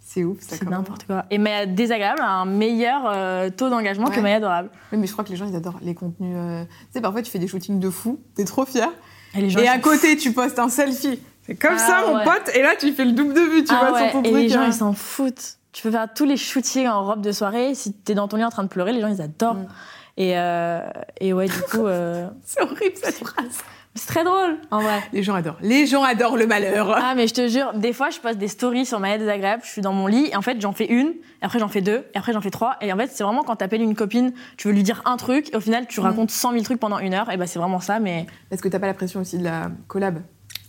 C'est 0.00 0.22
ouf, 0.24 0.38
ça 0.40 0.56
C'est 0.56 0.68
n'importe 0.70 1.04
quoi. 1.06 1.24
Et 1.30 1.38
Maya 1.38 1.66
Désagréable 1.66 2.20
a 2.22 2.30
un 2.30 2.46
meilleur 2.46 3.02
euh, 3.06 3.50
taux 3.50 3.68
d'engagement 3.68 4.06
que. 4.08 4.20
Maya 4.20 4.36
Adorable. 4.36 4.70
Oui, 4.92 4.98
mais 4.98 5.06
je 5.06 5.12
crois 5.12 5.24
que 5.24 5.30
les 5.30 5.36
gens, 5.36 5.46
ils 5.46 5.56
adorent 5.56 5.80
les 5.82 5.94
contenus. 5.94 6.34
euh, 6.36 6.64
Tu 6.64 6.70
sais, 6.92 7.00
parfois, 7.00 7.20
tu 7.22 7.30
fais 7.30 7.38
des 7.40 7.48
shootings 7.48 7.80
de 7.80 7.90
fou, 7.90 8.20
t'es 8.34 8.44
trop 8.44 8.64
fier. 8.64 8.88
Et 9.34 9.40
les 9.42 9.50
gens, 9.50 9.58
Et 9.58 9.64
ils 9.64 9.68
à 9.68 9.78
côté, 9.78 10.16
tu 10.16 10.32
postes 10.32 10.58
un 10.58 10.68
selfie. 10.70 11.20
C'est 11.46 11.54
comme 11.54 11.74
Ah, 11.74 11.78
ça, 11.78 12.02
mon 12.06 12.16
ouais. 12.18 12.24
pote. 12.24 12.54
Et 12.54 12.62
là, 12.62 12.74
tu 12.78 12.92
fais 12.92 13.04
le 13.04 13.12
double 13.12 13.34
de 13.34 13.40
vue, 13.40 13.64
tu 13.64 13.72
Ah 13.74 13.86
vois, 13.88 13.92
ouais, 13.92 14.02
sur 14.04 14.12
ton 14.12 14.22
et 14.22 14.30
truc. 14.30 14.42
les 14.42 14.48
gens, 14.48 14.60
hein. 14.60 14.66
ils 14.68 14.72
s'en 14.72 14.92
foutent. 14.92 15.58
Tu 15.72 15.82
peux 15.82 15.90
faire 15.90 16.08
tous 16.14 16.24
les 16.24 16.36
shootings 16.36 16.88
en 16.88 17.04
robe 17.04 17.20
de 17.20 17.32
soirée. 17.32 17.74
Si 17.74 17.92
t'es 17.92 18.14
dans 18.14 18.28
ton 18.28 18.36
lit 18.38 18.44
en 18.44 18.50
train 18.50 18.62
de 18.64 18.68
pleurer, 18.68 18.92
les 18.92 19.00
gens, 19.00 19.08
ils 19.08 19.20
adorent. 19.22 19.54
Mm. 19.54 19.68
Et, 20.18 20.38
euh, 20.38 20.80
et 21.20 21.32
ouais, 21.32 21.46
du 21.46 21.60
coup, 21.70 21.86
euh, 21.86 22.26
C'est 22.44 22.62
horrible, 22.62 22.96
cette 22.96 23.16
phrase. 23.18 23.58
C'est 23.94 24.08
très 24.08 24.24
drôle, 24.24 24.58
en 24.70 24.80
vrai. 24.82 25.00
Les 25.14 25.22
gens 25.22 25.34
adorent. 25.34 25.56
Les 25.62 25.86
gens 25.86 26.02
adorent 26.02 26.36
le 26.36 26.46
malheur. 26.46 26.92
Ah, 26.94 27.14
mais 27.14 27.26
je 27.26 27.32
te 27.32 27.48
jure, 27.48 27.72
des 27.74 27.94
fois, 27.94 28.10
je 28.10 28.18
poste 28.20 28.36
des 28.38 28.48
stories 28.48 28.84
sur 28.84 29.00
ma 29.00 29.16
désagréable. 29.16 29.62
Je 29.64 29.70
suis 29.70 29.80
dans 29.80 29.94
mon 29.94 30.06
lit, 30.06 30.28
et 30.30 30.36
en 30.36 30.42
fait, 30.42 30.60
j'en 30.60 30.72
fais 30.72 30.84
une, 30.84 31.08
et 31.08 31.14
après, 31.44 31.58
j'en 31.58 31.68
fais 31.68 31.80
deux, 31.80 32.04
et 32.14 32.18
après, 32.18 32.34
j'en 32.34 32.42
fais 32.42 32.50
trois. 32.50 32.76
Et 32.82 32.92
en 32.92 32.96
fait, 32.98 33.06
c'est 33.10 33.24
vraiment 33.24 33.42
quand 33.42 33.56
t'appelles 33.56 33.80
une 33.80 33.94
copine, 33.94 34.32
tu 34.58 34.68
veux 34.68 34.74
lui 34.74 34.82
dire 34.82 35.00
un 35.06 35.16
truc, 35.16 35.50
et 35.52 35.56
au 35.56 35.60
final, 35.60 35.86
tu 35.86 36.00
racontes 36.00 36.30
100 36.30 36.52
000 36.52 36.62
trucs 36.64 36.78
pendant 36.80 36.98
une 36.98 37.14
heure. 37.14 37.30
Et 37.30 37.38
bah, 37.38 37.46
c'est 37.46 37.58
vraiment 37.58 37.80
ça, 37.80 37.98
mais. 37.98 38.26
Est-ce 38.50 38.60
que 38.62 38.68
t'as 38.68 38.78
pas 38.78 38.86
la 38.86 38.92
pression 38.94 39.20
aussi 39.20 39.38
de 39.38 39.44
la 39.44 39.70
collab? 39.88 40.18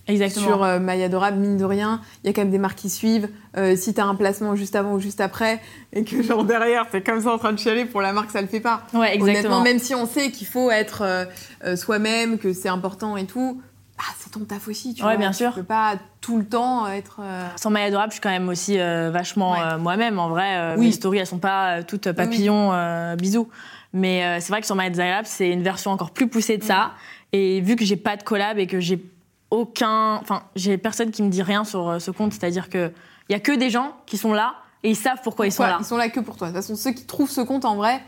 Exactement. 0.07 0.45
Sur 0.45 0.63
euh, 0.63 0.79
Maya 0.79 1.09
Dora, 1.09 1.31
mine 1.31 1.57
de 1.57 1.65
rien, 1.65 2.01
il 2.23 2.27
y 2.27 2.29
a 2.29 2.33
quand 2.33 2.41
même 2.41 2.51
des 2.51 2.57
marques 2.57 2.77
qui 2.77 2.89
suivent. 2.89 3.29
Euh, 3.57 3.75
si 3.75 3.93
t'as 3.93 4.05
un 4.05 4.15
placement 4.15 4.55
juste 4.55 4.75
avant 4.75 4.93
ou 4.93 4.99
juste 4.99 5.19
après, 5.21 5.59
et 5.93 6.03
que 6.03 6.21
genre 6.23 6.43
derrière, 6.43 6.89
t'es 6.89 7.01
comme 7.01 7.21
ça 7.21 7.33
en 7.33 7.37
train 7.37 7.51
de 7.53 7.59
chialer 7.59 7.85
pour 7.85 8.01
la 8.01 8.13
marque, 8.13 8.31
ça 8.31 8.41
le 8.41 8.47
fait 8.47 8.59
pas. 8.61 8.83
Ouais, 8.93 9.13
exactement. 9.15 9.57
Honnêtement, 9.57 9.61
même 9.63 9.79
si 9.79 9.93
on 9.95 10.05
sait 10.05 10.31
qu'il 10.31 10.47
faut 10.47 10.71
être 10.71 11.01
euh, 11.01 11.25
euh, 11.65 11.75
soi-même, 11.75 12.37
que 12.37 12.53
c'est 12.53 12.69
important 12.69 13.17
et 13.17 13.25
tout, 13.25 13.61
ah, 13.99 14.03
c'est 14.19 14.31
ton 14.31 14.41
taf 14.41 14.67
aussi, 14.67 14.93
tu 14.93 15.01
Ouais, 15.01 15.09
vois. 15.09 15.17
bien 15.17 15.31
Tu 15.31 15.37
sûr. 15.37 15.53
peux 15.53 15.63
pas 15.63 15.95
tout 16.21 16.37
le 16.37 16.45
temps 16.45 16.87
être. 16.87 17.19
euh, 17.21 17.47
Sans 17.55 17.69
maille 17.71 17.85
adorable, 17.87 18.11
je 18.11 18.15
suis 18.15 18.21
quand 18.21 18.29
même 18.29 18.47
aussi 18.47 18.79
euh, 18.79 19.09
vachement 19.11 19.53
Ouais. 19.53 19.57
euh, 19.73 19.77
moi-même. 19.79 20.19
En 20.19 20.29
vrai, 20.29 20.75
Oui. 20.77 20.85
mes 20.85 20.91
stories, 20.91 21.17
elles 21.17 21.25
sont 21.27 21.39
pas 21.39 21.81
toutes 21.83 22.11
papillons, 22.11 22.71
bisous. 23.17 23.49
Mais 23.93 24.39
c'est 24.39 24.49
vrai 24.49 24.59
que 24.61 24.67
sur 24.67 24.75
maille 24.75 24.91
désagréable, 24.91 25.27
c'est 25.27 25.49
une 25.49 25.63
version 25.63 25.91
encore 25.91 26.11
plus 26.11 26.27
poussée 26.27 26.57
de 26.57 26.63
ça. 26.63 26.91
Et 27.33 27.59
vu 27.61 27.75
que 27.75 27.83
j'ai 27.85 27.95
pas 27.97 28.15
de 28.17 28.23
collab 28.23 28.59
et 28.59 28.67
que 28.67 28.79
j'ai 28.79 29.03
aucun, 29.51 30.15
enfin, 30.15 30.43
j'ai 30.55 30.77
personne 30.77 31.12
qui 31.12 31.23
me 31.23 31.29
dit 31.29 31.41
rien 31.41 31.63
sur 31.63 31.88
euh, 31.89 31.99
ce 31.99 32.12
compte, 32.12 32.33
c'est-à-dire 32.33 32.69
que 32.69 32.91
il 33.29 33.33
y 33.33 33.36
a 33.36 33.39
que 33.39 33.51
des 33.51 33.69
gens 33.69 33.93
qui 34.05 34.17
sont 34.17 34.33
là 34.33 34.55
et 34.83 34.89
ils 34.91 34.95
savent 34.95 35.19
pourquoi 35.23 35.47
ils 35.47 35.51
sont 35.51 35.63
là. 35.63 35.77
Ils 35.79 35.86
sont 35.86 35.97
là 35.97 36.10
que 36.10 36.19
pour 36.19 36.36
toi. 36.38 36.47
De 36.47 36.53
toute 36.53 36.62
façon, 36.62 36.75
ceux 36.75 36.91
qui 36.91 37.05
trouvent 37.05 37.29
ce 37.29 37.41
compte 37.41 37.65
en 37.65 37.75
vrai, 37.75 38.01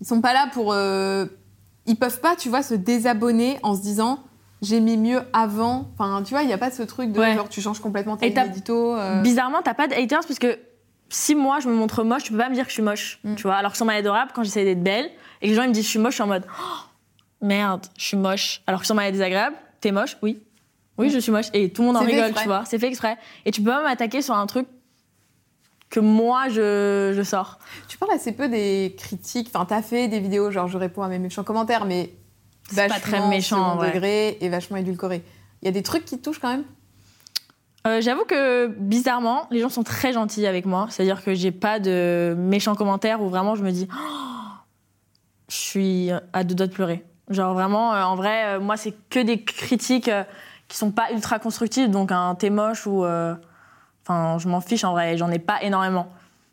ils 0.00 0.06
sont 0.06 0.20
pas 0.20 0.32
là 0.34 0.48
pour. 0.52 0.72
euh, 0.72 1.26
Ils 1.86 1.96
peuvent 1.96 2.20
pas, 2.20 2.36
tu 2.36 2.48
vois, 2.48 2.62
se 2.62 2.74
désabonner 2.74 3.58
en 3.62 3.74
se 3.74 3.82
disant 3.82 4.20
j'ai 4.60 4.78
mis 4.78 4.96
mieux 4.96 5.20
avant. 5.32 5.90
Enfin, 5.98 6.22
tu 6.22 6.30
vois, 6.34 6.42
il 6.44 6.48
y 6.48 6.52
a 6.52 6.58
pas 6.58 6.70
ce 6.70 6.82
truc 6.84 7.10
de 7.10 7.18
Ouais. 7.18 7.34
genre 7.34 7.48
tu 7.48 7.60
changes 7.60 7.80
complètement 7.80 8.16
ta 8.16 8.26
Et 8.26 8.32
t'as- 8.32 8.44
ligne 8.44 8.52
édito. 8.52 8.94
euh, 8.94 9.20
Bizarrement, 9.22 9.62
t'as 9.62 9.74
pas 9.74 9.88
de 9.88 9.94
haters 9.94 10.20
parce 10.26 10.38
que 10.38 10.58
si 11.08 11.34
moi 11.34 11.58
je 11.60 11.68
me 11.68 11.74
montre 11.74 12.04
moche, 12.04 12.22
tu 12.22 12.32
peux 12.32 12.38
pas 12.38 12.48
me 12.48 12.54
dire 12.54 12.64
que 12.64 12.70
je 12.70 12.74
suis 12.74 12.82
moche. 12.82 13.18
Mm. 13.24 13.34
Tu 13.34 13.42
vois, 13.42 13.56
alors 13.56 13.72
que 13.72 13.76
sur 13.76 13.86
ma 13.86 13.94
adorable, 13.94 14.30
quand 14.34 14.44
j'essaie 14.44 14.64
d'être 14.64 14.82
belle 14.82 15.10
et 15.40 15.46
que 15.46 15.50
les 15.50 15.54
gens 15.54 15.62
ils 15.64 15.68
me 15.70 15.74
disent 15.74 15.84
je 15.84 15.90
suis 15.90 15.98
moche, 15.98 16.12
je 16.12 16.16
suis 16.16 16.22
en 16.22 16.28
mode 16.28 16.46
Oh, 16.48 17.44
merde, 17.46 17.86
je 17.98 18.04
suis 18.04 18.16
moche. 18.16 18.62
Alors 18.68 18.80
que 18.80 18.86
sur 18.86 18.94
ma 18.94 19.10
désagréable, 19.10 19.56
t'es 19.80 19.90
moche, 19.90 20.16
oui. 20.22 20.40
Oui, 21.02 21.10
je 21.10 21.18
suis 21.18 21.32
moche. 21.32 21.46
Et 21.52 21.70
tout 21.70 21.82
le 21.82 21.88
monde 21.88 21.96
en 21.96 22.00
rigole, 22.00 22.32
tu 22.34 22.46
vois. 22.46 22.64
C'est 22.64 22.78
fait 22.78 22.88
exprès. 22.88 23.16
Et 23.44 23.50
tu 23.50 23.60
peux 23.62 23.70
pas 23.70 23.82
m'attaquer 23.82 24.22
sur 24.22 24.34
un 24.34 24.46
truc 24.46 24.66
que 25.90 26.00
moi 26.00 26.48
je, 26.48 27.12
je 27.14 27.22
sors. 27.22 27.58
Tu 27.86 27.98
parles 27.98 28.12
assez 28.12 28.32
peu 28.32 28.48
des 28.48 28.94
critiques. 28.96 29.50
Enfin, 29.54 29.66
t'as 29.66 29.82
fait 29.82 30.08
des 30.08 30.20
vidéos 30.20 30.50
genre 30.50 30.66
je 30.66 30.78
réponds 30.78 31.02
à 31.02 31.08
mes 31.08 31.18
méchants 31.18 31.44
commentaires, 31.44 31.84
mais 31.84 32.10
C'est 32.70 32.88
pas 32.88 32.98
très 32.98 33.28
méchant, 33.28 33.72
second 33.72 33.80
ouais. 33.82 33.92
degré 33.92 34.38
et 34.40 34.48
vachement 34.48 34.78
édulcoré. 34.78 35.22
Il 35.60 35.66
y 35.66 35.68
a 35.68 35.72
des 35.72 35.82
trucs 35.82 36.04
qui 36.06 36.18
te 36.18 36.24
touchent 36.24 36.38
quand 36.38 36.50
même? 36.50 36.64
Euh, 37.86 38.00
J'avoue 38.00 38.24
que 38.24 38.68
bizarrement, 38.68 39.46
les 39.50 39.60
gens 39.60 39.68
sont 39.68 39.82
très 39.82 40.12
gentils 40.12 40.46
avec 40.46 40.64
moi. 40.66 40.86
C'est-à-dire 40.88 41.22
que 41.22 41.34
j'ai 41.34 41.52
pas 41.52 41.78
de 41.78 42.34
méchants 42.38 42.74
commentaires 42.74 43.20
où 43.20 43.28
vraiment 43.28 43.54
je 43.54 43.62
me 43.62 43.70
dis, 43.70 43.86
Oh, 43.92 44.52
je 45.48 45.56
suis 45.56 46.10
à 46.32 46.42
deux 46.44 46.54
doigts 46.54 46.68
de 46.68 46.72
pleurer. 46.72 47.04
Genre 47.28 47.52
vraiment, 47.54 47.92
euh, 47.94 48.02
en 48.02 48.16
vrai, 48.16 48.44
euh, 48.46 48.60
moi 48.60 48.76
c'est 48.76 48.94
que 49.10 49.20
des 49.20 49.42
critiques 49.44 50.10
qui 50.72 50.78
sont 50.78 50.90
pas 50.90 51.12
ultra 51.12 51.38
constructives. 51.38 51.90
Donc 51.90 52.10
un 52.12 52.34
t'es 52.34 52.48
moche 52.50 52.86
ou, 52.86 53.04
euh, 53.04 53.34
enfin, 54.04 54.38
je 54.38 54.48
m'en 54.48 54.60
fiche 54.60 54.84
en 54.84 54.92
vrai. 54.92 55.16
J'en 55.18 55.30
ai 55.30 55.38
pas 55.38 55.62
énormément. 55.62 56.06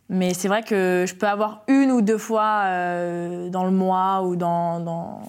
Mais 0.10 0.34
c'est 0.34 0.48
vrai 0.48 0.64
que 0.64 1.06
je 1.08 1.16
peux 1.16 1.28
avoir 1.28 1.62
une 1.68 1.92
ou 1.92 2.02
deux 2.02 2.18
fois 2.18 2.64
euh, 2.66 3.50
dans 3.50 3.64
le 3.64 3.72
mois 3.72 4.24
ou 4.24 4.36
dans, 4.36 4.80
dans- 4.80 5.22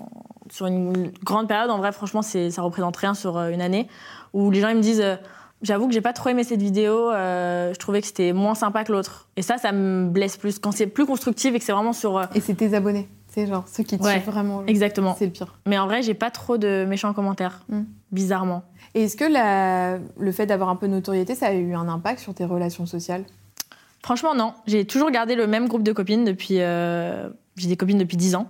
sur 0.51 0.67
une 0.67 1.13
grande 1.23 1.47
période. 1.49 1.71
En 1.71 1.79
vrai, 1.79 1.93
franchement, 1.93 2.23
ça 2.23 2.63
représente 2.63 2.97
rien 2.97 3.15
sur 3.15 3.37
euh, 3.37 3.51
une 3.51 3.61
année 3.63 3.89
où 4.33 4.51
les 4.51 4.61
gens 4.61 4.69
ils 4.69 4.77
me 4.77 4.83
disent. 4.83 5.01
euh, 5.03 5.17
J'avoue 5.63 5.87
que 5.89 5.93
j'ai 5.93 6.01
pas 6.01 6.15
trop 6.15 6.31
aimé 6.31 6.43
cette 6.43 6.63
vidéo. 6.63 7.11
euh, 7.11 7.75
je 7.75 7.79
trouvais 7.79 8.01
que 8.01 8.07
c'était 8.07 8.33
moins 8.33 8.55
sympa 8.55 8.83
que 8.83 8.93
l'autre. 8.93 9.29
Et 9.37 9.43
ça, 9.43 9.59
ça 9.59 9.73
me 9.73 10.09
blesse 10.09 10.39
plus. 10.39 10.59
Quand 10.59 10.73
c'est 10.73 10.87
plus 10.87 11.05
constructif 11.05 11.55
et 11.55 11.59
que 11.59 11.65
c'est 11.67 11.73
vraiment 11.73 11.93
sur. 11.93 12.19
Et 12.35 12.41
c'est 12.41 12.55
tes 12.55 12.73
abonnés. 12.75 13.07
C'est 13.29 13.47
genre 13.47 13.65
ceux 13.69 13.83
qui 13.85 13.99
te 13.99 14.03
Ouais, 14.03 14.13
suivent 14.13 14.31
vraiment. 14.31 14.63
Exactement. 14.67 15.15
C'est 15.19 15.27
le 15.27 15.33
pire. 15.33 15.55
Mais 15.67 15.79
en 15.79 15.85
vrai, 15.87 16.01
j'ai 16.03 16.15
pas 16.15 16.31
trop 16.31 16.57
de 16.57 16.87
méchants 16.89 17.13
commentaires. 17.13 17.61
Mm. 17.69 17.83
Bizarrement. 18.11 18.63
Et 18.95 19.05
est-ce 19.05 19.17
que 19.17 19.25
le 20.19 20.33
fait 20.33 20.47
d'avoir 20.47 20.69
un 20.69 20.77
peu 20.77 20.89
de 20.89 20.93
notoriété, 20.93 21.35
ça 21.35 21.47
a 21.49 21.53
eu 21.53 21.75
un 21.75 21.89
impact 21.89 22.21
sur 22.21 22.35
tes 22.35 22.45
relations 22.45 22.87
sociales? 22.87 23.25
Franchement, 24.03 24.35
non. 24.35 24.55
J'ai 24.67 24.85
toujours 24.85 25.11
gardé 25.11 25.35
le 25.35 25.47
même 25.47 25.69
groupe 25.69 25.83
de 25.83 25.93
copines 25.93 26.25
depuis. 26.25 26.57
euh, 26.61 27.29
J'ai 27.57 27.69
des 27.69 27.77
copines 27.77 27.99
depuis 27.99 28.17
10 28.17 28.35
ans. 28.35 28.49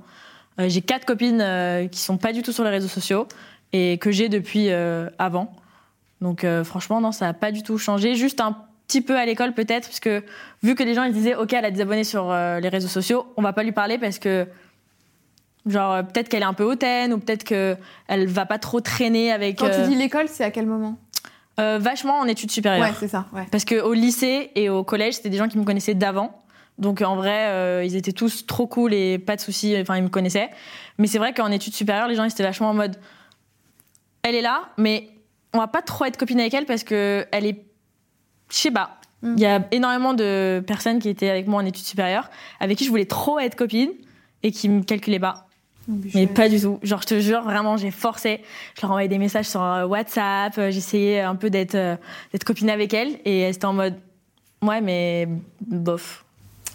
Euh, 0.58 0.68
j'ai 0.68 0.80
quatre 0.80 1.04
copines 1.04 1.40
euh, 1.40 1.88
qui 1.88 2.00
sont 2.00 2.16
pas 2.16 2.32
du 2.32 2.42
tout 2.42 2.52
sur 2.52 2.64
les 2.64 2.70
réseaux 2.70 2.88
sociaux 2.88 3.26
et 3.72 3.98
que 3.98 4.10
j'ai 4.10 4.28
depuis 4.28 4.70
euh, 4.70 5.08
avant. 5.18 5.52
Donc 6.20 6.44
franchement, 6.64 7.00
non, 7.00 7.12
ça 7.12 7.28
a 7.28 7.32
pas 7.32 7.50
du 7.50 7.62
tout 7.62 7.78
changé. 7.78 8.14
Juste 8.14 8.40
un 8.40 8.54
petit 8.86 9.00
peu 9.00 9.16
à 9.16 9.24
l'école 9.24 9.54
peut-être, 9.54 9.88
parce 9.88 10.00
que 10.00 10.22
vu 10.62 10.74
que 10.74 10.82
les 10.82 10.92
gens 10.92 11.04
ils 11.04 11.14
disaient, 11.14 11.34
ok, 11.34 11.54
elle 11.54 11.64
a 11.64 11.70
des 11.70 11.80
abonnés 11.80 12.04
sur 12.04 12.30
les 12.30 12.68
réseaux 12.68 12.88
sociaux, 12.88 13.24
on 13.38 13.42
va 13.42 13.54
pas 13.54 13.62
lui 13.62 13.72
parler 13.72 13.96
parce 13.96 14.18
que 14.18 14.46
genre 15.66 15.92
euh, 15.92 16.02
peut-être 16.02 16.28
qu'elle 16.28 16.42
est 16.42 16.46
un 16.46 16.54
peu 16.54 16.64
hautaine 16.64 17.12
ou 17.12 17.18
peut-être 17.18 17.44
que 17.44 17.76
elle 18.08 18.26
va 18.26 18.46
pas 18.46 18.58
trop 18.58 18.80
traîner 18.80 19.32
avec. 19.32 19.58
Quand 19.58 19.66
euh, 19.66 19.84
tu 19.84 19.90
dis 19.90 19.96
l'école, 19.96 20.28
c'est 20.28 20.44
à 20.44 20.50
quel 20.50 20.66
moment? 20.66 20.98
Euh, 21.58 21.78
vachement 21.80 22.18
en 22.18 22.26
études 22.26 22.50
supérieures. 22.50 22.86
Ouais, 22.86 22.94
c'est 22.98 23.08
ça. 23.08 23.26
Ouais. 23.32 23.46
Parce 23.50 23.64
qu'au 23.64 23.92
lycée 23.92 24.50
et 24.54 24.68
au 24.68 24.84
collège, 24.84 25.14
c'était 25.14 25.30
des 25.30 25.36
gens 25.36 25.48
qui 25.48 25.58
me 25.58 25.64
connaissaient 25.64 25.94
d'avant. 25.94 26.42
Donc 26.78 27.02
en 27.02 27.16
vrai, 27.16 27.48
euh, 27.48 27.84
ils 27.84 27.96
étaient 27.96 28.12
tous 28.12 28.46
trop 28.46 28.66
cool 28.66 28.94
et 28.94 29.18
pas 29.18 29.36
de 29.36 29.40
soucis. 29.40 29.76
Enfin, 29.78 29.96
ils 29.96 30.02
me 30.02 30.08
connaissaient. 30.08 30.48
Mais 30.98 31.06
c'est 31.06 31.18
vrai 31.18 31.34
qu'en 31.34 31.50
études 31.50 31.74
supérieures, 31.74 32.08
les 32.08 32.14
gens 32.14 32.24
ils 32.24 32.30
étaient 32.30 32.42
vachement 32.42 32.70
en 32.70 32.74
mode 32.74 32.96
elle 34.22 34.34
est 34.34 34.42
là, 34.42 34.68
mais 34.76 35.08
on 35.54 35.58
va 35.58 35.66
pas 35.66 35.82
trop 35.82 36.04
être 36.04 36.16
copine 36.16 36.40
avec 36.40 36.54
elle 36.54 36.66
parce 36.66 36.84
que 36.84 37.26
elle 37.32 37.46
est. 37.46 37.64
Je 38.50 38.56
sais 38.56 38.70
pas. 38.70 38.98
Mm. 39.22 39.34
Il 39.36 39.42
y 39.42 39.46
a 39.46 39.66
énormément 39.70 40.14
de 40.14 40.62
personnes 40.66 40.98
qui 40.98 41.08
étaient 41.08 41.30
avec 41.30 41.46
moi 41.46 41.62
en 41.62 41.66
études 41.66 41.84
supérieures, 41.84 42.30
avec 42.58 42.78
qui 42.78 42.84
je 42.84 42.90
voulais 42.90 43.06
trop 43.06 43.38
être 43.38 43.56
copine 43.56 43.90
et 44.42 44.52
qui 44.52 44.68
me 44.68 44.82
calculaient 44.82 45.20
pas. 45.20 45.48
Mais 46.14 46.26
pas 46.26 46.48
du 46.48 46.60
tout. 46.60 46.78
Genre, 46.82 47.00
je 47.02 47.06
te 47.06 47.20
jure, 47.20 47.42
vraiment, 47.42 47.76
j'ai 47.76 47.90
forcé. 47.90 48.40
Je 48.76 48.82
leur 48.82 48.90
envoyais 48.90 49.08
des 49.08 49.18
messages 49.18 49.46
sur 49.48 49.62
euh, 49.62 49.84
WhatsApp. 49.86 50.56
euh, 50.58 50.70
J'essayais 50.70 51.20
un 51.20 51.34
peu 51.36 51.50
d'être 51.50 51.74
euh, 51.74 51.96
d'être 52.32 52.44
copine 52.44 52.70
avec 52.70 52.94
elles. 52.94 53.18
Et 53.24 53.40
elles 53.40 53.54
étaient 53.54 53.64
en 53.64 53.72
mode, 53.72 53.94
ouais, 54.62 54.80
mais 54.80 55.28
bof. 55.66 56.24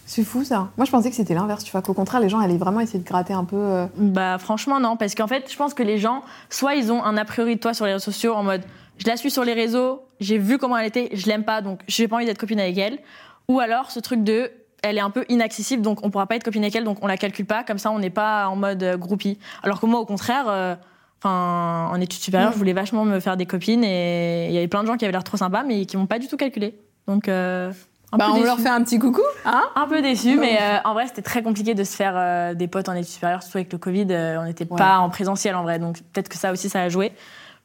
C'est 0.07 0.23
fou 0.23 0.43
ça. 0.43 0.69
Moi 0.77 0.85
je 0.85 0.91
pensais 0.91 1.09
que 1.09 1.15
c'était 1.15 1.33
l'inverse, 1.33 1.63
tu 1.63 1.71
vois, 1.71 1.81
qu'au 1.81 1.95
contraire 1.95 2.21
les 2.21 2.29
gens 2.29 2.37
allaient 2.37 2.57
vraiment 2.59 2.79
essayer 2.79 2.99
de 2.99 3.03
gratter 3.07 3.33
un 3.33 3.43
peu. 3.43 3.55
euh, 3.55 3.87
Bah, 3.97 4.37
franchement, 4.37 4.79
non. 4.79 4.97
Parce 4.97 5.15
qu'en 5.15 5.25
fait, 5.27 5.51
je 5.51 5.55
pense 5.57 5.73
que 5.73 5.81
les 5.81 5.97
gens, 5.97 6.21
soit 6.51 6.75
ils 6.75 6.91
ont 6.91 7.03
un 7.03 7.17
a 7.17 7.25
priori 7.25 7.55
de 7.55 7.59
toi 7.59 7.73
sur 7.73 7.85
les 7.85 7.93
réseaux 7.93 8.03
sociaux 8.11 8.35
en 8.35 8.43
mode, 8.43 8.61
je 8.99 9.07
la 9.07 9.17
suis 9.17 9.31
sur 9.31 9.43
les 9.43 9.53
réseaux, 9.53 10.03
j'ai 10.19 10.37
vu 10.37 10.57
comment 10.59 10.77
elle 10.77 10.85
était, 10.85 11.09
je 11.13 11.25
l'aime 11.25 11.43
pas, 11.43 11.61
donc 11.61 11.79
j'ai 11.87 12.07
pas 12.07 12.17
envie 12.17 12.25
d'être 12.27 12.37
copine 12.37 12.59
avec 12.59 12.77
elle. 12.77 12.99
Ou 13.47 13.59
alors 13.59 13.89
ce 13.89 13.99
truc 13.99 14.23
de, 14.23 14.51
elle 14.83 14.97
est 14.97 15.01
un 15.01 15.09
peu 15.09 15.25
inaccessible, 15.29 15.81
donc 15.81 16.03
on 16.03 16.09
pourra 16.11 16.27
pas 16.27 16.35
être 16.35 16.43
copine 16.43 16.63
avec 16.63 16.75
elle, 16.75 16.83
donc 16.83 16.99
on 17.01 17.07
la 17.07 17.17
calcule 17.17 17.45
pas, 17.45 17.63
comme 17.63 17.77
ça 17.77 17.91
on 17.91 17.99
n'est 17.99 18.09
pas 18.09 18.47
en 18.47 18.55
mode 18.55 18.83
euh, 18.83 18.97
groupie. 18.97 19.39
Alors 19.63 19.79
que 19.81 19.85
moi, 19.85 19.99
au 19.99 20.05
contraire, 20.05 20.45
euh, 20.47 20.75
enfin, 21.19 21.89
en 21.91 21.99
études 22.01 22.21
supérieures, 22.21 22.49
Mm. 22.51 22.53
je 22.53 22.57
voulais 22.57 22.73
vachement 22.73 23.03
me 23.05 23.19
faire 23.19 23.37
des 23.37 23.45
copines 23.45 23.83
et 23.83 24.47
il 24.47 24.53
y 24.53 24.57
avait 24.57 24.67
plein 24.67 24.83
de 24.83 24.87
gens 24.87 24.97
qui 24.97 25.05
avaient 25.05 25.11
l'air 25.11 25.23
trop 25.23 25.37
sympas, 25.37 25.63
mais 25.63 25.85
qui 25.85 25.97
m'ont 25.97 26.05
pas 26.05 26.19
du 26.19 26.27
tout 26.27 26.37
calculé. 26.37 26.77
Donc, 27.07 27.27
euh, 27.27 27.71
un 28.11 28.17
Bah 28.17 28.27
peu 28.33 28.39
on 28.39 28.43
leur 28.43 28.59
fait 28.59 28.69
un 28.69 28.83
petit 28.83 28.99
coucou, 28.99 29.23
hein? 29.45 29.63
Un 29.75 29.87
peu 29.87 30.01
déçu, 30.01 30.37
mais 30.39 30.57
euh, 30.61 30.77
en 30.85 30.93
vrai, 30.93 31.07
c'était 31.07 31.21
très 31.23 31.41
compliqué 31.43 31.73
de 31.73 31.83
se 31.83 31.95
faire 31.95 32.55
des 32.55 32.67
potes 32.67 32.87
en 32.87 32.93
études 32.93 33.07
supérieures, 33.11 33.41
surtout 33.43 33.57
avec 33.57 33.73
le 33.73 33.79
Covid. 33.79 34.07
on 34.39 34.43
n'était 34.45 34.67
Ouais. 34.69 34.77
pas 34.77 34.99
en 34.99 35.09
présentiel 35.09 35.55
en 35.55 35.63
vrai, 35.63 35.79
donc 35.79 35.97
peut-être 36.13 36.29
que 36.29 36.37
ça 36.37 36.51
aussi, 36.51 36.69
ça 36.69 36.81
a 36.81 36.89
joué. 36.89 37.11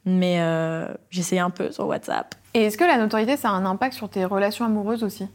Mais 0.07 0.41
j'essayais 1.11 1.41
un 1.43 1.51
peu 1.51 1.71
sur 1.71 1.87
WhatsApp. 1.87 2.35
Et 2.55 2.65
est-ce 2.65 2.77
que 2.79 2.85
la 2.85 2.97
notoriété 2.97 3.37
ça 3.37 3.51
a 3.51 3.53
un 3.53 3.65
impact 3.67 3.95
sur 3.95 4.09
tes 4.09 4.25
relations 4.25 4.65
amoureuses 4.65 5.05
aussi? 5.05 5.29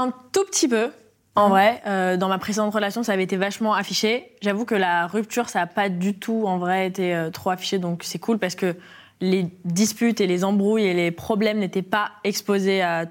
Un 0.00 0.12
tout 0.32 0.44
petit 0.44 0.68
peu, 0.68 0.90
en 1.34 1.48
vrai. 1.48 1.82
Euh, 1.86 2.16
dans 2.16 2.28
ma 2.28 2.38
précédente 2.38 2.72
relation, 2.74 3.02
ça 3.02 3.12
avait 3.12 3.24
été 3.24 3.36
vachement 3.36 3.74
affiché. 3.74 4.32
J'avoue 4.42 4.64
que 4.64 4.74
la 4.74 5.06
rupture, 5.06 5.48
ça 5.48 5.60
n'a 5.60 5.66
pas 5.66 5.88
du 5.88 6.14
tout, 6.14 6.44
en 6.46 6.58
vrai, 6.58 6.86
été 6.86 7.14
euh, 7.14 7.30
trop 7.30 7.50
affiché, 7.50 7.78
donc 7.78 8.02
c'est 8.04 8.18
cool 8.18 8.38
parce 8.38 8.54
que 8.54 8.76
les 9.20 9.48
disputes 9.64 10.20
et 10.20 10.26
les 10.28 10.44
embrouilles 10.44 10.84
et 10.86 10.94
les 10.94 11.10
problèmes 11.10 11.58
n'étaient 11.58 11.82
pas 11.82 12.12
exposés 12.22 12.82
à 12.82 13.06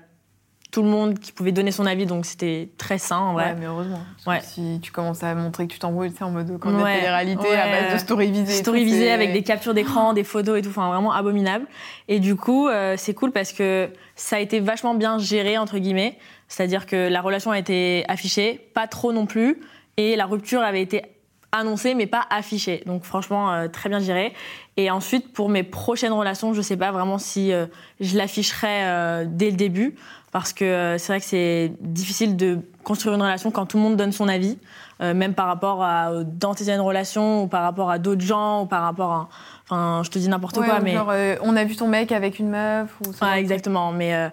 tout 0.72 0.82
le 0.84 0.90
monde 0.90 1.18
qui 1.20 1.32
pouvait 1.32 1.54
donner 1.54 1.72
son 1.72 1.86
avis, 1.86 2.06
donc 2.06 2.26
c'était 2.26 2.70
très 2.78 2.98
sain, 2.98 3.18
en 3.18 3.34
vrai. 3.34 3.56
mais 3.58 3.66
heureusement. 3.66 4.00
Parce 4.26 4.28
Ouais. 4.28 4.40
que 4.40 4.46
Si 4.46 4.80
tu 4.82 4.92
commences 4.92 5.24
à 5.24 5.34
montrer 5.34 5.66
que 5.66 5.72
tu 5.74 5.80
t'embrouilles, 5.80 6.12
tu 6.12 6.18
sais, 6.18 6.24
en 6.26 6.32
mode 6.32 6.58
quand 6.60 6.74
Ouais, 6.74 6.98
télé 6.98 7.10
réalité 7.10 7.48
à 7.56 7.66
ouais. 7.66 7.72
base 7.84 7.94
de 7.94 7.98
story 8.00 8.32
visées. 8.32 8.54
et 8.54 8.56
story 8.58 8.84
visée 8.84 9.06
c'est- 9.06 9.12
avec 9.12 9.32
des 9.34 9.44
captures 9.44 9.74
d'écran, 9.74 10.12
des 10.14 10.26
photos 10.26 10.60
et 10.60 10.62
tout, 10.62 10.70
enfin 10.70 10.90
vraiment 10.90 11.14
abominable. 11.14 11.66
Et 12.10 12.20
du 12.20 12.36
coup, 12.36 12.68
euh, 12.68 12.96
c'est 12.98 13.14
cool 13.14 13.32
parce 13.32 13.54
que 13.54 13.90
ça 14.16 14.36
a 14.36 14.40
été 14.40 14.60
vachement 14.60 14.94
bien 14.94 15.18
géré 15.20 15.58
entre 15.58 15.78
guillemets, 15.78 16.18
c'est-à-dire 16.48 16.86
que 16.86 17.10
la 17.10 17.22
relation 17.22 17.52
a 17.52 17.60
été 17.60 18.06
affichée, 18.08 18.70
pas 18.74 18.88
trop 18.88 19.12
non 19.12 19.26
plus, 19.26 19.60
et 19.98 20.16
la 20.16 20.26
rupture 20.26 20.62
avait 20.62 20.82
été 20.82 21.04
annoncé 21.52 21.96
mais 21.96 22.08
pas 22.08 22.26
affiché. 22.30 22.84
Donc 22.86 23.04
franchement, 23.04 23.52
euh, 23.52 23.68
très 23.68 23.90
bien 23.90 24.00
géré. 24.00 24.34
Et 24.76 24.92
ensuite, 24.92 25.34
pour 25.34 25.50
mes 25.50 25.64
prochaines 25.64 26.14
relations, 26.14 26.54
je 26.54 26.62
sais 26.62 26.78
pas 26.78 26.92
vraiment 26.92 27.18
si 27.18 27.52
euh, 27.52 27.66
je 28.00 28.18
l'afficherai 28.18 28.68
euh, 28.84 29.26
dès 29.28 29.50
le 29.50 29.58
début, 29.58 29.96
parce 30.32 30.54
que 30.54 30.96
c'est 31.00 31.12
vrai 31.14 31.20
que 31.20 31.26
c'est 31.26 31.72
difficile 31.82 32.36
de 32.38 32.60
construire 32.84 33.16
une 33.16 33.22
relation 33.22 33.50
quand 33.50 33.66
tout 33.66 33.78
le 33.78 33.84
monde 33.84 33.96
donne 33.96 34.12
son 34.12 34.28
avis, 34.28 34.58
même 35.00 35.34
par 35.34 35.48
rapport 35.48 35.84
à 35.84 36.12
d'anciennes 36.24 36.82
relations 36.82 37.44
ou 37.44 37.48
par 37.48 37.64
rapport 37.64 37.90
à 37.90 37.98
d'autres 37.98 38.22
gens 38.22 38.64
ou 38.64 38.66
par 38.66 38.82
rapport 38.82 39.12
à, 39.12 39.30
enfin, 39.64 40.02
je 40.04 40.10
te 40.10 40.20
dis 40.20 40.28
n'importe 40.28 40.58
Ouais, 40.58 40.68
quoi, 40.68 40.80
mais 40.80 40.94
Genre, 40.94 41.12
on 41.42 41.56
a 41.56 41.64
vu 41.64 41.76
ton 41.76 41.88
mec 41.88 42.12
avec 42.12 42.40
une 42.40 42.50
meuf 42.50 42.90
ou 43.02 43.14
genre 43.14 43.30
Ouais, 43.30 43.40
exactement. 43.40 43.92
Mais 43.92 44.30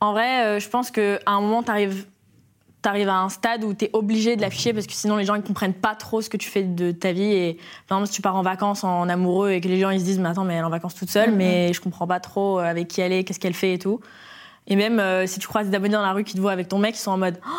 en 0.00 0.12
vrai, 0.12 0.44
euh, 0.44 0.60
je 0.60 0.68
pense 0.68 0.90
qu'à 0.90 1.18
un 1.26 1.40
moment, 1.40 1.62
tu 1.62 1.70
arrives, 1.70 2.06
à 3.08 3.18
un 3.20 3.28
stade 3.28 3.64
où 3.64 3.74
tu 3.74 3.86
es 3.86 3.90
obligé 3.94 4.36
de 4.36 4.42
l'afficher 4.42 4.72
parce 4.72 4.86
que 4.86 4.92
sinon, 4.92 5.16
les 5.16 5.24
gens 5.24 5.34
ne 5.36 5.40
comprennent 5.42 5.74
pas 5.74 5.96
trop 5.96 6.20
ce 6.22 6.30
que 6.30 6.36
tu 6.36 6.48
fais 6.48 6.62
de 6.62 6.92
ta 6.92 7.10
vie. 7.12 7.24
Et 7.32 7.58
par 7.88 7.98
exemple, 7.98 8.10
si 8.12 8.14
tu 8.16 8.22
pars 8.22 8.36
en 8.36 8.42
vacances 8.42 8.84
en 8.84 9.08
amoureux 9.08 9.50
et 9.50 9.60
que 9.60 9.66
les 9.66 9.80
gens 9.80 9.90
ils 9.90 9.98
se 9.98 10.04
disent 10.04 10.20
Mais 10.20 10.28
attends, 10.28 10.44
mais 10.44 10.54
elle 10.54 10.60
est 10.60 10.64
en 10.64 10.70
vacances 10.70 10.94
toute 10.94 11.10
seule, 11.10 11.30
Mhm. 11.32 11.36
mais 11.36 11.72
je 11.72 11.80
comprends 11.80 12.06
pas 12.06 12.20
trop 12.20 12.60
euh, 12.60 12.62
avec 12.64 12.86
qui 12.86 13.00
elle 13.00 13.12
est, 13.12 13.24
qu'est-ce 13.24 13.40
qu'elle 13.40 13.54
fait 13.54 13.74
et 13.74 13.78
tout. 13.80 14.00
Et 14.68 14.76
même 14.76 15.00
euh, 15.00 15.26
si 15.26 15.40
tu 15.40 15.48
croises 15.48 15.68
des 15.68 15.74
abonnés 15.76 15.94
dans 15.94 16.02
la 16.02 16.12
rue 16.12 16.22
qui 16.22 16.34
te 16.34 16.40
voient 16.40 16.52
avec 16.52 16.68
ton 16.68 16.78
mec, 16.78 16.94
ils 16.96 17.00
sont 17.00 17.10
en 17.10 17.18
mode 17.18 17.40
Oh, 17.44 17.50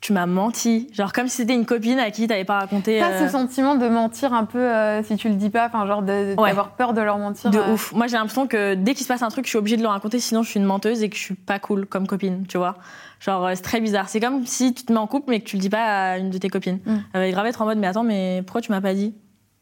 Tu 0.00 0.12
m'as 0.12 0.26
menti. 0.26 0.88
Genre 0.92 1.12
comme 1.12 1.26
si 1.26 1.36
c'était 1.38 1.54
une 1.54 1.66
copine 1.66 1.98
à 1.98 2.10
qui 2.12 2.26
t'avais 2.28 2.44
pas 2.44 2.60
raconté. 2.60 3.00
Pas 3.00 3.10
euh, 3.10 3.26
ce 3.26 3.32
sentiment 3.32 3.74
de 3.74 3.88
mentir 3.88 4.32
un 4.32 4.44
peu 4.44 4.58
euh, 4.60 5.02
si 5.02 5.16
tu 5.16 5.28
le 5.28 5.34
dis 5.34 5.50
pas, 5.50 5.66
enfin 5.66 5.86
genre 5.86 6.02
Ouais. 6.02 6.34
d'avoir 6.36 6.70
peur 6.76 6.94
de 6.94 7.00
leur 7.00 7.18
mentir. 7.18 7.50
De 7.50 7.58
euh, 7.58 7.72
ouf. 7.72 7.92
Moi, 7.92 8.06
j'ai 8.06 8.16
l'impression 8.16 8.46
que 8.46 8.74
dès 8.74 8.94
qu'il 8.94 9.02
se 9.02 9.08
passe 9.08 9.22
un 9.22 9.28
truc, 9.28 9.44
je 9.46 9.50
suis 9.50 9.58
obligée 9.58 9.76
de 9.76 9.82
le 9.82 9.88
raconter, 9.88 10.20
sinon 10.20 10.42
je 10.44 10.50
suis 10.50 10.60
une 10.60 10.66
menteuse 10.66 11.02
et 11.02 11.08
que 11.08 11.16
je 11.16 11.20
suis 11.22 11.34
pas 11.34 11.58
cool 11.58 11.84
comme 11.86 12.06
copine, 12.06 12.46
tu 12.46 12.58
vois. 12.58 12.76
Genre, 13.18 13.46
euh, 13.46 13.52
c'est 13.56 13.62
très 13.62 13.80
bizarre. 13.80 14.08
C'est 14.08 14.20
comme 14.20 14.46
si 14.46 14.72
tu 14.72 14.84
te 14.84 14.92
mets 14.92 14.98
en 15.00 15.08
couple 15.08 15.30
mais 15.30 15.40
que 15.40 15.46
tu 15.46 15.56
le 15.56 15.62
dis 15.62 15.68
pas 15.70 16.12
à 16.12 16.18
une 16.18 16.30
de 16.30 16.38
tes 16.38 16.48
copines. 16.48 16.78
Mm. 16.86 16.96
Elle 17.14 17.20
va 17.20 17.30
grave 17.32 17.46
être 17.46 17.62
en 17.62 17.64
mode, 17.64 17.78
mais 17.78 17.88
attends, 17.88 18.04
mais 18.04 18.42
pourquoi 18.46 18.60
tu 18.60 18.70
m'as 18.70 18.80
pas 18.80 18.94
dit? 18.94 19.14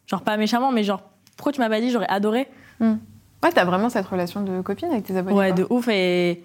Genre, 0.07 0.21
pas 0.23 0.37
méchamment, 0.37 0.71
mais 0.71 0.85
genre, 0.85 1.03
pourquoi 1.37 1.53
tu 1.53 1.61
m'as 1.61 1.71
pas 1.71 1.81
dit? 1.81 1.91
J'aurais 1.91 2.09
adoré. 2.09 2.47
Ouais, 2.81 3.53
t'as 3.55 3.65
vraiment 3.65 3.89
cette 3.89 4.07
relation 4.07 4.43
de 4.43 4.61
copine 4.61 4.91
avec 4.91 5.05
tes 5.05 5.17
abonnés. 5.17 5.35
Ouais, 5.37 5.49
quoi. 5.49 5.57
de 5.57 5.67
ouf. 5.71 5.89
Et, 5.89 6.31
et 6.31 6.43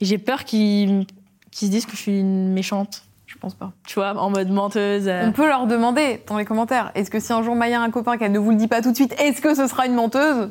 j'ai 0.00 0.18
peur 0.18 0.44
qu'ils 0.44 1.06
qu'ils 1.50 1.68
se 1.68 1.72
disent 1.72 1.86
que 1.86 1.92
je 1.92 1.96
suis 1.98 2.18
une 2.18 2.52
méchante, 2.52 3.03
Je 3.34 3.38
pense 3.40 3.54
pas. 3.54 3.72
tu 3.86 3.94
vois, 3.94 4.16
en 4.16 4.30
mode 4.30 4.48
menteuse. 4.50 5.08
euh. 5.08 5.26
On 5.26 5.32
peut 5.32 5.46
leur 5.46 5.66
demander 5.66 6.22
dans 6.28 6.38
les 6.38 6.44
commentaires 6.44 6.92
est-ce 6.94 7.10
que 7.10 7.18
si 7.20 7.32
un 7.32 7.42
jour 7.42 7.54
Maya 7.56 7.80
a 7.80 7.82
un 7.84 7.90
copain 7.90 8.16
qu'elle 8.16 8.32
ne 8.32 8.38
vous 8.38 8.50
le 8.50 8.56
dit 8.56 8.68
pas 8.68 8.80
tout 8.80 8.90
de 8.90 8.96
suite, 8.96 9.14
est-ce 9.20 9.40
que 9.42 9.54
ce 9.54 9.66
sera 9.66 9.86
une 9.86 9.94
menteuse? 9.94 10.50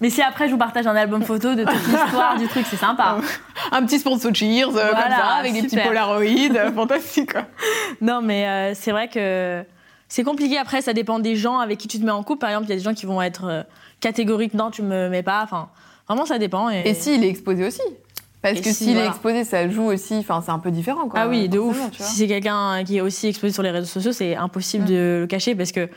Mais 0.00 0.10
si 0.10 0.22
après, 0.22 0.46
je 0.46 0.52
vous 0.52 0.58
partage 0.58 0.86
un 0.86 0.94
album 0.94 1.22
photo 1.22 1.54
de 1.54 1.64
toute 1.64 1.86
l'histoire 1.86 2.36
du 2.38 2.46
truc, 2.48 2.66
c'est 2.68 2.76
sympa. 2.76 3.16
Un 3.72 3.84
petit 3.84 3.98
sponsor 3.98 4.32
cheers 4.34 4.68
euh, 4.76 4.90
comme 4.90 5.10
ça, 5.10 5.34
avec 5.38 5.52
des 5.54 5.60
petits 5.62 5.70
super. 5.70 5.88
polaroïds, 5.88 6.52
euh, 6.56 6.70
fantastique 6.74 7.32
quoi. 7.32 7.42
Non, 8.00 8.20
mais 8.22 8.46
euh, 8.46 8.72
c'est 8.74 8.92
vrai 8.92 9.08
que 9.08 9.64
c'est 10.08 10.22
compliqué. 10.22 10.58
Après, 10.58 10.82
ça 10.82 10.92
dépend 10.92 11.18
des 11.18 11.34
gens 11.34 11.58
avec 11.58 11.78
qui 11.78 11.88
tu 11.88 11.98
te 11.98 12.04
mets 12.04 12.10
en 12.12 12.22
couple. 12.22 12.40
Par 12.40 12.50
exemple, 12.50 12.66
il 12.66 12.70
y 12.70 12.72
a 12.74 12.76
des 12.76 12.82
gens 12.82 12.94
qui 12.94 13.06
vont 13.06 13.20
être 13.22 13.64
catégoriques, 14.00 14.54
non, 14.54 14.70
tu 14.70 14.82
me 14.82 15.08
mets 15.08 15.22
pas. 15.22 15.40
Enfin, 15.42 15.68
vraiment, 16.08 16.26
ça 16.26 16.38
dépend. 16.38 16.68
Et, 16.70 16.82
Et 16.84 16.94
s'il 16.94 17.24
est 17.24 17.28
exposé 17.28 17.66
aussi 17.66 17.82
Parce 18.42 18.58
Et 18.58 18.62
que 18.62 18.68
si, 18.70 18.84
s'il 18.84 18.96
est 18.96 19.06
exposé, 19.06 19.44
ça 19.44 19.68
joue 19.68 19.84
aussi, 19.84 20.16
enfin 20.18 20.40
c'est 20.44 20.50
un 20.50 20.58
peu 20.58 20.70
différent 20.70 21.08
quoi. 21.08 21.20
ah 21.20 21.28
oui, 21.28 21.48
de 21.48 21.58
ouf. 21.58 21.78
Si 21.92 22.16
c'est 22.18 22.26
quelqu'un 22.26 22.82
qui 22.84 22.96
est 22.96 23.00
aussi 23.02 23.26
exposé 23.28 23.52
sur 23.52 23.62
les 23.62 23.70
réseaux 23.70 23.86
sociaux, 23.86 24.12
c'est 24.12 24.34
impossible 24.34 24.84
de 24.86 25.18
le 25.20 25.26
cacher 25.26 25.54
parce 25.54 25.72
que, 25.72 25.88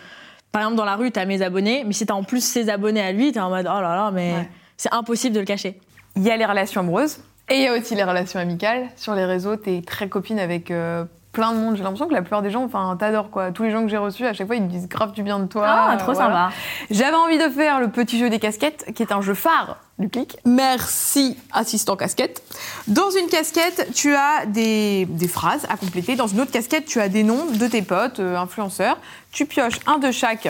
par 0.51 0.61
exemple, 0.63 0.75
dans 0.77 0.85
la 0.85 0.95
rue, 0.97 1.09
t'as 1.11 1.25
mes 1.25 1.41
abonnés, 1.41 1.83
mais 1.85 1.93
si 1.93 2.05
t'as 2.05 2.13
en 2.15 2.23
plus 2.23 2.43
ses 2.43 2.69
abonnés 2.69 3.01
à 3.01 3.11
lui, 3.13 3.31
t'es 3.31 3.39
en 3.39 3.49
mode 3.49 3.65
oh 3.69 3.81
là 3.81 3.95
là, 3.95 4.11
mais 4.11 4.33
Ouais. 4.33 4.49
c'est 4.77 4.93
impossible 4.93 5.33
de 5.35 5.39
le 5.39 5.45
cacher. 5.45 5.79
Il 6.17 6.23
y 6.23 6.29
a 6.31 6.37
les 6.37 6.45
relations 6.45 6.81
amoureuses 6.81 7.19
et 7.49 7.55
il 7.55 7.61
y 7.63 7.67
a 7.67 7.73
aussi 7.77 7.95
les 7.95 8.03
relations 8.03 8.39
amicales. 8.39 8.87
Sur 8.97 9.15
les 9.15 9.25
réseaux, 9.25 9.55
t'es 9.55 9.81
très 9.85 10.09
copine 10.09 10.39
avec 10.39 10.69
euh, 10.69 11.05
plein 11.33 11.51
de 11.51 11.57
monde. 11.57 11.75
J'ai 11.75 11.83
l'impression 11.83 12.07
que 12.07 12.13
la 12.13 12.21
plupart 12.21 12.41
des 12.41 12.51
gens, 12.51 12.63
enfin, 12.63 12.95
t'adorent 12.97 13.29
quoi. 13.29 13.51
Tous 13.51 13.63
les 13.63 13.71
gens 13.71 13.81
que 13.81 13.89
j'ai 13.89 13.97
reçus, 13.97 14.25
à 14.25 14.33
chaque 14.33 14.47
fois, 14.47 14.55
ils 14.55 14.61
me 14.61 14.69
disent 14.69 14.87
grave 14.87 15.11
du 15.11 15.23
bien 15.23 15.39
de 15.39 15.47
toi. 15.47 15.65
Ah, 15.67 15.97
trop 15.97 16.13
voilà. 16.13 16.49
sympa. 16.49 16.51
J'avais 16.91 17.17
envie 17.17 17.37
de 17.37 17.49
faire 17.49 17.81
le 17.81 17.89
petit 17.89 18.17
jeu 18.17 18.29
des 18.29 18.39
casquettes, 18.39 18.93
qui 18.95 19.03
est 19.03 19.11
un 19.11 19.19
jeu 19.19 19.33
phare 19.33 19.77
du 19.99 20.09
clic. 20.09 20.37
Merci, 20.45 21.37
assistant 21.51 21.97
casquette. 21.97 22.41
Dans 22.87 23.09
une 23.09 23.27
casquette, 23.27 23.89
tu 23.93 24.15
as 24.15 24.45
des, 24.45 25.05
des 25.09 25.27
phrases 25.27 25.65
à 25.69 25.75
compléter. 25.75 26.15
Dans 26.15 26.27
une 26.27 26.39
autre 26.39 26.51
casquette, 26.51 26.85
tu 26.85 27.01
as 27.01 27.09
des 27.09 27.23
noms 27.23 27.45
de 27.47 27.67
tes 27.67 27.81
potes, 27.81 28.19
euh, 28.19 28.37
influenceurs. 28.37 28.97
Tu 29.31 29.45
pioches 29.45 29.79
un 29.87 29.97
de 29.97 30.11
chaque 30.11 30.47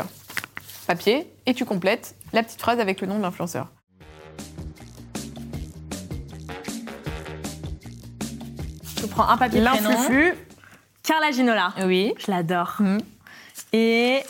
papier 0.85 1.31
et 1.45 1.53
tu 1.53 1.65
complètes 1.65 2.15
la 2.33 2.43
petite 2.43 2.61
phrase 2.61 2.79
avec 2.79 2.99
le 2.99 3.07
nom 3.07 3.17
de 3.17 3.21
l'influenceur. 3.21 3.67
Je 8.99 9.05
prends 9.07 9.27
un 9.27 9.37
papier. 9.37 9.61
L'influfu. 9.61 10.33
Carla 11.03 11.31
Ginola. 11.31 11.73
Oui. 11.85 12.13
Je 12.17 12.31
l'adore. 12.31 12.75
Mhm. 12.79 12.99
Et 13.73 14.21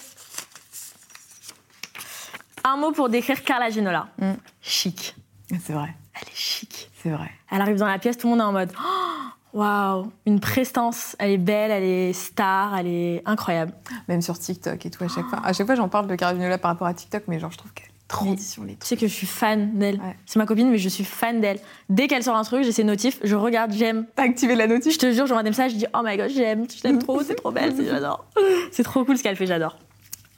un 2.64 2.78
mot 2.78 2.92
pour 2.92 3.10
décrire 3.10 3.44
Carla 3.44 3.70
Ginola. 3.70 4.08
Mhm. 4.20 4.38
Chic. 4.62 5.16
C'est 5.50 5.74
vrai, 5.74 5.94
Elle 6.16 6.28
est 6.30 6.36
chic. 6.36 6.90
c'est 7.02 7.10
vrai. 7.12 7.30
Elle 7.52 7.62
arrive 7.62 7.76
dans 7.78 7.86
la 7.88 8.00
pièce, 8.00 8.18
tout 8.18 8.28
le 8.28 8.32
monde 8.32 8.40
est 8.40 8.44
en 8.44 8.52
mode 8.52 8.72
Oh, 8.80 9.60
Waouh, 9.60 10.12
une 10.26 10.40
prestance. 10.40 11.16
Elle 11.20 11.32
est 11.32 11.38
belle, 11.38 11.70
elle 11.70 11.84
est 11.84 12.14
star, 12.14 12.76
elle 12.76 12.88
est 12.88 13.22
incroyable. 13.28 13.72
Même 14.08 14.24
sur 14.24 14.40
TikTok 14.40 14.84
et 14.84 14.90
tout, 14.90 15.04
à 15.04 15.08
chaque 15.08 15.26
fois. 15.28 15.42
À 15.44 15.54
chaque 15.54 15.68
fois, 15.68 15.76
j'en 15.76 15.90
parle 15.90 16.08
de 16.08 16.16
Caravinola 16.16 16.58
par 16.58 16.72
rapport 16.72 16.88
à 16.88 16.94
TikTok, 16.96 17.26
mais 17.28 17.38
genre, 17.40 17.52
je 17.52 17.58
trouve 17.60 17.72
qu'elle 17.74 17.92
les 18.26 18.36
Tu 18.76 18.76
sais 18.82 18.96
que 18.98 19.08
je 19.08 19.14
suis 19.14 19.26
fan 19.28 19.78
d'elle. 19.78 20.00
Ouais. 20.00 20.16
C'est 20.26 20.38
ma 20.38 20.46
copine, 20.46 20.70
mais 20.70 20.78
je 20.78 20.90
suis 20.90 21.04
fan 21.04 21.42
d'elle. 21.42 21.60
Dès 21.90 22.08
qu'elle 22.08 22.24
sort 22.24 22.36
un 22.36 22.44
truc, 22.44 22.64
j'ai 22.64 22.72
ses 22.72 22.84
notifs, 22.84 23.20
je 23.24 23.36
regarde, 23.36 23.72
j'aime. 23.72 24.06
T'as 24.16 24.24
activé 24.24 24.56
la 24.56 24.68
notif 24.68 24.94
Je 24.94 25.00
te 25.00 25.12
jure, 25.12 25.26
j'envoie 25.26 25.44
des 25.44 25.50
messages, 25.50 25.72
je 25.72 25.78
dis 25.78 25.86
Oh 25.96 26.02
my 26.04 26.16
god, 26.18 26.30
j'aime, 26.30 26.68
je 26.70 26.84
l'aime 26.84 27.00
trop, 27.00 27.24
c'est 27.24 27.36
trop 27.36 27.52
belle, 27.52 27.74
j'adore. 27.84 28.26
C'est 28.72 28.84
trop 28.84 29.04
cool 29.04 29.18
ce 29.18 29.24
qu'elle 29.24 29.36
fait, 29.36 29.48
j'adore. 29.48 29.78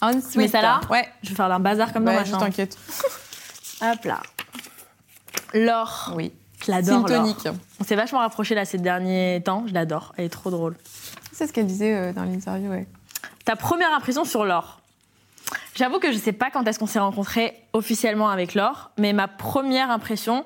Ensuite, 0.02 0.36
Mais 0.36 0.48
ça 0.48 0.62
là 0.62 0.82
Ouais, 0.90 1.08
Je 1.24 1.30
vais 1.30 1.36
faire 1.36 1.52
un 1.52 1.60
bazar 1.60 1.92
comme 1.92 2.06
dans 2.06 2.12
ouais 2.12 2.18
ma 2.18 2.24
je 2.24 2.32
chambre. 2.32 2.44
t'inquiète. 2.46 2.78
Hop 3.82 4.04
là. 4.06 4.22
L'or. 5.54 6.14
Oui. 6.16 6.32
Je 6.66 6.72
l'adore. 6.72 7.08
Laure. 7.08 7.24
tonique. 7.24 7.48
On 7.80 7.84
s'est 7.84 7.96
vachement 7.96 8.20
rapprochés 8.20 8.56
là 8.56 8.66
ces 8.66 8.78
derniers 8.78 9.42
temps. 9.44 9.66
Je 9.68 9.74
l'adore. 9.74 10.14
Elle 10.18 10.26
est 10.26 10.30
trop 10.30 10.50
drôle. 10.50 10.76
C'est 11.32 11.48
ce 11.48 11.54
qu'elle 11.54 11.68
disait 11.68 11.94
euh, 11.96 12.14
dans 12.14 12.24
l'interview, 12.24 12.70
ouais. 12.70 12.88
Ta 13.44 13.56
première 13.56 13.94
impression 13.94 14.24
sur 14.26 14.46
Laure? 14.46 14.82
J'avoue 15.76 16.00
que 16.00 16.12
je 16.14 16.18
sais 16.18 16.32
pas 16.32 16.50
quand 16.50 16.66
est-ce 16.68 16.80
qu'on 16.80 16.88
s'est 16.88 17.00
rencontrés 17.00 17.54
officiellement 17.74 18.30
avec 18.30 18.54
Laure, 18.54 18.92
mais 18.98 19.12
ma 19.12 19.28
première 19.28 19.92
impression, 19.92 20.46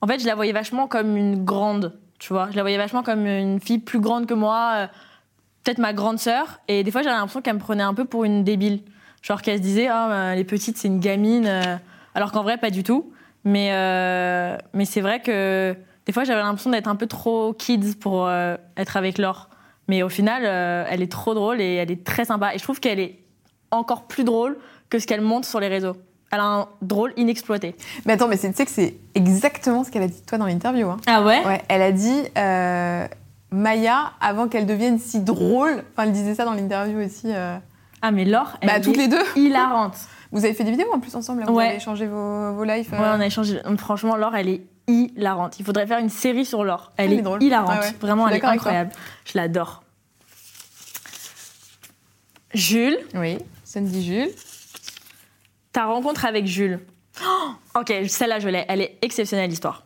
en 0.00 0.06
fait, 0.06 0.18
je 0.18 0.26
la 0.26 0.34
voyais 0.34 0.52
vachement 0.52 0.88
comme 0.88 1.14
une 1.14 1.44
grande, 1.44 1.98
tu 2.18 2.32
vois. 2.32 2.48
Je 2.50 2.56
la 2.56 2.62
voyais 2.62 2.78
vachement 2.78 3.02
comme 3.02 3.26
une 3.26 3.60
fille 3.60 3.78
plus 3.78 4.00
grande 4.00 4.24
que 4.24 4.32
moi, 4.32 4.72
euh, 4.76 4.86
peut-être 5.62 5.76
ma 5.76 5.92
grande 5.92 6.18
sœur. 6.18 6.60
Et 6.68 6.84
des 6.84 6.90
fois, 6.90 7.02
j'avais 7.02 7.14
l'impression 7.16 7.42
qu'elle 7.42 7.54
me 7.54 7.60
prenait 7.60 7.82
un 7.82 7.92
peu 7.92 8.06
pour 8.06 8.24
une 8.24 8.44
débile. 8.44 8.80
Genre 9.20 9.42
qu'elle 9.42 9.58
se 9.58 9.62
disait, 9.62 9.88
ah, 9.88 10.08
bah, 10.08 10.34
les 10.34 10.44
petites, 10.44 10.78
c'est 10.78 10.88
une 10.88 11.00
gamine. 11.00 11.46
euh, 11.46 11.76
alors 12.14 12.32
qu'en 12.32 12.42
vrai, 12.42 12.56
pas 12.56 12.70
du 12.70 12.82
tout. 12.82 13.12
Mais, 13.44 13.70
mais 14.72 14.84
c'est 14.84 15.00
vrai 15.00 15.20
que 15.20 15.76
des 16.06 16.12
fois, 16.12 16.24
j'avais 16.24 16.40
l'impression 16.40 16.70
d'être 16.70 16.88
un 16.88 16.96
peu 16.96 17.06
trop 17.06 17.52
kids 17.52 17.96
pour 18.00 18.30
être 18.30 18.96
avec 18.96 19.18
Laure. 19.18 19.48
Mais 19.88 20.02
au 20.04 20.08
final, 20.08 20.44
elle 20.88 21.02
est 21.02 21.10
trop 21.10 21.34
drôle 21.34 21.60
et 21.60 21.74
elle 21.74 21.90
est 21.90 22.04
très 22.04 22.24
sympa. 22.24 22.54
Et 22.54 22.58
je 22.58 22.62
trouve 22.62 22.78
qu'elle 22.78 23.00
est 23.00 23.21
encore 23.72 24.04
plus 24.04 24.24
drôle 24.24 24.56
que 24.90 24.98
ce 24.98 25.06
qu'elle 25.06 25.20
montre 25.22 25.48
sur 25.48 25.60
les 25.60 25.68
réseaux. 25.68 25.96
Elle 26.30 26.40
a 26.40 26.44
un 26.44 26.68
drôle 26.80 27.12
inexploité. 27.16 27.74
Mais 28.06 28.14
attends, 28.14 28.28
mais 28.28 28.38
tu 28.38 28.50
sais 28.52 28.64
que 28.64 28.70
c'est 28.70 28.96
exactement 29.14 29.84
ce 29.84 29.90
qu'elle 29.90 30.02
a 30.02 30.06
dit 30.08 30.20
de 30.20 30.26
toi 30.26 30.38
dans 30.38 30.46
l'interview. 30.46 30.88
Hein. 30.88 30.96
Ah 31.06 31.22
ouais? 31.22 31.44
Ouais, 31.44 31.62
elle 31.68 31.82
a 31.82 31.92
dit 31.92 32.22
euh, 32.38 33.06
Maya, 33.50 34.12
avant 34.20 34.48
qu'elle 34.48 34.64
devienne 34.66 34.98
si 34.98 35.20
drôle, 35.20 35.84
enfin, 35.92 36.04
elle 36.04 36.12
disait 36.12 36.34
ça 36.34 36.44
dans 36.46 36.54
l'interview 36.54 36.98
aussi. 37.04 37.26
euh, 37.26 37.56
Ah 38.00 38.10
mais 38.12 38.24
Laure, 38.24 38.56
elle 38.62 38.68
bah, 38.68 38.80
toutes 38.80 38.94
est 38.96 39.00
les 39.00 39.08
deux. 39.08 39.22
hilarante. 39.36 39.96
Vous 40.30 40.44
avez 40.46 40.54
fait 40.54 40.64
des 40.64 40.70
vidéos 40.70 40.88
en 40.94 41.00
plus 41.00 41.14
ensemble, 41.14 41.40
là, 41.40 41.46
vous 41.46 41.52
Ouais. 41.54 41.66
avez 41.68 41.76
échangé 41.76 42.06
vos, 42.06 42.54
vos 42.54 42.64
lives. 42.64 42.88
euh, 42.94 42.98
Ouais, 42.98 43.08
on 43.14 43.20
a 43.20 43.26
échangé. 43.26 43.60
Franchement, 43.76 44.16
Laure, 44.16 44.34
elle 44.34 44.48
est 44.48 44.62
hilarante. 44.88 45.58
Il 45.60 45.66
faudrait 45.66 45.86
faire 45.86 45.98
une 45.98 46.08
série 46.08 46.46
sur 46.46 46.64
Laure. 46.64 46.92
Elle 46.96 47.08
Elle 47.08 47.12
est 47.12 47.18
est, 47.18 47.22
drôle. 47.22 47.42
hilarante. 47.42 47.70
Ah 47.74 47.80
ouais. 47.84 47.92
Vraiment, 48.00 48.26
elle 48.28 48.36
est 48.36 48.40
toi. 48.40 48.48
incroyable. 48.48 48.90
Je 49.26 49.32
l'adore. 49.36 49.82
Jules, 52.54 52.98
Oui, 53.14 53.38
Sandy 53.72 54.04
Jules. 54.04 54.28
ta 55.72 55.86
rencontre 55.86 56.26
avec 56.26 56.46
Jules. 56.46 56.80
Oh, 57.24 57.80
ok, 57.80 57.90
celle-là, 58.06 58.38
je 58.38 58.48
l'ai. 58.50 58.66
Elle 58.68 58.82
est 58.82 58.98
exceptionnelle, 59.00 59.48
l'histoire. 59.48 59.84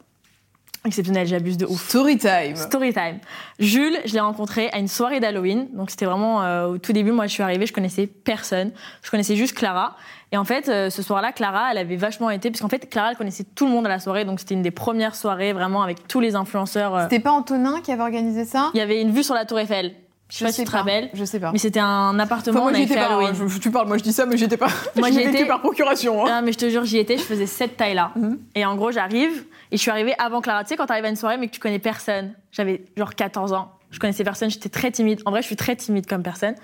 Exceptionnelle, 0.85 1.29
j'abuse 1.29 1.57
de 1.57 1.67
ouf. 1.67 1.89
Story 1.89 2.19
time. 2.19 2.57
Story 2.57 2.93
time. 2.93 3.21
Jules, 3.61 3.97
je 4.05 4.13
l'ai 4.15 4.21
rencontré 4.21 4.71
à 4.71 4.79
une 4.79 4.89
soirée 4.89 5.21
d'Halloween. 5.21 5.69
Donc 5.73 5.91
c'était 5.91 6.05
vraiment 6.05 6.43
euh, 6.43 6.67
au 6.67 6.79
tout 6.79 6.93
début. 6.93 7.13
Moi, 7.13 7.29
je 7.29 7.33
suis 7.33 7.45
arrivée, 7.45 7.65
je 7.65 7.73
connaissais 7.73 8.09
personne. 8.09 8.73
Je 9.03 9.11
connaissais 9.13 9.37
juste 9.37 9.55
Clara. 9.55 9.97
Et 10.33 10.37
en 10.37 10.45
fait, 10.45 10.69
euh, 10.69 10.91
ce 10.91 11.03
soir-là, 11.03 11.31
Clara, 11.31 11.71
elle 11.71 11.79
avait 11.79 11.95
vachement 11.95 12.31
été, 12.31 12.51
parce 12.51 12.61
qu'en 12.61 12.69
fait, 12.69 12.91
Clara, 12.91 13.13
elle 13.13 13.17
connaissait 13.17 13.45
tout 13.45 13.67
le 13.67 13.71
monde 13.71 13.87
à 13.87 13.89
la 13.89 14.01
soirée. 14.01 14.25
Donc 14.25 14.41
c'était 14.41 14.55
une 14.55 14.63
des 14.63 14.73
premières 14.73 15.15
soirées 15.15 15.53
vraiment 15.53 15.83
avec 15.83 16.09
tous 16.09 16.19
les 16.19 16.35
influenceurs. 16.35 16.97
euh. 16.97 17.03
C'était 17.05 17.21
pas 17.21 17.31
Antonin 17.33 17.81
qui 17.83 17.93
avait 17.93 18.03
organisé 18.03 18.45
ça? 18.45 18.71
Il 18.75 18.79
y 18.79 18.81
avait 18.81 19.01
une 19.01 19.13
vue 19.13 19.23
sur 19.23 19.35
la 19.35 19.45
Tour 19.45 19.61
Eiffel. 19.61 19.95
Je 20.29 20.39
sais 20.39 20.45
pas 20.45 20.51
si 20.53 20.63
tu 20.65 20.67
te 20.71 20.77
rappelles. 20.77 21.09
Je 21.15 21.25
sais 21.25 21.39
pas. 21.39 21.53
Mais 21.53 21.59
c'était 21.59 21.79
un 21.81 22.19
appartement. 22.19 22.61
Enfin, 22.63 22.71
moi 22.71 22.79
j'étais 22.79 22.95
fait 22.95 23.01
pas. 23.01 23.15
Hein, 23.15 23.33
je- 23.33 23.59
tu 23.59 23.71
parles, 23.71 23.87
moi 23.87 23.97
je 23.97 24.03
dis 24.03 24.13
ça, 24.13 24.27
mais 24.27 24.37
j'étais 24.37 24.57
pas. 24.57 24.67
Moi, 24.97 25.09
J'y 25.09 25.15
j'y 25.15 25.21
étais 25.21 25.31
étais- 25.31 25.45
par 25.47 25.61
procuration. 25.61 26.27
hein. 26.27 26.41
Non, 26.41 26.43
mais 26.45 26.53
je 26.53 26.59
te 26.59 26.69
jure, 26.69 26.85
j'y 26.85 26.99
étais, 26.99 27.17
je 27.17 27.23
faisais 27.23 27.47
cette 27.47 27.77
taille-là. 27.77 28.11
Mhm. 28.17 28.39
Et 28.57 28.65
en 28.67 28.75
gros, 28.75 28.91
j'arrive, 28.91 29.45
et 29.71 29.77
je 29.77 29.81
suis 29.83 29.91
arrivée 29.91 30.15
avant 30.19 30.41
Clara. 30.41 30.65
Tu 30.65 30.71
sais, 30.71 30.77
quand 30.77 30.87
t'arrives 30.87 31.05
à 31.05 31.09
une 31.11 31.17
soirée, 31.17 31.37
mais 31.37 31.47
que 31.47 31.53
tu 31.53 31.61
connais 31.61 31.79
personne. 31.79 32.33
J'avais 32.51 32.85
genre 32.97 33.15
14 33.15 33.53
ans. 33.53 33.71
Je 33.93 34.01
connaissais 34.01 34.25
personne, 34.25 34.51
j'étais 34.51 34.69
très 34.69 34.91
timide. 34.91 35.21
En 35.27 35.31
vrai, 35.31 35.43
je 35.43 35.47
suis 35.47 35.55
très 35.57 35.77
timide 35.77 36.07
comme 36.09 36.25
personne. 36.25 36.57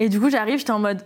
Et 0.00 0.08
du 0.08 0.18
coup, 0.18 0.30
j'arrive, 0.30 0.58
j'étais 0.58 0.70
en 0.70 0.78
mode, 0.78 1.02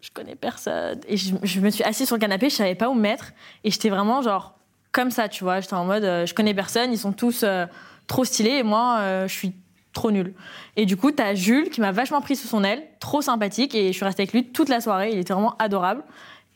je 0.00 0.08
connais 0.10 0.36
personne. 0.36 1.00
Et 1.06 1.18
je, 1.18 1.34
je 1.42 1.60
me 1.60 1.68
suis 1.68 1.84
assise 1.84 2.06
sur 2.06 2.16
le 2.16 2.20
canapé, 2.20 2.48
je 2.48 2.54
savais 2.56 2.74
pas 2.74 2.88
où 2.88 2.94
me 2.94 3.00
mettre. 3.02 3.32
Et 3.62 3.70
j'étais 3.70 3.90
vraiment 3.90 4.22
genre 4.22 4.54
comme 4.90 5.10
ça, 5.10 5.28
tu 5.28 5.44
vois. 5.44 5.60
J'étais 5.60 5.74
en 5.74 5.84
mode, 5.84 6.04
euh, 6.04 6.24
je 6.24 6.32
connais 6.34 6.54
personne, 6.54 6.92
ils 6.92 6.98
sont 6.98 7.12
tous 7.12 7.42
euh, 7.42 7.66
trop 8.06 8.24
stylés 8.24 8.56
et 8.58 8.62
moi, 8.62 8.96
euh, 9.00 9.28
je 9.28 9.32
suis 9.34 9.52
trop 9.94 10.10
nulle. 10.10 10.34
Et 10.76 10.84
du 10.84 10.96
coup, 10.96 11.10
t'as 11.10 11.34
Jules 11.34 11.70
qui 11.70 11.80
m'a 11.80 11.92
vachement 11.92 12.20
pris 12.20 12.36
sous 12.36 12.48
son 12.48 12.62
aile, 12.64 12.82
trop 13.00 13.22
sympathique, 13.22 13.74
et 13.74 13.88
je 13.88 13.92
suis 13.92 14.04
restée 14.04 14.22
avec 14.22 14.32
lui 14.32 14.44
toute 14.44 14.68
la 14.68 14.80
soirée. 14.80 15.10
Il 15.12 15.18
était 15.18 15.32
vraiment 15.32 15.56
adorable 15.58 16.02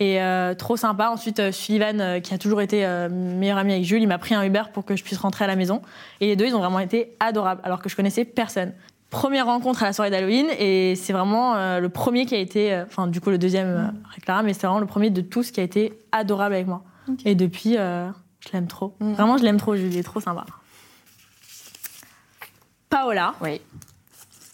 et 0.00 0.20
euh, 0.20 0.54
trop 0.54 0.76
sympa. 0.76 1.10
Ensuite, 1.10 1.40
euh, 1.40 1.52
Sullivan, 1.52 2.00
euh, 2.00 2.20
qui 2.20 2.34
a 2.34 2.38
toujours 2.38 2.60
été 2.60 2.84
euh, 2.84 3.08
meilleur 3.08 3.58
ami 3.58 3.72
avec 3.72 3.84
Jules, 3.84 4.02
il 4.02 4.06
m'a 4.08 4.18
pris 4.18 4.34
un 4.34 4.42
Uber 4.42 4.64
pour 4.72 4.84
que 4.84 4.96
je 4.96 5.02
puisse 5.02 5.18
rentrer 5.18 5.44
à 5.44 5.48
la 5.48 5.56
maison. 5.56 5.82
Et 6.20 6.26
les 6.26 6.36
deux, 6.36 6.46
ils 6.46 6.54
ont 6.54 6.60
vraiment 6.60 6.80
été 6.80 7.16
adorables, 7.20 7.60
alors 7.64 7.80
que 7.80 7.88
je 7.88 7.96
connaissais 7.96 8.24
personne. 8.24 8.72
Première 9.10 9.46
rencontre 9.46 9.82
à 9.82 9.86
la 9.86 9.92
soirée 9.94 10.10
d'Halloween, 10.10 10.48
et 10.58 10.94
c'est 10.94 11.14
vraiment 11.14 11.78
le 11.78 11.88
premier 11.88 12.26
qui 12.26 12.34
a 12.34 12.38
été, 12.38 12.78
enfin 12.86 13.06
du 13.06 13.22
coup 13.22 13.30
le 13.30 13.38
deuxième 13.38 13.66
euh, 13.66 14.10
avec 14.10 14.26
Clara, 14.26 14.42
mais 14.42 14.52
c'est 14.52 14.66
vraiment 14.66 14.80
le 14.80 14.86
premier 14.86 15.08
de 15.08 15.22
tous 15.22 15.50
qui 15.50 15.60
a 15.60 15.62
été 15.62 15.98
adorable 16.12 16.54
avec 16.54 16.66
moi. 16.66 16.82
Et 17.24 17.34
depuis, 17.34 17.72
je 17.72 18.52
l'aime 18.52 18.66
trop. 18.66 18.94
Mm. 19.00 19.12
Vraiment, 19.14 19.38
je 19.38 19.44
l'aime 19.44 19.56
trop, 19.56 19.76
Jules, 19.76 19.94
il 19.94 19.98
est 19.98 20.02
trop 20.02 20.20
sympa. 20.20 20.44
Paola. 22.90 23.34
Oui. 23.40 23.60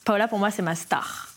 Paola, 0.04 0.28
pour 0.28 0.38
moi, 0.38 0.50
c'est 0.50 0.62
ma 0.62 0.74
star. 0.74 1.28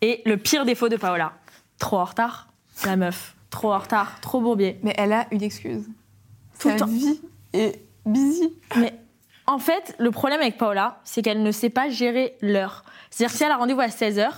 Et 0.00 0.22
le 0.26 0.36
pire 0.36 0.64
défaut 0.64 0.88
de 0.88 0.96
Paola, 0.96 1.32
trop 1.78 1.98
en 1.98 2.04
retard. 2.04 2.48
La 2.84 2.96
meuf, 2.96 3.34
trop 3.50 3.72
en 3.72 3.78
retard, 3.78 4.20
trop 4.20 4.40
bourbier. 4.40 4.78
Mais 4.82 4.94
elle 4.98 5.12
a 5.12 5.26
une 5.30 5.42
excuse. 5.42 5.84
Tout 6.58 6.68
le 6.68 6.76
temps. 6.76 6.86
vie 6.86 7.20
est 7.52 7.80
busy. 8.04 8.52
Mais 8.76 8.94
en 9.46 9.58
fait, 9.58 9.94
le 9.98 10.10
problème 10.10 10.40
avec 10.40 10.58
Paola, 10.58 11.00
c'est 11.04 11.22
qu'elle 11.22 11.42
ne 11.42 11.52
sait 11.52 11.70
pas 11.70 11.88
gérer 11.88 12.36
l'heure. 12.40 12.84
C'est-à-dire 13.10 13.32
que 13.32 13.38
si 13.38 13.44
elle 13.44 13.52
a 13.52 13.56
rendez-vous 13.56 13.80
à 13.80 13.86
16h, 13.88 14.28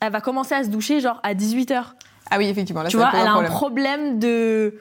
elle 0.00 0.12
va 0.12 0.20
commencer 0.20 0.54
à 0.54 0.62
se 0.64 0.68
doucher 0.68 1.00
genre 1.00 1.18
à 1.22 1.34
18h. 1.34 1.84
Ah 2.30 2.38
oui, 2.38 2.46
effectivement. 2.48 2.82
Là, 2.82 2.88
Tu 2.90 2.96
vois, 2.96 3.10
elle 3.14 3.26
a 3.26 3.32
un 3.32 3.34
problème. 3.34 3.50
problème 3.52 4.18
de... 4.18 4.80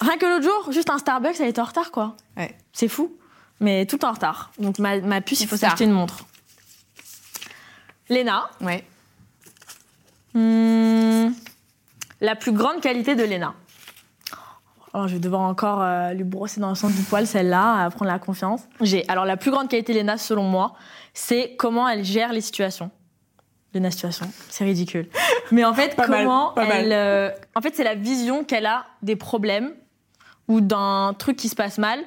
Rien 0.00 0.18
que 0.18 0.26
l'autre 0.26 0.42
jour, 0.42 0.72
juste 0.72 0.90
un 0.90 0.98
Starbucks, 0.98 1.36
elle 1.40 1.48
était 1.48 1.60
en 1.60 1.64
retard, 1.64 1.90
quoi. 1.92 2.16
Ouais. 2.36 2.54
C'est 2.72 2.88
fou. 2.88 3.16
Mais 3.60 3.86
tout 3.86 4.04
en 4.04 4.12
retard. 4.12 4.50
Donc 4.58 4.78
ma, 4.78 5.00
ma 5.00 5.20
puce, 5.20 5.40
il 5.40 5.48
faut 5.48 5.56
s'acheter 5.56 5.84
une 5.84 5.92
montre. 5.92 6.26
Léna. 8.08 8.50
Ouais. 8.60 8.84
Hmm, 10.34 11.30
la 12.20 12.34
plus 12.36 12.52
grande 12.52 12.80
qualité 12.80 13.14
de 13.14 13.22
Léna. 13.24 13.54
Alors, 14.92 15.08
je 15.08 15.14
vais 15.14 15.20
devoir 15.20 15.40
encore 15.42 15.82
euh, 15.82 16.12
lui 16.12 16.22
brosser 16.24 16.60
dans 16.60 16.68
le 16.68 16.74
sens 16.76 16.92
du 16.92 17.02
poil, 17.02 17.26
celle-là, 17.26 17.84
à 17.84 17.90
prendre 17.90 18.10
la 18.10 18.18
confiance. 18.20 18.62
J'ai, 18.80 19.08
alors, 19.08 19.24
la 19.24 19.36
plus 19.36 19.50
grande 19.50 19.68
qualité 19.68 19.92
de 19.92 19.98
Léna, 19.98 20.18
selon 20.18 20.44
moi, 20.44 20.74
c'est 21.14 21.56
comment 21.56 21.88
elle 21.88 22.04
gère 22.04 22.32
les 22.32 22.40
situations. 22.40 22.90
Léna 23.72 23.90
situation, 23.90 24.30
c'est 24.50 24.64
ridicule. 24.64 25.08
Mais 25.50 25.64
en 25.64 25.74
fait, 25.74 25.96
Pas 25.96 26.06
mal, 26.06 26.20
comment 26.24 26.52
mal. 26.54 26.68
elle. 26.70 26.92
euh, 26.92 27.30
en 27.56 27.60
fait, 27.60 27.74
c'est 27.74 27.82
la 27.82 27.96
vision 27.96 28.44
qu'elle 28.44 28.66
a 28.66 28.84
des 29.02 29.16
problèmes 29.16 29.72
ou 30.46 30.60
d'un 30.60 31.12
truc 31.18 31.36
qui 31.36 31.48
se 31.48 31.56
passe 31.56 31.78
mal. 31.78 31.98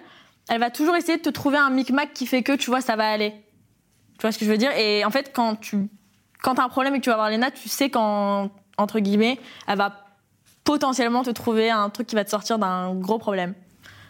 Elle 0.49 0.59
va 0.59 0.69
toujours 0.69 0.95
essayer 0.95 1.17
de 1.17 1.23
te 1.23 1.29
trouver 1.29 1.57
un 1.57 1.69
micmac 1.69 2.13
qui 2.13 2.25
fait 2.25 2.43
que, 2.43 2.53
tu 2.53 2.69
vois, 2.69 2.81
ça 2.81 2.95
va 2.95 3.09
aller. 3.09 3.33
Tu 4.17 4.21
vois 4.21 4.31
ce 4.31 4.37
que 4.37 4.45
je 4.45 4.51
veux 4.51 4.57
dire? 4.57 4.71
Et 4.71 5.05
en 5.05 5.11
fait, 5.11 5.31
quand 5.33 5.55
tu 5.55 5.89
quand 6.41 6.55
t'as 6.55 6.63
un 6.63 6.69
problème 6.69 6.95
et 6.95 6.99
que 6.99 7.03
tu 7.03 7.09
vas 7.09 7.15
voir 7.15 7.29
Léna, 7.29 7.51
tu 7.51 7.67
sais 7.67 7.89
qu'en 7.89 8.49
entre 8.77 8.99
guillemets, 8.99 9.39
elle 9.67 9.77
va 9.77 10.05
potentiellement 10.63 11.23
te 11.23 11.29
trouver 11.29 11.69
un 11.69 11.89
truc 11.89 12.07
qui 12.07 12.15
va 12.15 12.23
te 12.23 12.29
sortir 12.29 12.59
d'un 12.59 12.93
gros 12.93 13.17
problème. 13.17 13.53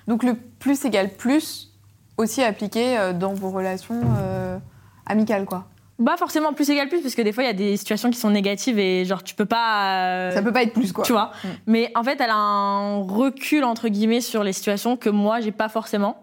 Donc 0.07 0.23
le 0.23 0.35
plus 0.35 0.85
égale 0.85 1.09
plus 1.09 1.71
aussi 2.17 2.43
appliqué 2.43 2.97
euh, 2.97 3.13
dans 3.13 3.33
vos 3.33 3.49
relations 3.49 4.01
euh, 4.17 4.57
amicales, 5.05 5.45
quoi. 5.45 5.67
Bah 5.99 6.15
forcément 6.15 6.53
plus 6.53 6.69
égal 6.69 6.89
plus 6.89 7.01
parce 7.01 7.15
que 7.15 7.23
des 7.23 7.31
fois 7.31 7.43
il 7.43 7.47
y 7.47 7.49
a 7.49 7.53
des 7.53 7.75
situations 7.75 8.11
qui 8.11 8.19
sont 8.19 8.29
négatives 8.29 8.77
et 8.77 9.03
genre 9.03 9.23
tu 9.23 9.33
peux 9.33 9.47
pas 9.47 10.03
euh, 10.05 10.31
Ça 10.31 10.43
peut 10.43 10.53
pas 10.53 10.61
être 10.61 10.73
plus, 10.73 10.93
quoi. 10.93 11.03
tu 11.03 11.11
vois? 11.11 11.31
Mm. 11.43 11.47
Mais 11.65 11.91
en 11.95 12.03
fait, 12.03 12.21
elle 12.21 12.29
a 12.29 12.35
un 12.35 13.01
recul 13.01 13.63
entre 13.63 13.87
guillemets 13.87 14.21
sur 14.21 14.43
les 14.43 14.53
situations 14.53 14.95
que 14.95 15.09
moi 15.09 15.41
j'ai 15.41 15.51
pas 15.51 15.69
forcément, 15.69 16.21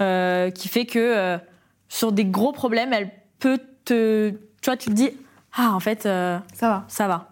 euh, 0.00 0.50
qui 0.50 0.68
fait 0.68 0.86
que 0.86 0.98
euh, 0.98 1.38
sur 1.88 2.12
des 2.12 2.24
gros 2.24 2.52
problèmes, 2.52 2.92
elle 2.92 3.10
peut 3.38 3.58
te, 3.84 4.30
tu 4.30 4.36
vois, 4.66 4.76
tu 4.76 4.90
te 4.90 4.94
dis 4.94 5.10
ah 5.56 5.70
en 5.72 5.80
fait 5.80 6.06
euh, 6.06 6.38
Ça 6.54 6.68
va. 6.68 6.84
ça 6.88 7.08
va. 7.08 7.28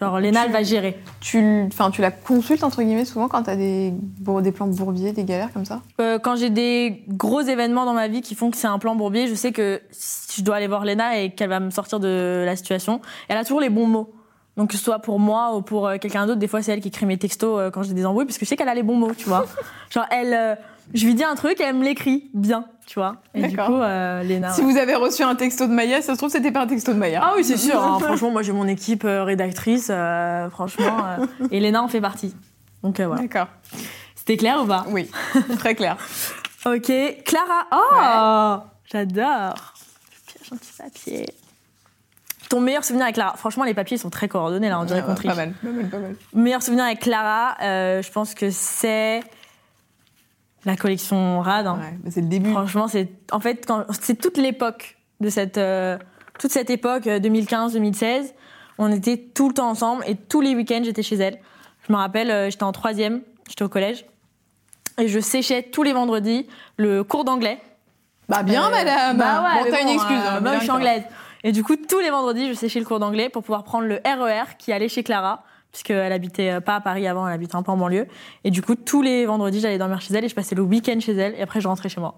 Genre 0.00 0.18
Léna 0.18 0.46
elle 0.46 0.52
va 0.52 0.64
gérer. 0.64 0.98
Tu, 1.20 1.64
enfin, 1.68 1.90
tu 1.92 2.00
la 2.02 2.10
consultes 2.10 2.64
entre 2.64 2.82
guillemets 2.82 3.04
souvent 3.04 3.28
quand 3.28 3.44
t'as 3.44 3.54
des, 3.54 3.92
bour- 4.20 4.42
des 4.42 4.50
plans 4.50 4.66
bourbiers, 4.66 5.12
des 5.12 5.22
galères 5.22 5.52
comme 5.52 5.64
ça? 5.64 5.82
Euh, 6.00 6.18
quand 6.18 6.34
j'ai 6.34 6.50
des 6.50 7.04
gros 7.08 7.40
événements 7.42 7.84
dans 7.84 7.92
ma 7.94 8.08
vie 8.08 8.20
qui 8.20 8.34
font 8.34 8.50
que 8.50 8.56
c'est 8.56 8.66
un 8.66 8.80
plan 8.80 8.96
bourbier, 8.96 9.28
je 9.28 9.34
sais 9.34 9.52
que 9.52 9.80
si 9.92 10.40
je 10.40 10.44
dois 10.44 10.56
aller 10.56 10.66
voir 10.66 10.84
Léna 10.84 11.18
et 11.20 11.30
qu'elle 11.30 11.48
va 11.48 11.60
me 11.60 11.70
sortir 11.70 12.00
de 12.00 12.42
la 12.44 12.56
situation, 12.56 13.00
elle 13.28 13.36
a 13.38 13.44
toujours 13.44 13.60
les 13.60 13.70
bons 13.70 13.86
mots. 13.86 14.12
Donc 14.56 14.70
que 14.70 14.76
ce 14.76 14.82
soit 14.82 14.98
pour 14.98 15.20
moi 15.20 15.56
ou 15.56 15.62
pour 15.62 15.86
euh, 15.86 15.96
quelqu'un 15.98 16.26
d'autre, 16.26 16.40
des 16.40 16.48
fois 16.48 16.60
c'est 16.60 16.72
elle 16.72 16.80
qui 16.80 16.88
écrit 16.88 17.06
mes 17.06 17.16
textos 17.16 17.70
quand 17.72 17.84
j'ai 17.84 17.94
des 17.94 18.04
embrouilles 18.04 18.26
parce 18.26 18.38
que 18.38 18.44
je 18.44 18.48
sais 18.48 18.56
qu'elle 18.56 18.68
a 18.68 18.74
les 18.74 18.82
bons 18.82 18.96
mots, 18.96 19.14
tu 19.16 19.28
vois. 19.28 19.46
Genre 19.90 20.06
elle, 20.10 20.34
euh, 20.34 20.54
je 20.92 21.06
lui 21.06 21.14
dis 21.14 21.24
un 21.24 21.34
truc 21.34 21.60
et 21.60 21.64
elle 21.64 21.76
me 21.76 21.84
l'écrit 21.84 22.30
bien, 22.34 22.66
tu 22.86 22.98
vois. 22.98 23.16
Et 23.34 23.48
du 23.48 23.56
coup, 23.56 23.62
euh, 23.80 24.22
Léna. 24.22 24.50
Si 24.52 24.60
ouais. 24.62 24.72
vous 24.72 24.78
avez 24.78 24.94
reçu 24.94 25.22
un 25.22 25.34
texto 25.34 25.66
de 25.66 25.72
Maya, 25.72 26.02
ça 26.02 26.12
se 26.14 26.18
trouve 26.18 26.30
c'était 26.30 26.52
pas 26.52 26.62
un 26.62 26.66
texto 26.66 26.92
de 26.92 26.98
Maya. 26.98 27.20
Ah 27.24 27.32
oui, 27.36 27.44
c'est 27.44 27.56
sûr. 27.56 27.82
hein. 27.82 27.98
Franchement, 28.02 28.30
moi 28.30 28.42
j'ai 28.42 28.52
mon 28.52 28.66
équipe 28.68 29.04
euh, 29.04 29.24
rédactrice, 29.24 29.88
euh, 29.90 30.50
franchement, 30.50 31.16
et 31.50 31.60
Léna 31.60 31.82
en 31.82 31.88
fait 31.88 32.00
partie. 32.00 32.34
Donc 32.82 33.00
voilà. 33.00 33.22
D'accord. 33.22 33.48
C'était 34.14 34.36
clair 34.36 34.60
ou 34.62 34.66
pas? 34.66 34.84
Oui, 34.88 35.10
très 35.58 35.74
clair. 35.74 35.96
Ok, 36.66 36.90
Clara. 37.26 37.66
Oh, 37.72 38.62
j'adore. 38.90 39.74
Je 40.48 40.54
un 40.54 40.56
petit 40.56 40.72
papier. 40.78 41.26
Ton 42.48 42.60
meilleur 42.62 42.84
souvenir 42.84 43.04
avec 43.04 43.16
Clara? 43.16 43.34
Franchement, 43.36 43.64
les 43.64 43.74
papiers 43.74 43.98
sont 43.98 44.08
très 44.08 44.28
coordonnés 44.28 44.70
là, 44.70 44.80
on 44.80 44.84
dirait 44.84 45.00
Ah, 45.02 45.06
qu'on 45.06 45.14
triche. 45.14 45.30
pas 45.30 45.36
mal, 45.36 45.52
pas 45.62 45.68
mal, 45.68 45.88
pas 45.90 45.98
mal. 45.98 46.16
Meilleur 46.32 46.62
souvenir 46.62 46.84
avec 46.84 47.00
Clara, 47.00 47.56
je 47.60 48.10
pense 48.12 48.32
que 48.34 48.50
c'est 48.50 49.20
la 50.64 50.76
collection 50.76 51.40
Rad. 51.40 51.66
hein. 51.66 51.78
Ouais, 52.04 52.10
c'est 52.10 52.20
le 52.20 52.28
début. 52.28 52.50
Franchement, 52.50 52.88
c'est 52.88 53.08
en 53.32 53.40
fait 53.40 53.64
quand 53.66 53.84
c'est 54.00 54.16
toute 54.20 54.36
l'époque 54.38 54.96
de 55.20 55.28
cette 55.28 55.58
euh, 55.58 55.98
toute 56.38 56.50
cette 56.52 56.70
époque 56.70 57.06
2015-2016. 57.06 58.32
On 58.78 58.90
était 58.90 59.16
tout 59.18 59.48
le 59.48 59.54
temps 59.54 59.68
ensemble 59.68 60.02
et 60.06 60.16
tous 60.16 60.40
les 60.40 60.54
week-ends 60.54 60.80
j'étais 60.84 61.02
chez 61.02 61.16
elle. 61.16 61.38
Je 61.86 61.92
me 61.92 61.98
rappelle, 61.98 62.30
euh, 62.30 62.50
j'étais 62.50 62.64
en 62.64 62.72
troisième, 62.72 63.20
j'étais 63.48 63.62
au 63.62 63.68
collège 63.68 64.04
et 64.98 65.06
je 65.08 65.20
séchais 65.20 65.62
tous 65.62 65.82
les 65.82 65.92
vendredis 65.92 66.46
le 66.76 67.04
cours 67.04 67.24
d'anglais. 67.24 67.60
Bah 68.28 68.42
bien, 68.42 68.66
Euh, 68.68 68.70
madame. 68.70 69.18
Bah 69.18 69.42
ouais, 69.44 69.64
bon, 69.64 69.70
t'as 69.70 69.82
une 69.82 69.88
excuse. 69.90 70.16
euh, 70.16 70.38
hein, 70.38 70.40
bah, 70.40 70.54
je 70.56 70.60
suis 70.62 70.70
anglaise. 70.70 71.02
Et 71.44 71.52
du 71.52 71.62
coup, 71.62 71.76
tous 71.76 72.00
les 72.00 72.08
vendredis, 72.10 72.48
je 72.48 72.54
séchais 72.54 72.78
le 72.80 72.86
cours 72.86 72.98
d'anglais 72.98 73.28
pour 73.28 73.42
pouvoir 73.42 73.64
prendre 73.64 73.84
le 73.86 73.96
RER 74.04 74.56
qui 74.58 74.72
allait 74.72 74.88
chez 74.88 75.02
Clara, 75.02 75.44
puisqu'elle 75.74 76.12
habitait 76.12 76.50
euh, 76.52 76.60
pas 76.60 76.76
à 76.76 76.80
Paris 76.80 77.06
avant, 77.08 77.26
elle 77.26 77.34
habitait 77.34 77.56
un 77.56 77.62
peu 77.64 77.72
en 77.72 77.76
banlieue. 77.76 78.06
Et 78.44 78.50
du 78.52 78.62
coup, 78.62 78.76
tous 78.76 79.02
les 79.02 79.26
vendredis, 79.26 79.58
j'allais 79.60 79.76
dormir 79.76 80.00
chez 80.00 80.14
elle 80.14 80.24
et 80.24 80.28
je 80.28 80.34
passais 80.34 80.54
le 80.54 80.62
week-end 80.62 80.98
chez 81.00 81.12
elle 81.14 81.34
et 81.36 81.42
après, 81.42 81.60
je 81.60 81.66
rentrais 81.66 81.88
chez 81.88 82.00
moi. 82.00 82.14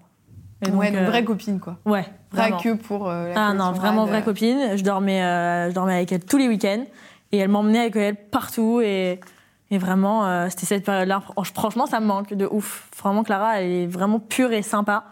Et 0.65 0.69
Ouais, 0.69 0.89
une 0.89 0.95
euh, 0.97 1.05
vraie 1.07 1.23
copine, 1.23 1.59
quoi. 1.59 1.77
Ouais, 1.85 2.03
Pas 2.31 2.43
vraiment. 2.43 2.57
que 2.59 2.73
pour 2.75 3.09
euh, 3.09 3.33
la 3.33 3.47
Ah 3.49 3.53
non, 3.53 3.71
vraiment 3.71 4.05
vraie 4.05 4.19
euh, 4.19 4.21
copine. 4.21 4.59
Je 4.77 4.83
dormais, 4.83 5.23
euh, 5.23 5.69
je 5.69 5.73
dormais 5.75 5.95
avec 5.95 6.11
elle 6.11 6.23
tous 6.23 6.37
les 6.37 6.47
week-ends 6.47 6.83
et 7.31 7.37
elle 7.39 7.49
m'emmenait 7.49 7.79
avec 7.81 7.95
elle 7.95 8.15
partout 8.15 8.79
et, 8.81 9.19
et 9.71 9.77
vraiment, 9.79 10.25
euh, 10.27 10.47
c'était 10.49 10.65
cette 10.67 10.85
période-là. 10.85 11.21
Fr- 11.35 11.53
Franchement, 11.53 11.87
ça 11.87 11.99
me 11.99 12.05
manque 12.05 12.33
de 12.33 12.47
ouf. 12.49 12.87
Vraiment, 13.01 13.23
Clara, 13.23 13.59
elle 13.61 13.71
est 13.71 13.87
vraiment 13.87 14.19
pure 14.19 14.51
et 14.53 14.61
sympa. 14.61 15.03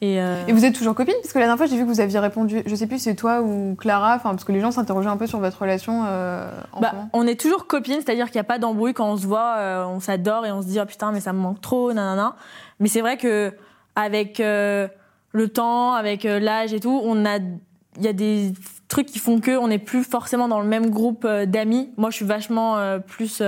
Et, 0.00 0.20
euh, 0.20 0.46
Et 0.46 0.52
vous 0.52 0.64
êtes 0.64 0.74
toujours 0.74 0.94
copine 0.94 1.14
Parce 1.22 1.32
que 1.32 1.38
la 1.38 1.46
dernière 1.46 1.58
fois, 1.58 1.66
j'ai 1.66 1.76
vu 1.76 1.82
que 1.82 1.88
vous 1.88 2.00
aviez 2.00 2.18
répondu, 2.20 2.62
je 2.64 2.74
sais 2.74 2.86
plus 2.86 2.98
si 2.98 3.04
c'est 3.04 3.14
toi 3.16 3.40
ou 3.42 3.74
Clara, 3.76 4.14
enfin, 4.14 4.30
parce 4.30 4.44
que 4.44 4.52
les 4.52 4.60
gens 4.60 4.70
s'interrogeaient 4.70 5.08
un 5.08 5.16
peu 5.16 5.26
sur 5.26 5.40
votre 5.40 5.60
relation 5.60 6.04
euh, 6.06 6.48
en 6.72 6.80
Bah, 6.80 6.92
on 7.12 7.26
est 7.26 7.38
toujours 7.38 7.66
copines, 7.66 8.00
c'est-à-dire 8.00 8.26
qu'il 8.26 8.36
n'y 8.36 8.42
a 8.42 8.44
pas 8.44 8.58
d'embrouille 8.58 8.94
quand 8.94 9.10
on 9.10 9.16
se 9.16 9.26
voit, 9.26 9.56
euh, 9.56 9.84
on 9.86 9.98
s'adore 9.98 10.46
et 10.46 10.52
on 10.52 10.62
se 10.62 10.68
dit 10.68 10.78
oh 10.80 10.86
putain 10.86 11.10
mais 11.10 11.20
ça 11.20 11.32
me 11.32 11.40
manque 11.40 11.60
trop, 11.60 11.92
nanana. 11.92 12.36
Mais 12.78 12.88
c'est 12.88 13.00
vrai 13.00 13.16
que 13.16 13.52
avec 13.96 14.38
le 14.38 15.48
temps, 15.52 15.94
avec 15.94 16.22
l'âge 16.22 16.72
et 16.72 16.78
tout, 16.78 17.00
on 17.02 17.26
a, 17.26 17.38
il 17.38 18.04
y 18.04 18.06
a 18.06 18.12
des 18.12 18.52
trucs 18.86 19.06
qui 19.06 19.18
font 19.18 19.40
que 19.40 19.56
on 19.56 19.66
n'est 19.66 19.80
plus 19.80 20.04
forcément 20.04 20.46
dans 20.46 20.60
le 20.60 20.68
même 20.68 20.90
groupe 20.90 21.26
d'amis. 21.26 21.90
Moi, 21.96 22.10
je 22.10 22.16
suis 22.16 22.24
vachement 22.24 23.00
plus 23.08 23.42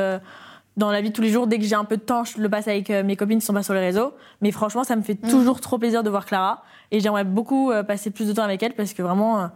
dans 0.77 0.91
la 0.91 1.01
vie 1.01 1.11
de 1.11 1.15
tous 1.15 1.23
les 1.23 1.31
jours. 1.31 1.47
Dès 1.47 1.59
que 1.59 1.65
j'ai 1.65 1.75
un 1.75 1.85
peu 1.85 1.97
de 1.97 2.03
temps, 2.03 2.25
je 2.25 2.41
le 2.41 2.49
passe 2.49 2.69
avec 2.69 2.91
euh, 2.91 3.03
mes 3.03 3.17
copines 3.17 3.39
qui 3.41 3.45
sont 3.47 3.53
pas 3.55 3.63
sur 3.63 3.75
les 3.75 3.81
réseaux. 3.81 4.15
Mais 4.41 4.51
franchement, 4.53 4.85
ça 4.85 4.97
me 4.97 5.03
fait 5.03 5.15
toujours 5.17 5.61
trop 5.61 5.79
plaisir 5.79 6.03
de 6.03 6.11
voir 6.11 6.25
Clara 6.27 6.63
et 6.91 7.01
j'aimerais 7.01 7.25
beaucoup 7.25 7.71
euh, 7.71 7.83
passer 7.83 8.11
plus 8.11 8.29
de 8.29 8.33
temps 8.33 8.43
avec 8.45 8.63
elle 8.63 8.75
parce 8.75 8.93
que 8.95 9.03
vraiment, 9.03 9.41
euh, 9.41 9.47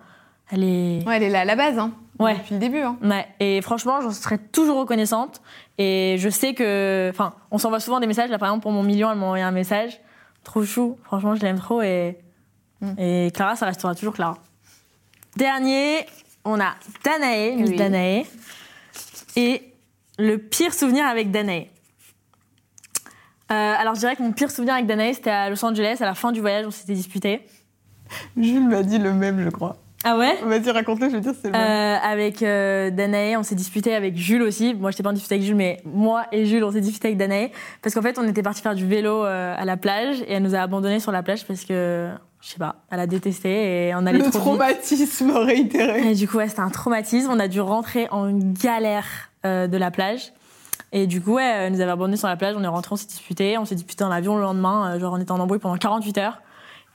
elle 0.51 0.65
est 0.65 1.07
Ouais, 1.07 1.17
elle 1.17 1.23
est 1.25 1.31
là 1.31 1.41
à 1.41 1.45
la 1.45 1.57
base, 1.57 1.79
hein. 1.79 1.93
Ouais. 2.19 2.35
Depuis 2.37 2.55
le 2.55 2.61
début, 2.61 2.79
hein. 2.81 2.97
Ouais, 3.03 3.27
et 3.41 3.61
franchement, 3.62 4.01
j'en 4.01 4.11
serais 4.12 4.39
toujours 4.39 4.79
reconnaissante. 4.79 5.41
Et 5.79 6.17
je 6.19 6.29
sais 6.29 6.55
que. 6.55 7.09
Enfin, 7.11 7.35
on 7.51 7.59
s'envoie 7.59 7.81
souvent 7.81 7.99
des 7.99 8.07
messages. 8.07 8.31
Là, 8.31 8.39
par 8.39 8.49
exemple, 8.51 8.62
pour 8.62 8.71
mon 8.73 8.83
million, 8.85 9.11
elle 9.11 9.19
m'a 9.19 9.25
envoyé 9.27 9.43
un 9.43 9.51
message. 9.51 10.01
Trop 10.45 10.62
chou. 10.65 10.97
Franchement, 11.05 11.35
je 11.35 11.41
l'aime 11.43 11.59
trop. 11.59 11.83
Et, 11.83 12.19
Mm. 12.81 12.95
et 12.99 13.31
Clara, 13.33 13.57
ça 13.57 13.67
restera 13.67 13.95
toujours 13.95 14.15
Clara. 14.15 14.37
Dernier, 15.37 16.07
on 16.45 16.61
a 16.61 16.75
Danae, 17.05 17.57
Miss 17.57 17.71
Oui. 17.71 17.77
Danae. 17.77 18.25
Et 19.37 19.73
le 20.19 20.39
pire 20.39 20.75
souvenir 20.75 21.05
avec 21.07 21.31
Danae. 21.31 21.67
Euh, 23.51 23.75
alors, 23.79 23.95
je 23.95 24.01
dirais 24.01 24.17
que 24.17 24.23
mon 24.23 24.33
pire 24.33 24.51
souvenir 24.51 24.75
avec 24.75 24.87
Danae, 24.87 25.15
c'était 25.15 25.31
à 25.31 25.51
Los 25.51 25.65
Angeles, 25.65 25.99
à 26.01 26.05
la 26.05 26.15
fin 26.15 26.33
du 26.33 26.41
voyage, 26.41 26.67
on 26.67 26.71
s'était 26.71 26.95
disputé. 26.95 27.41
Jules 28.37 28.69
m'a 28.69 28.83
dit 28.83 28.99
le 28.99 29.12
même, 29.12 29.43
je 29.43 29.51
crois. 29.51 29.77
Ah 30.07 30.19
ouais? 30.19 30.39
Vas-y, 30.45 30.71
raconte-le, 30.71 31.09
je 31.09 31.15
veux 31.15 31.21
dire, 31.21 31.33
c'est 31.41 31.49
le 31.49 31.57
euh, 31.57 31.97
Avec 31.97 32.43
euh, 32.43 32.91
Danae, 32.91 33.39
on 33.39 33.43
s'est 33.43 33.55
disputé 33.55 33.95
avec 33.95 34.17
Jules 34.17 34.43
aussi. 34.43 34.75
Moi, 34.75 34.91
je 34.91 35.03
pas 35.03 35.09
en 35.09 35.15
disputé 35.15 35.37
avec 35.37 35.47
Jules, 35.47 35.57
mais 35.57 35.81
moi 35.87 36.27
et 36.31 36.45
Jules, 36.45 36.62
on 36.62 36.71
s'est 36.71 36.83
disputé 36.83 37.09
avec 37.09 37.19
Danae. 37.19 37.49
Parce 37.81 37.95
qu'en 37.95 38.03
fait, 38.03 38.19
on 38.19 38.29
était 38.29 38.43
parti 38.43 38.61
faire 38.61 38.75
du 38.75 38.87
vélo 38.87 39.25
euh, 39.25 39.55
à 39.57 39.65
la 39.65 39.79
plage 39.79 40.21
et 40.21 40.35
elle 40.35 40.43
nous 40.43 40.55
a 40.55 40.59
abandonnés 40.59 41.01
sur 41.01 41.11
la 41.11 41.23
plage 41.23 41.47
parce 41.47 41.65
que, 41.65 42.11
je 42.43 42.49
sais 42.51 42.59
pas, 42.59 42.77
elle 42.91 43.01
a 43.01 43.07
détesté 43.07 43.89
et 43.89 43.95
on 43.95 44.05
allait 44.05 44.19
le 44.19 44.31
trop 44.31 44.33
vite. 44.33 44.41
traumatisme 44.41 45.31
réitéré. 45.35 46.11
Et 46.11 46.15
du 46.15 46.29
coup, 46.29 46.37
ouais, 46.37 46.49
c'était 46.49 46.61
un 46.61 46.71
traumatisme. 46.71 47.31
On 47.31 47.41
a 47.41 47.49
dû 47.49 47.62
rentrer 47.62 48.07
en 48.11 48.31
galère 48.31 49.07
de 49.45 49.76
la 49.76 49.90
plage. 49.90 50.32
Et 50.92 51.07
du 51.07 51.20
coup, 51.20 51.34
ouais, 51.34 51.42
elle 51.45 51.72
nous 51.72 51.80
avait 51.80 51.90
abandonnés 51.90 52.16
sur 52.16 52.28
la 52.28 52.36
plage. 52.36 52.55
On 52.57 52.62
est 52.62 52.68
rentré, 52.68 52.92
on 52.92 52.97
s'est 52.97 53.07
disputé. 53.09 53.59
On 53.59 53.64
s'est 53.64 53.74
disputé 53.74 54.05
dans 54.05 54.11
l'avion 54.11 54.36
le 54.36 54.42
lendemain. 54.42 54.92
euh, 54.95 55.01
genre, 55.01 55.12
on 55.12 55.18
était 55.20 55.32
en 55.32 55.40
embrouille 55.40 55.59
pendant 55.59 55.76
48 55.76 56.18
heures. 56.18 56.40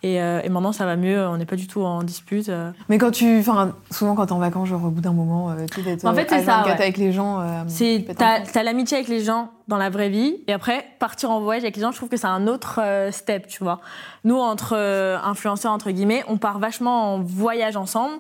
Et, 0.02 0.22
euh, 0.22 0.40
et 0.46 0.48
maintenant, 0.48 0.72
ça 0.72 0.86
va 0.86 0.96
mieux. 0.96 1.28
On 1.28 1.36
n'est 1.36 1.46
pas 1.46 1.58
du 1.58 1.68
tout 1.68 1.82
en 1.84 2.04
dispute. 2.04 2.48
euh. 2.48 2.72
Mais 2.88 2.98
quand 2.98 3.12
tu. 3.12 3.40
Enfin, 3.40 3.74
souvent 3.92 4.16
quand 4.16 4.28
t'es 4.28 4.32
en 4.32 4.38
vacances, 4.40 4.70
genre 4.70 4.86
au 4.86 4.90
bout 4.90 5.02
d'un 5.02 5.12
moment, 5.12 5.50
euh, 5.52 5.66
tu 5.74 5.82
d'être 5.82 6.06
En 6.06 6.14
fait, 6.14 6.22
euh, 6.32 6.38
c'est 6.38 6.46
ça, 6.46 6.62
H24 6.62 6.66
ouais. 6.68 6.72
avec 6.72 6.96
les 6.98 7.12
gens. 7.12 7.42
euh, 7.42 7.64
C'est 7.68 8.06
t'as 8.18 8.64
l'amitié 8.64 8.96
avec 8.96 9.10
les 9.10 9.22
gens 9.22 9.50
dans 9.68 9.76
la 9.78 9.90
vraie 9.90 10.08
vie 10.08 10.38
et 10.48 10.54
après 10.54 10.86
partir 11.00 11.32
en 11.32 11.42
voyage 11.42 11.64
avec 11.64 11.76
les 11.76 11.82
gens, 11.82 11.92
je 11.92 11.98
trouve 11.98 12.08
que 12.08 12.16
c'est 12.16 12.28
un 12.28 12.48
autre 12.48 12.80
euh, 12.82 13.12
step, 13.12 13.48
tu 13.48 13.62
vois. 13.62 13.82
Nous 14.24 14.38
entre 14.38 14.74
euh, 14.78 15.18
influenceurs 15.22 15.74
entre 15.74 15.92
guillemets, 15.92 16.24
on 16.30 16.38
part 16.38 16.60
vachement 16.60 17.16
en 17.16 17.20
voyage 17.22 17.76
ensemble 17.76 18.16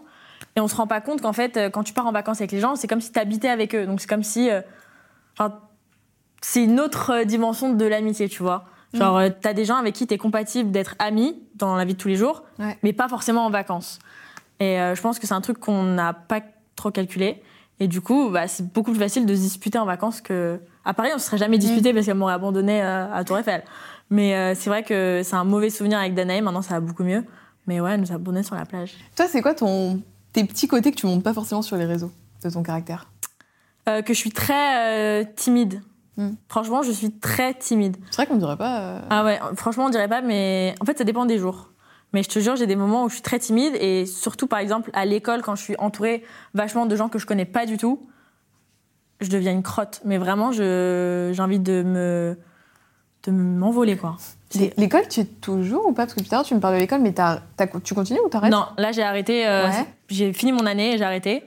et 0.56 0.60
on 0.62 0.68
se 0.68 0.76
rend 0.76 0.88
pas 0.88 1.02
compte 1.02 1.22
qu'en 1.22 1.34
fait 1.34 1.58
euh, 1.58 1.70
quand 1.70 1.84
tu 1.84 1.94
pars 1.94 2.08
en 2.08 2.12
vacances 2.12 2.40
avec 2.42 2.52
les 2.52 2.60
gens, 2.60 2.76
c'est 2.76 2.88
comme 2.88 3.02
si 3.02 3.12
tu 3.12 3.20
habitais 3.20 3.50
avec 3.50 3.76
eux. 3.76 3.86
Donc 3.86 4.00
c'est 4.02 4.08
comme 4.10 4.24
si 4.24 4.50
euh, 4.50 4.62
c'est 6.42 6.64
une 6.64 6.80
autre 6.80 7.12
euh, 7.22 7.24
dimension 7.26 7.74
de 7.74 7.86
l'amitié, 7.86 8.30
tu 8.30 8.44
vois. 8.44 8.66
Genre 8.94 9.18
euh, 9.18 9.30
t'as 9.42 9.54
des 9.54 9.66
gens 9.66 9.76
avec 9.76 9.94
qui 9.94 10.08
t'es 10.08 10.18
compatible 10.18 10.72
d'être 10.72 10.96
ami 11.00 11.40
dans 11.56 11.76
la 11.76 11.86
vie 11.86 11.94
de 11.94 12.00
tous 12.00 12.08
les 12.08 12.16
jours, 12.16 12.44
Ouais. 12.58 12.78
mais 12.84 12.94
pas 12.94 13.08
forcément 13.08 13.46
en 13.46 13.50
vacances. 13.50 14.00
Et 14.60 14.80
euh, 14.80 14.96
je 14.96 15.02
pense 15.02 15.20
que 15.20 15.28
c'est 15.28 15.34
un 15.34 15.42
truc 15.42 15.60
qu'on 15.60 15.84
n'a 15.84 16.14
pas 16.14 16.42
trop 16.76 16.92
calculé. 16.92 17.42
Et 17.82 17.88
du 17.88 18.02
coup, 18.02 18.30
bah, 18.30 18.48
c'est 18.48 18.74
beaucoup 18.74 18.92
plus 18.92 19.00
facile 19.00 19.26
de 19.26 19.34
se 19.36 19.40
disputer 19.40 19.78
en 19.78 19.86
vacances 19.86 20.20
que. 20.22 20.60
À 20.86 20.94
Paris, 20.94 21.10
on 21.12 21.16
ne 21.16 21.20
se 21.20 21.28
serait 21.28 21.38
jamais 21.38 21.58
disputé 21.58 21.94
parce 21.94 22.06
qu'elle 22.06 22.16
m'aurait 22.18 22.34
abandonné 22.34 22.82
euh, 22.82 23.14
à 23.14 23.24
Tour 23.24 23.38
Eiffel. 23.38 23.64
Mais 24.10 24.34
euh, 24.36 24.54
c'est 24.56 24.70
vrai 24.70 24.84
que 24.84 25.22
c'est 25.24 25.36
un 25.36 25.44
mauvais 25.44 25.70
souvenir 25.70 26.00
avec 26.00 26.14
Danae. 26.16 26.42
Maintenant, 26.42 26.62
ça 26.64 26.74
va 26.74 26.80
beaucoup 26.80 27.04
mieux. 27.04 27.24
Mais 27.68 27.80
ouais, 27.80 27.92
elle 27.94 28.02
nous 28.02 28.12
a 28.12 28.16
abandonnés 28.16 28.44
sur 28.44 28.56
la 28.56 28.66
plage. 28.66 28.94
Toi, 29.16 29.28
c'est 29.30 29.42
quoi 29.42 29.54
ton... 29.54 30.02
tes 30.42 30.48
petits 30.48 30.68
côtés 30.68 30.92
que 30.92 30.96
tu 30.98 31.06
montes 31.06 31.24
pas 31.24 31.34
forcément 31.34 31.62
sur 31.62 31.78
les 31.78 31.86
réseaux 31.86 32.12
de 32.44 32.50
ton 32.50 32.64
caractère 32.64 33.08
Euh, 33.88 34.02
que 34.02 34.14
je 34.14 34.20
suis 34.20 34.32
très 34.32 35.22
euh, 35.22 35.24
timide. 35.36 35.82
Hmm. 36.18 36.32
Franchement, 36.48 36.82
je 36.84 36.92
suis 36.92 37.12
très 37.12 37.54
timide. 37.54 37.96
C'est 38.12 38.18
vrai 38.18 38.28
qu'on 38.28 38.36
dirait 38.38 38.58
pas. 38.58 38.80
euh, 38.82 39.02
Ah 39.10 39.24
ouais, 39.24 39.40
franchement, 39.56 39.86
on 39.86 39.90
dirait 39.90 40.08
pas, 40.10 40.22
mais 40.22 40.76
en 40.82 40.86
fait, 40.86 40.98
ça 40.98 41.04
dépend 41.06 41.26
des 41.26 41.38
jours. 41.40 41.72
Mais 42.14 42.24
je 42.24 42.30
te 42.30 42.40
jure, 42.40 42.56
j'ai 42.56 42.68
des 42.68 42.76
moments 42.76 43.04
où 43.06 43.10
je 43.10 43.14
suis 43.16 43.22
très 43.24 43.40
timide 43.40 43.74
et 43.80 44.06
surtout, 44.06 44.48
par 44.48 44.60
exemple, 44.60 44.90
à 44.94 45.06
l'école, 45.06 45.42
quand 45.42 45.56
je 45.56 45.64
suis 45.64 45.76
entourée 45.78 46.24
vachement 46.54 46.86
de 46.88 46.96
gens 46.96 47.08
que 47.08 47.20
je 47.20 47.26
connais 47.26 47.46
pas 47.46 47.66
du 47.66 47.78
tout, 47.78 48.08
je 49.22 49.30
deviens 49.30 49.52
une 49.52 49.64
crotte. 49.64 50.02
Mais 50.06 50.18
vraiment, 50.18 50.52
je, 50.52 51.32
j'ai 51.34 51.42
envie 51.42 51.60
de 51.60 51.84
me, 51.84 52.38
de 53.24 53.32
m'envoler, 53.32 53.96
quoi. 53.96 54.18
L'é- 54.56 54.74
L'école, 54.78 55.08
tu 55.08 55.20
es 55.22 55.26
toujours 55.26 55.86
ou 55.88 55.91
pas? 55.93 56.04
Parce 56.04 56.14
que 56.14 56.20
plus 56.22 56.30
tard, 56.30 56.43
tu 56.43 56.56
me 56.56 56.60
parles 56.60 56.76
de 56.76 56.80
l'école, 56.80 57.02
mais 57.02 57.14
tu 57.84 57.93
continues 57.93 58.20
ou 58.26 58.30
t'arrêtes? 58.30 58.52
Non, 58.52 58.66
là, 58.78 58.91
j'ai 58.91 59.04
arrêté. 59.04 59.47
euh, 59.47 59.68
Ouais. 59.70 59.86
J'ai 60.10 60.34
fini 60.34 60.52
mon 60.52 60.66
année 60.66 60.93
et 60.93 60.97
j'ai 60.97 61.04
arrêté. 61.04 61.43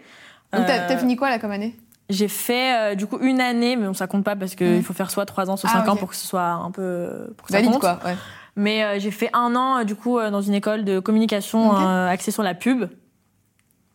Donc, 0.52 0.66
t'as 0.66 0.78
Euh, 0.80 0.84
t'as 0.88 0.96
fini 0.98 1.16
quoi 1.16 1.30
là 1.30 1.38
comme 1.38 1.50
année? 1.50 1.74
J'ai 2.10 2.28
fait 2.28 2.74
euh, 2.92 2.94
du 2.94 3.06
coup 3.06 3.18
une 3.20 3.40
année, 3.40 3.74
mais 3.76 3.86
bon, 3.86 3.94
ça 3.94 4.06
compte 4.06 4.22
pas 4.24 4.36
parce 4.36 4.54
qu'il 4.54 4.78
Mm. 4.78 4.82
faut 4.82 4.92
faire 4.92 5.10
soit 5.10 5.24
3 5.24 5.48
ans, 5.50 5.56
soit 5.56 5.70
Ah, 5.72 5.78
5 5.78 5.88
ans 5.88 5.96
pour 5.96 6.10
que 6.10 6.16
ce 6.16 6.26
soit 6.26 6.42
un 6.42 6.70
peu. 6.70 7.32
Pour 7.38 7.46
que 7.46 7.52
ça 7.52 7.58
Valide 7.58 7.70
compte. 7.72 7.80
quoi, 7.80 7.98
ouais. 8.04 8.16
Mais 8.54 8.84
euh, 8.84 8.98
j'ai 8.98 9.10
fait 9.10 9.30
un 9.32 9.56
an, 9.56 9.78
euh, 9.78 9.84
du 9.84 9.94
coup, 9.94 10.18
euh, 10.18 10.30
dans 10.30 10.42
une 10.42 10.52
école 10.54 10.84
de 10.84 10.98
communication 11.00 11.74
euh, 11.74 12.08
axée 12.08 12.30
sur 12.30 12.42
la 12.42 12.54
pub. 12.54 12.84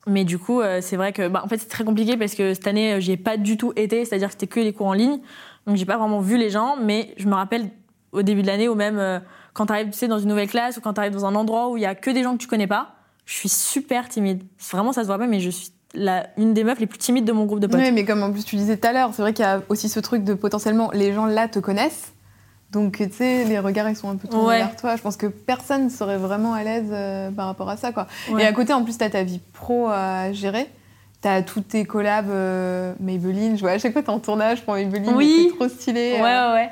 Mais 0.07 0.23
du 0.23 0.39
coup, 0.39 0.61
euh, 0.61 0.79
c'est 0.81 0.95
vrai 0.95 1.11
que, 1.11 1.27
bah, 1.27 1.41
en 1.43 1.47
fait, 1.49 1.57
c'est 1.57 1.67
très 1.67 1.83
compliqué 1.83 2.15
parce 2.17 2.33
que 2.33 2.53
cette 2.53 2.65
année, 2.67 2.93
euh, 2.93 2.99
j'y 2.99 3.11
ai 3.11 3.17
pas 3.17 3.35
du 3.37 3.57
tout 3.57 3.73
été, 3.75 4.05
c'est-à-dire 4.05 4.29
que 4.29 4.33
c'était 4.33 4.47
que 4.47 4.59
les 4.61 4.71
cours 4.73 4.87
en 4.87 4.93
ligne. 4.93 5.19
Donc, 5.67 5.75
j'ai 5.75 5.85
pas 5.85 5.97
vraiment 5.97 6.21
vu 6.21 6.37
les 6.37 6.49
gens, 6.49 6.77
mais 6.81 7.13
je 7.17 7.27
me 7.27 7.35
rappelle 7.35 7.69
au 8.11 8.21
début 8.21 8.41
de 8.41 8.47
l'année 8.47 8.67
ou 8.69 8.75
même 8.75 8.97
euh, 8.99 9.19
quand 9.53 9.65
t'arrives, 9.67 9.89
tu 9.89 9.97
sais, 9.97 10.07
dans 10.07 10.19
une 10.19 10.29
nouvelle 10.29 10.49
classe 10.49 10.77
ou 10.77 10.81
quand 10.81 10.93
t'arrives 10.93 11.13
dans 11.13 11.25
un 11.25 11.35
endroit 11.35 11.69
où 11.69 11.77
il 11.77 11.81
y 11.83 11.85
a 11.85 11.95
que 11.95 12.09
des 12.11 12.23
gens 12.23 12.33
que 12.33 12.41
tu 12.41 12.47
connais 12.47 12.67
pas, 12.67 12.95
je 13.25 13.33
suis 13.33 13.49
super 13.49 14.07
timide. 14.09 14.43
Vraiment, 14.71 14.93
ça 14.93 15.01
se 15.01 15.07
voit 15.07 15.17
pas, 15.17 15.27
mais 15.27 15.39
je 15.39 15.49
suis 15.49 15.69
la, 15.93 16.27
une 16.37 16.53
des 16.53 16.63
meufs 16.63 16.79
les 16.79 16.85
plus 16.87 16.99
timides 16.99 17.25
de 17.25 17.31
mon 17.31 17.45
groupe 17.45 17.59
de 17.59 17.67
potes. 17.67 17.79
Ouais, 17.79 17.91
mais 17.91 18.05
comme 18.05 18.21
en 18.23 18.31
plus 18.31 18.43
tu 18.45 18.55
disais 18.55 18.77
tout 18.77 18.87
à 18.87 18.93
l'heure, 18.93 19.11
c'est 19.13 19.21
vrai 19.21 19.33
qu'il 19.33 19.43
y 19.43 19.47
a 19.47 19.61
aussi 19.69 19.89
ce 19.89 19.99
truc 19.99 20.23
de 20.23 20.33
potentiellement 20.33 20.89
les 20.93 21.13
gens 21.13 21.25
là 21.25 21.47
te 21.47 21.59
connaissent. 21.59 22.11
Donc, 22.71 22.97
tu 22.97 23.09
sais, 23.11 23.45
les 23.45 23.59
regards 23.59 23.89
ils 23.89 23.95
sont 23.95 24.09
un 24.09 24.17
peu 24.17 24.27
tournés 24.27 24.47
Ouais. 24.47 24.57
vers 24.57 24.75
toi. 24.75 24.95
Je 24.97 25.01
pense 25.01 25.15
que 25.15 25.27
personne 25.27 25.85
ne 25.85 25.89
serait 25.89 26.17
vraiment 26.17 26.53
à 26.53 26.63
l'aise 26.63 26.89
euh, 26.91 27.31
par 27.31 27.45
rapport 27.47 27.69
à 27.69 27.77
ça, 27.77 27.93
quoi. 27.93 28.07
Ouais. 28.29 28.43
Et 28.43 28.45
à 28.45 28.51
côté, 28.51 28.73
en 28.73 28.83
plus, 28.83 28.97
t'as 28.97 29.09
ta 29.09 29.23
vie 29.23 29.39
pro 29.53 29.87
à 29.87 30.33
gérer. 30.33 30.67
T'as 31.21 31.41
tous 31.41 31.61
tes 31.61 31.85
collabs 31.85 32.29
euh, 32.29 32.93
Maybelline. 32.99 33.55
Je 33.55 33.61
vois 33.61 33.71
à 33.71 33.77
chaque 33.79 33.93
fois 33.93 34.03
t'es 34.03 34.09
en 34.09 34.19
tournage 34.19 34.63
pour 34.63 34.73
Maybelline. 34.73 35.13
Oui. 35.15 35.47
C'est 35.49 35.55
trop 35.55 35.69
stylé. 35.69 36.17
Ouais, 36.21 36.21
euh. 36.21 36.53
ouais, 36.53 36.59
ouais. 36.59 36.69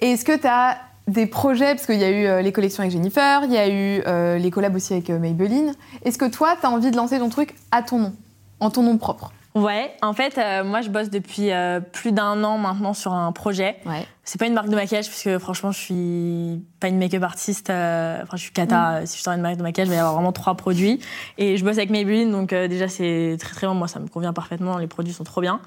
Et 0.00 0.12
est-ce 0.12 0.24
que 0.24 0.36
t'as 0.36 0.76
des 1.08 1.26
projets 1.26 1.74
Parce 1.74 1.86
qu'il 1.86 1.98
y 1.98 2.04
a 2.04 2.10
eu 2.10 2.26
euh, 2.26 2.42
les 2.42 2.52
collections 2.52 2.80
avec 2.82 2.92
Jennifer, 2.92 3.42
il 3.44 3.52
y 3.52 3.56
a 3.58 3.68
eu 3.68 4.02
euh, 4.06 4.38
les 4.38 4.50
collabs 4.50 4.74
aussi 4.74 4.92
avec 4.92 5.08
euh, 5.10 5.18
Maybelline. 5.18 5.72
Est-ce 6.04 6.18
que 6.18 6.28
toi, 6.28 6.56
t'as 6.60 6.68
envie 6.68 6.90
de 6.90 6.96
lancer 6.96 7.18
ton 7.18 7.28
truc 7.28 7.54
à 7.70 7.82
ton 7.82 7.98
nom 7.98 8.12
En 8.60 8.70
ton 8.70 8.82
nom 8.82 8.98
propre? 8.98 9.32
Ouais, 9.54 9.92
en 10.02 10.12
fait, 10.12 10.36
euh, 10.36 10.64
moi, 10.64 10.82
je 10.82 10.90
bosse 10.90 11.08
depuis 11.08 11.50
euh, 11.50 11.80
plus 11.80 12.12
d'un 12.12 12.44
an 12.44 12.58
maintenant 12.58 12.92
sur 12.92 13.14
un 13.14 13.32
projet. 13.32 13.76
Ouais. 13.86 14.06
C'est 14.22 14.38
pas 14.38 14.46
une 14.46 14.52
marque 14.52 14.68
de 14.68 14.74
maquillage 14.74 15.06
parce 15.06 15.22
que 15.22 15.38
franchement, 15.38 15.70
je 15.72 15.78
suis 15.78 16.62
pas 16.78 16.88
une 16.88 16.98
make-up 16.98 17.22
artiste. 17.22 17.70
euh, 17.70 18.18
Enfin, 18.22 18.36
je 18.36 18.42
suis 18.42 18.52
cata. 18.52 18.96
euh, 18.96 19.06
Si 19.06 19.16
je 19.16 19.22
sors 19.22 19.32
une 19.32 19.40
marque 19.40 19.56
de 19.56 19.62
maquillage, 19.62 19.88
il 19.88 19.92
va 19.92 19.96
y 19.96 19.98
avoir 20.00 20.12
vraiment 20.12 20.32
trois 20.32 20.56
produits. 20.56 21.00
Et 21.38 21.56
je 21.56 21.64
bosse 21.64 21.78
avec 21.78 21.88
Maybelline, 21.88 22.30
donc 22.32 22.50
déjà 22.50 22.88
c'est 22.88 23.38
très 23.40 23.54
très 23.54 23.66
bon. 23.66 23.72
Moi, 23.72 23.88
ça 23.88 23.98
me 23.98 24.08
convient 24.08 24.34
parfaitement. 24.34 24.76
Les 24.76 24.88
produits 24.88 25.14
sont 25.14 25.24
trop 25.24 25.40
bien. 25.40 25.60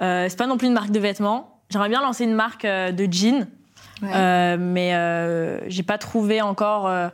C'est 0.00 0.36
pas 0.36 0.48
non 0.48 0.56
plus 0.56 0.66
une 0.66 0.74
marque 0.74 0.90
de 0.90 0.98
vêtements. 0.98 1.52
J'aimerais 1.70 1.88
bien 1.88 2.02
lancer 2.02 2.24
une 2.24 2.34
marque 2.34 2.64
de 2.66 3.08
jeans, 3.12 3.46
Ouais. 4.02 4.08
euh, 4.14 4.56
mais 4.60 4.94
euh, 4.94 5.58
j'ai 5.68 5.82
pas 5.82 5.98
trouvé 5.98 6.42
encore. 6.42 6.86
euh, 6.86 7.08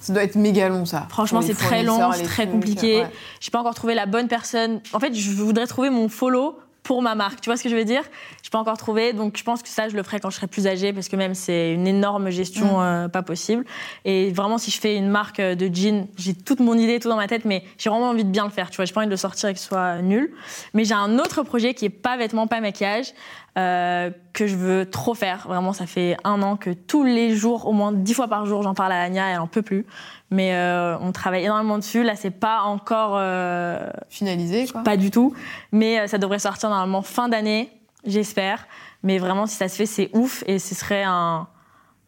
Ça 0.00 0.12
doit 0.12 0.24
être 0.24 0.36
méga 0.36 0.68
long, 0.68 0.84
ça. 0.84 1.06
Franchement, 1.10 1.42
c'est 1.42 1.54
très 1.54 1.82
long, 1.84 2.10
c'est 2.12 2.24
très 2.24 2.48
compliqué. 2.48 3.02
ouais. 3.02 3.10
J'ai 3.40 3.50
pas 3.50 3.60
encore 3.60 3.74
trouvé 3.74 3.94
la 3.94 4.06
bonne 4.06 4.28
personne. 4.28 4.80
En 4.92 5.00
fait, 5.00 5.14
je 5.14 5.30
voudrais 5.30 5.66
trouver 5.66 5.90
mon 5.90 6.08
follow 6.08 6.58
pour 6.82 7.02
ma 7.02 7.14
marque. 7.14 7.42
Tu 7.42 7.50
vois 7.50 7.58
ce 7.58 7.62
que 7.62 7.68
je 7.68 7.76
veux 7.76 7.84
dire? 7.84 8.02
Je 8.42 8.48
pas 8.48 8.58
encore 8.58 8.78
trouvé, 8.78 9.12
donc 9.12 9.36
je 9.36 9.44
pense 9.44 9.62
que 9.62 9.68
ça, 9.68 9.90
je 9.90 9.94
le 9.94 10.02
ferai 10.02 10.20
quand 10.20 10.30
je 10.30 10.36
serai 10.36 10.46
plus 10.46 10.66
âgée 10.66 10.94
parce 10.94 11.08
que 11.08 11.16
même 11.16 11.34
c'est 11.34 11.74
une 11.74 11.86
énorme 11.86 12.30
gestion 12.30 12.78
Mm. 12.78 12.82
euh, 12.82 13.08
pas 13.08 13.22
possible. 13.22 13.66
Et 14.06 14.32
vraiment, 14.32 14.56
si 14.56 14.70
je 14.70 14.80
fais 14.80 14.96
une 14.96 15.08
marque 15.10 15.38
de 15.38 15.68
jean, 15.74 16.06
j'ai 16.16 16.32
toute 16.34 16.60
mon 16.60 16.72
idée, 16.78 16.98
tout 16.98 17.10
dans 17.10 17.16
ma 17.16 17.26
tête, 17.28 17.44
mais 17.44 17.62
j'ai 17.76 17.90
vraiment 17.90 18.08
envie 18.08 18.24
de 18.24 18.30
bien 18.30 18.44
le 18.44 18.50
faire. 18.50 18.70
Tu 18.70 18.76
vois, 18.76 18.86
j'ai 18.86 18.94
pas 18.94 19.00
envie 19.00 19.06
de 19.06 19.10
le 19.12 19.18
sortir 19.18 19.50
et 19.50 19.54
que 19.54 19.60
ce 19.60 19.66
soit 19.66 20.00
nul. 20.00 20.32
Mais 20.72 20.84
j'ai 20.86 20.94
un 20.94 21.18
autre 21.18 21.42
projet 21.42 21.74
qui 21.74 21.84
est 21.84 21.90
pas 21.90 22.16
vêtements, 22.16 22.46
pas 22.46 22.60
maquillage. 22.62 23.12
Euh, 23.58 24.10
que 24.32 24.46
je 24.46 24.56
veux 24.56 24.88
trop 24.88 25.14
faire. 25.14 25.46
Vraiment, 25.48 25.72
ça 25.72 25.86
fait 25.86 26.16
un 26.22 26.42
an 26.42 26.56
que 26.56 26.70
tous 26.70 27.02
les 27.02 27.34
jours, 27.34 27.66
au 27.66 27.72
moins 27.72 27.92
dix 27.92 28.14
fois 28.14 28.28
par 28.28 28.46
jour, 28.46 28.62
j'en 28.62 28.74
parle 28.74 28.92
à 28.92 29.02
Anya, 29.02 29.30
elle 29.30 29.40
en 29.40 29.48
peut 29.48 29.62
plus. 29.62 29.84
Mais 30.30 30.54
euh, 30.54 30.96
on 31.00 31.10
travaille 31.10 31.44
énormément 31.44 31.78
dessus. 31.78 32.04
Là, 32.04 32.14
c'est 32.14 32.30
pas 32.30 32.62
encore 32.62 33.16
euh, 33.16 33.90
Finalisé, 34.08 34.66
quoi. 34.68 34.82
pas 34.82 34.96
du 34.96 35.10
tout, 35.10 35.34
mais 35.72 36.00
euh, 36.00 36.06
ça 36.06 36.18
devrait 36.18 36.38
sortir 36.38 36.68
normalement 36.68 37.02
fin 37.02 37.28
d'année, 37.28 37.70
j'espère. 38.06 38.68
Mais 39.02 39.18
vraiment, 39.18 39.46
si 39.46 39.56
ça 39.56 39.68
se 39.68 39.76
fait, 39.76 39.86
c'est 39.86 40.10
ouf 40.12 40.44
et 40.46 40.58
ce 40.58 40.74
serait 40.74 41.04
un, 41.04 41.48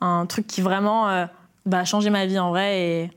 un 0.00 0.26
truc 0.26 0.46
qui 0.46 0.60
vraiment 0.60 1.26
bah, 1.66 1.84
changer 1.84 2.10
ma 2.10 2.26
vie 2.26 2.38
en 2.38 2.50
vrai. 2.50 2.80
Et... 2.80 3.10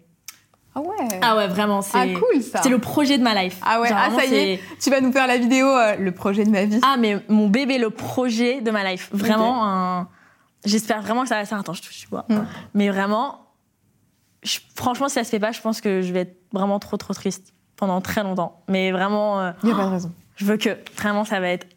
Ah 0.76 0.82
ouais. 0.82 1.20
Ah 1.22 1.36
ouais, 1.36 1.48
vraiment, 1.48 1.82
c'est 1.82 1.98
Ah, 1.98 2.06
cool, 2.08 2.42
ça. 2.42 2.62
c'est 2.64 2.70
le 2.70 2.80
projet 2.80 3.18
de 3.18 3.24
ma 3.24 3.42
life. 3.44 3.60
Ah 3.64 3.80
ouais, 3.80 3.90
Genre, 3.90 3.98
ah, 4.02 4.10
vraiment, 4.10 4.20
ça 4.20 4.26
y 4.26 4.36
est. 4.54 4.60
Tu 4.82 4.90
vas 4.90 5.02
nous 5.02 5.12
faire 5.12 5.28
la 5.28 5.38
vidéo, 5.38 5.68
euh, 5.68 5.96
le 5.98 6.12
projet 6.12 6.44
de 6.46 6.50
ma 6.50 6.66
vie. 6.66 6.80
Ah, 6.84 6.96
mais 6.98 7.18
mon 7.30 7.48
bébé, 7.48 7.78
le 7.78 7.90
projet 7.92 8.62
de 8.62 8.72
ma 8.72 8.84
life. 8.92 9.10
Vraiment, 9.14 9.66
un... 9.68 10.08
j'espère 10.66 11.02
vraiment 11.04 11.22
que 11.24 11.30
ça 11.30 11.36
va 11.36 11.46
faire. 11.46 11.60
Attends, 11.60 11.74
je 11.74 11.82
touche 11.84 12.00
du 12.02 12.08
bois. 12.08 12.26
Mm. 12.30 12.38
Mais 12.74 12.90
vraiment, 12.90 13.42
je- 14.42 14.60
franchement, 14.76 15.10
si 15.10 15.16
ça 15.16 15.24
se 15.24 15.30
fait 15.30 15.40
pas, 15.40 15.52
je 15.52 15.62
pense 15.62 15.80
que 15.80 16.02
je 16.02 16.12
vais 16.12 16.22
être 16.22 16.38
vraiment 16.52 16.80
trop, 16.80 16.98
trop 16.98 17.14
triste 17.14 17.54
pendant 17.76 18.02
très 18.02 18.24
longtemps. 18.24 18.62
Mais 18.68 18.92
vraiment, 18.92 19.40
euh, 19.42 19.52
Il 19.64 19.68
n'y 19.68 19.74
a 19.74 19.76
pas 19.78 19.86
de 19.86 19.92
raison. 19.92 20.12
je 20.38 20.46
veux 20.46 20.58
que 20.58 20.78
vraiment 20.98 21.24
ça 21.26 21.40
va 21.40 21.50
être. 21.50 21.68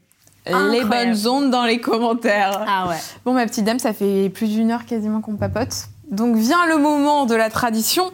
Les 0.46 0.52
Incroyable. 0.54 0.88
bonnes 0.90 1.26
ondes 1.28 1.50
dans 1.50 1.64
les 1.64 1.80
commentaires. 1.80 2.64
Ah 2.68 2.86
ouais. 2.88 2.96
Bon, 3.24 3.32
ma 3.34 3.44
petite 3.46 3.64
dame, 3.64 3.80
ça 3.80 3.92
fait 3.92 4.30
plus 4.30 4.48
d'une 4.48 4.70
heure 4.70 4.86
quasiment 4.86 5.20
qu'on 5.20 5.34
papote. 5.36 5.88
Donc 6.10 6.36
vient 6.36 6.66
le 6.66 6.76
moment 6.78 7.26
de 7.26 7.34
la 7.34 7.50
tradition 7.50 8.12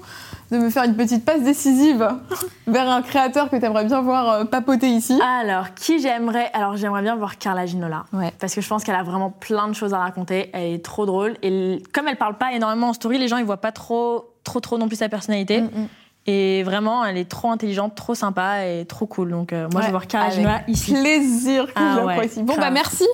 de 0.53 0.59
me 0.59 0.70
faire 0.70 0.84
une 0.84 0.94
petite 0.94 1.24
passe 1.24 1.42
décisive 1.42 2.07
vers 2.66 2.88
un 2.88 3.00
créateur 3.03 3.48
que 3.48 3.57
tu 3.57 3.64
aimerais 3.64 3.86
bien 3.86 4.03
voir 4.03 4.28
euh, 4.28 4.44
papoter 4.44 4.88
ici. 4.88 5.18
Alors, 5.20 5.72
qui 5.74 5.98
j'aimerais 5.98 6.50
Alors, 6.53 6.76
j'aimerais 6.76 7.03
bien 7.03 7.16
voir 7.16 7.38
Carla 7.38 7.64
Ginola. 7.64 8.05
Ouais. 8.12 8.32
Parce 8.38 8.55
que 8.55 8.61
je 8.61 8.68
pense 8.68 8.84
qu'elle 8.84 8.94
a 8.94 9.03
vraiment 9.03 9.30
plein 9.30 9.66
de 9.66 9.72
choses 9.72 9.94
à 9.94 9.98
raconter. 9.98 10.50
Elle 10.53 10.74
est 10.74 10.84
trop 10.84 11.07
drôle. 11.07 11.36
Et 11.42 11.82
comme 11.92 12.07
elle 12.07 12.18
parle 12.18 12.36
pas 12.36 12.53
énormément 12.53 12.90
en 12.90 12.92
story, 12.92 13.18
les 13.18 13.28
gens 13.28 13.38
ils 13.38 13.46
voient 13.46 13.57
pas 13.57 13.72
trop, 13.72 14.34
trop, 14.44 14.61
trop 14.61 14.76
non 14.76 14.88
plus 14.88 14.96
sa 14.96 15.09
personnalité. 15.09 15.62
Mm, 15.62 15.64
mm. 15.64 15.88
Et 16.29 16.62
vraiment, 16.62 17.05
elle 17.05 17.18
est 17.18 17.29
trop 17.29 17.51
intelligente, 17.51 17.97
trop 17.97 18.14
sympa 18.14 18.64
et 18.64 18.85
trop 18.85 19.07
cool. 19.07 19.31
Donc, 19.31 19.53
euh, 19.53 19.66
moi, 19.73 19.81
je 19.81 19.87
vais 19.87 19.91
voir 19.91 20.07
Karajima 20.07 20.55
Avec 20.57 20.68
ici. 20.68 20.93
Plaisir 20.93 21.66
que 21.66 21.73
Ah 21.75 22.05
ouais, 22.05 22.14
j'apprécie. 22.14 22.43
Bon, 22.45 22.55
bah 22.57 22.70
merci 22.70 23.05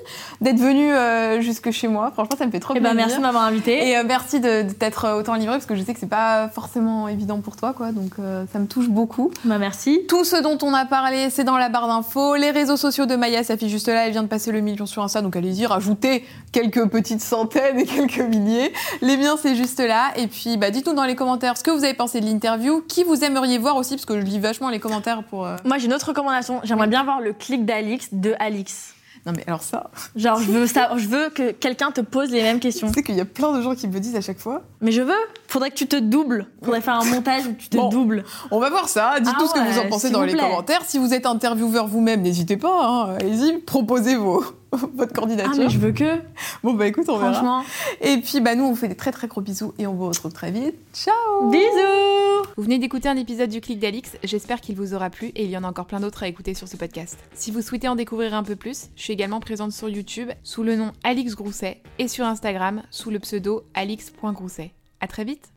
d'être 0.41 0.59
venu 0.59 0.91
euh, 0.93 1.41
jusque 1.41 1.71
chez 1.71 1.87
moi. 1.87 2.11
Franchement, 2.13 2.35
ça 2.37 2.45
me 2.45 2.51
fait 2.51 2.59
trop 2.59 2.75
Et 2.75 2.79
plaisir. 2.79 2.95
ben, 2.95 3.01
merci 3.01 3.17
de 3.17 3.21
m'avoir 3.23 3.43
invité. 3.45 3.87
Et 3.89 3.97
euh, 3.97 4.03
merci 4.05 4.39
de, 4.39 4.61
de 4.61 4.71
t'être 4.73 5.09
autant 5.17 5.33
livré 5.33 5.55
parce 5.55 5.65
que 5.65 5.73
je 5.73 5.81
sais 5.81 5.93
que 5.95 5.99
c'est 5.99 6.05
pas 6.05 6.49
forcément 6.49 7.07
évident 7.07 7.39
pour 7.41 7.55
toi, 7.55 7.73
quoi. 7.73 7.91
Donc 7.91 8.11
ça 8.53 8.59
me 8.59 8.67
touche 8.67 8.89
beaucoup. 8.89 9.31
Bah, 9.43 9.57
merci. 9.57 10.01
Tout 10.07 10.23
ce 10.23 10.35
dont 10.35 10.59
on 10.61 10.73
a 10.75 10.85
parlé, 10.85 11.31
c'est 11.31 11.43
dans 11.43 11.57
la 11.57 11.69
barre 11.69 11.87
d'infos. 11.87 12.35
Les 12.35 12.51
réseaux 12.51 12.77
sociaux 12.77 13.07
de 13.07 13.15
Maya 13.15 13.43
s'affichent 13.43 13.71
juste 13.71 13.87
là. 13.87 14.05
Elle 14.05 14.11
vient 14.11 14.23
de 14.23 14.27
passer 14.27 14.51
le 14.51 14.61
million 14.61 14.85
sur 14.85 15.01
Insta, 15.03 15.21
donc 15.23 15.35
allez-y, 15.35 15.65
rajoutez 15.65 16.25
quelques 16.51 16.87
petites 16.87 17.21
centaines 17.21 17.79
et 17.79 17.85
quelques 17.87 18.19
milliers. 18.19 18.71
Les 19.01 19.17
miens, 19.17 19.35
c'est 19.41 19.55
juste 19.55 19.79
là. 19.79 20.11
Et 20.15 20.27
puis, 20.27 20.57
bah, 20.57 20.69
dites-nous 20.69 20.93
dans 20.93 21.05
les 21.05 21.15
commentaires 21.15 21.57
ce 21.57 21.63
que 21.63 21.71
vous 21.71 21.83
avez 21.83 21.95
pensé 21.95 22.21
de 22.21 22.25
l'interview, 22.27 22.83
qui 22.87 22.98
vous 23.03 23.23
aimeriez 23.23 23.57
voir 23.57 23.75
aussi, 23.77 23.95
parce 23.95 24.05
que 24.05 24.19
je 24.19 24.25
lis 24.25 24.39
vachement 24.39 24.69
les 24.69 24.79
commentaires 24.79 25.23
pour. 25.23 25.45
euh, 25.45 25.55
Moi, 25.65 25.77
j'ai 25.77 25.85
une 25.87 25.93
autre 25.93 26.07
recommandation. 26.07 26.61
J'aimerais 26.63 26.87
bien 26.87 27.03
voir 27.03 27.21
le 27.21 27.33
clic 27.33 27.65
d'Alix 27.65 28.09
de 28.11 28.35
Alix. 28.39 28.93
Non, 29.25 29.33
mais 29.35 29.43
alors 29.47 29.61
ça, 29.63 29.91
Genre, 30.15 30.39
je 30.39 30.49
veux, 30.49 30.65
ça, 30.75 30.91
je 30.95 31.05
veux 31.07 31.29
que 31.29 31.51
quelqu'un 31.51 31.91
te 31.91 31.99
pose 31.99 32.31
les 32.31 32.41
mêmes 32.41 32.61
questions. 32.61 32.87
tu 32.87 32.93
sais 32.93 33.03
qu'il 33.03 33.15
y 33.15 33.19
a 33.21 33.25
plein 33.25 33.51
de 33.51 33.61
gens 33.61 33.75
qui 33.75 33.85
me 33.89 33.99
disent 33.99 34.15
à 34.15 34.21
chaque 34.21 34.39
fois. 34.39 34.61
Mais 34.79 34.93
je 34.93 35.01
veux. 35.01 35.13
Faudrait 35.49 35.71
que 35.71 35.75
tu 35.75 35.87
te 35.87 35.97
doubles. 35.97 36.45
Faudrait 36.63 36.79
faire 36.79 36.93
un 36.93 37.03
montage 37.03 37.45
où 37.45 37.51
tu 37.53 37.67
te 37.67 37.75
Bon. 37.75 37.89
doubles. 37.89 38.23
On 38.49 38.59
va 38.61 38.69
voir 38.69 38.87
ça. 38.87 39.15
Dites 39.19 39.33
Ah 39.35 39.39
tout 39.39 39.47
ce 39.47 39.53
que 39.53 39.59
vous 39.59 39.77
en 39.79 39.89
pensez 39.89 40.07
s'il 40.07 40.13
dans 40.13 40.19
vous 40.21 40.25
les 40.25 40.31
plaît. 40.33 40.41
commentaires. 40.41 40.83
Si 40.87 40.97
vous 40.99 41.13
êtes 41.13 41.25
intervieweur 41.25 41.87
vous-même, 41.87 42.21
n'hésitez 42.21 42.55
pas. 42.55 42.85
hein. 42.85 43.15
Allez-y, 43.19 43.57
proposez 43.57 44.15
vos, 44.15 44.41
votre 44.93 45.11
Ah, 45.15 45.19
candidature. 45.19 45.55
mais 45.57 45.69
je 45.69 45.77
veux 45.79 45.91
que. 45.91 46.17
Bon, 46.63 46.73
bah 46.73 46.87
écoute, 46.87 47.05
on 47.09 47.17
verra. 47.17 47.33
Franchement. 47.33 47.63
Et 48.01 48.17
puis, 48.17 48.39
bah, 48.39 48.55
nous, 48.55 48.63
on 48.65 48.69
vous 48.71 48.75
fait 48.75 48.87
des 48.87 48.95
très 48.95 49.11
très 49.11 49.27
gros 49.27 49.41
bisous 49.41 49.73
et 49.79 49.87
on 49.87 49.93
vous 49.93 50.07
retrouve 50.07 50.31
très 50.33 50.51
vite. 50.51 50.75
Ciao 50.93 51.49
Bisous 51.49 52.47
Vous 52.57 52.63
venez 52.63 52.77
d'écouter 52.79 53.09
un 53.09 53.17
épisode 53.17 53.49
du 53.49 53.61
Clic 53.61 53.79
d'Alix. 53.79 54.17
J'espère 54.23 54.61
qu'il 54.61 54.75
vous 54.75 54.93
aura 54.93 55.09
plu 55.09 55.27
et 55.35 55.43
il 55.45 55.49
y 55.49 55.57
en 55.57 55.63
a 55.63 55.67
encore 55.67 55.85
plein 55.85 55.99
d'autres 55.99 56.23
à 56.23 56.27
écouter 56.27 56.53
sur 56.53 56.67
ce 56.67 56.77
podcast. 56.77 57.17
Si 57.33 57.51
vous 57.51 57.61
souhaitez 57.61 57.87
en 57.87 57.95
découvrir 57.95 58.33
un 58.33 58.43
peu 58.43 58.55
plus, 58.55 58.89
je 58.95 59.03
suis 59.03 59.13
également 59.13 59.39
présente 59.39 59.71
sur 59.71 59.89
YouTube 59.89 60.29
sous 60.43 60.63
le 60.63 60.75
nom 60.75 60.91
Alix 61.03 61.35
Grousset 61.35 61.81
et 61.97 62.07
sur 62.07 62.25
Instagram 62.25 62.83
sous 62.91 63.09
le 63.09 63.19
pseudo 63.19 63.63
alix.grousset. 63.73 64.71
À 65.01 65.07
très 65.07 65.23
vite 65.23 65.49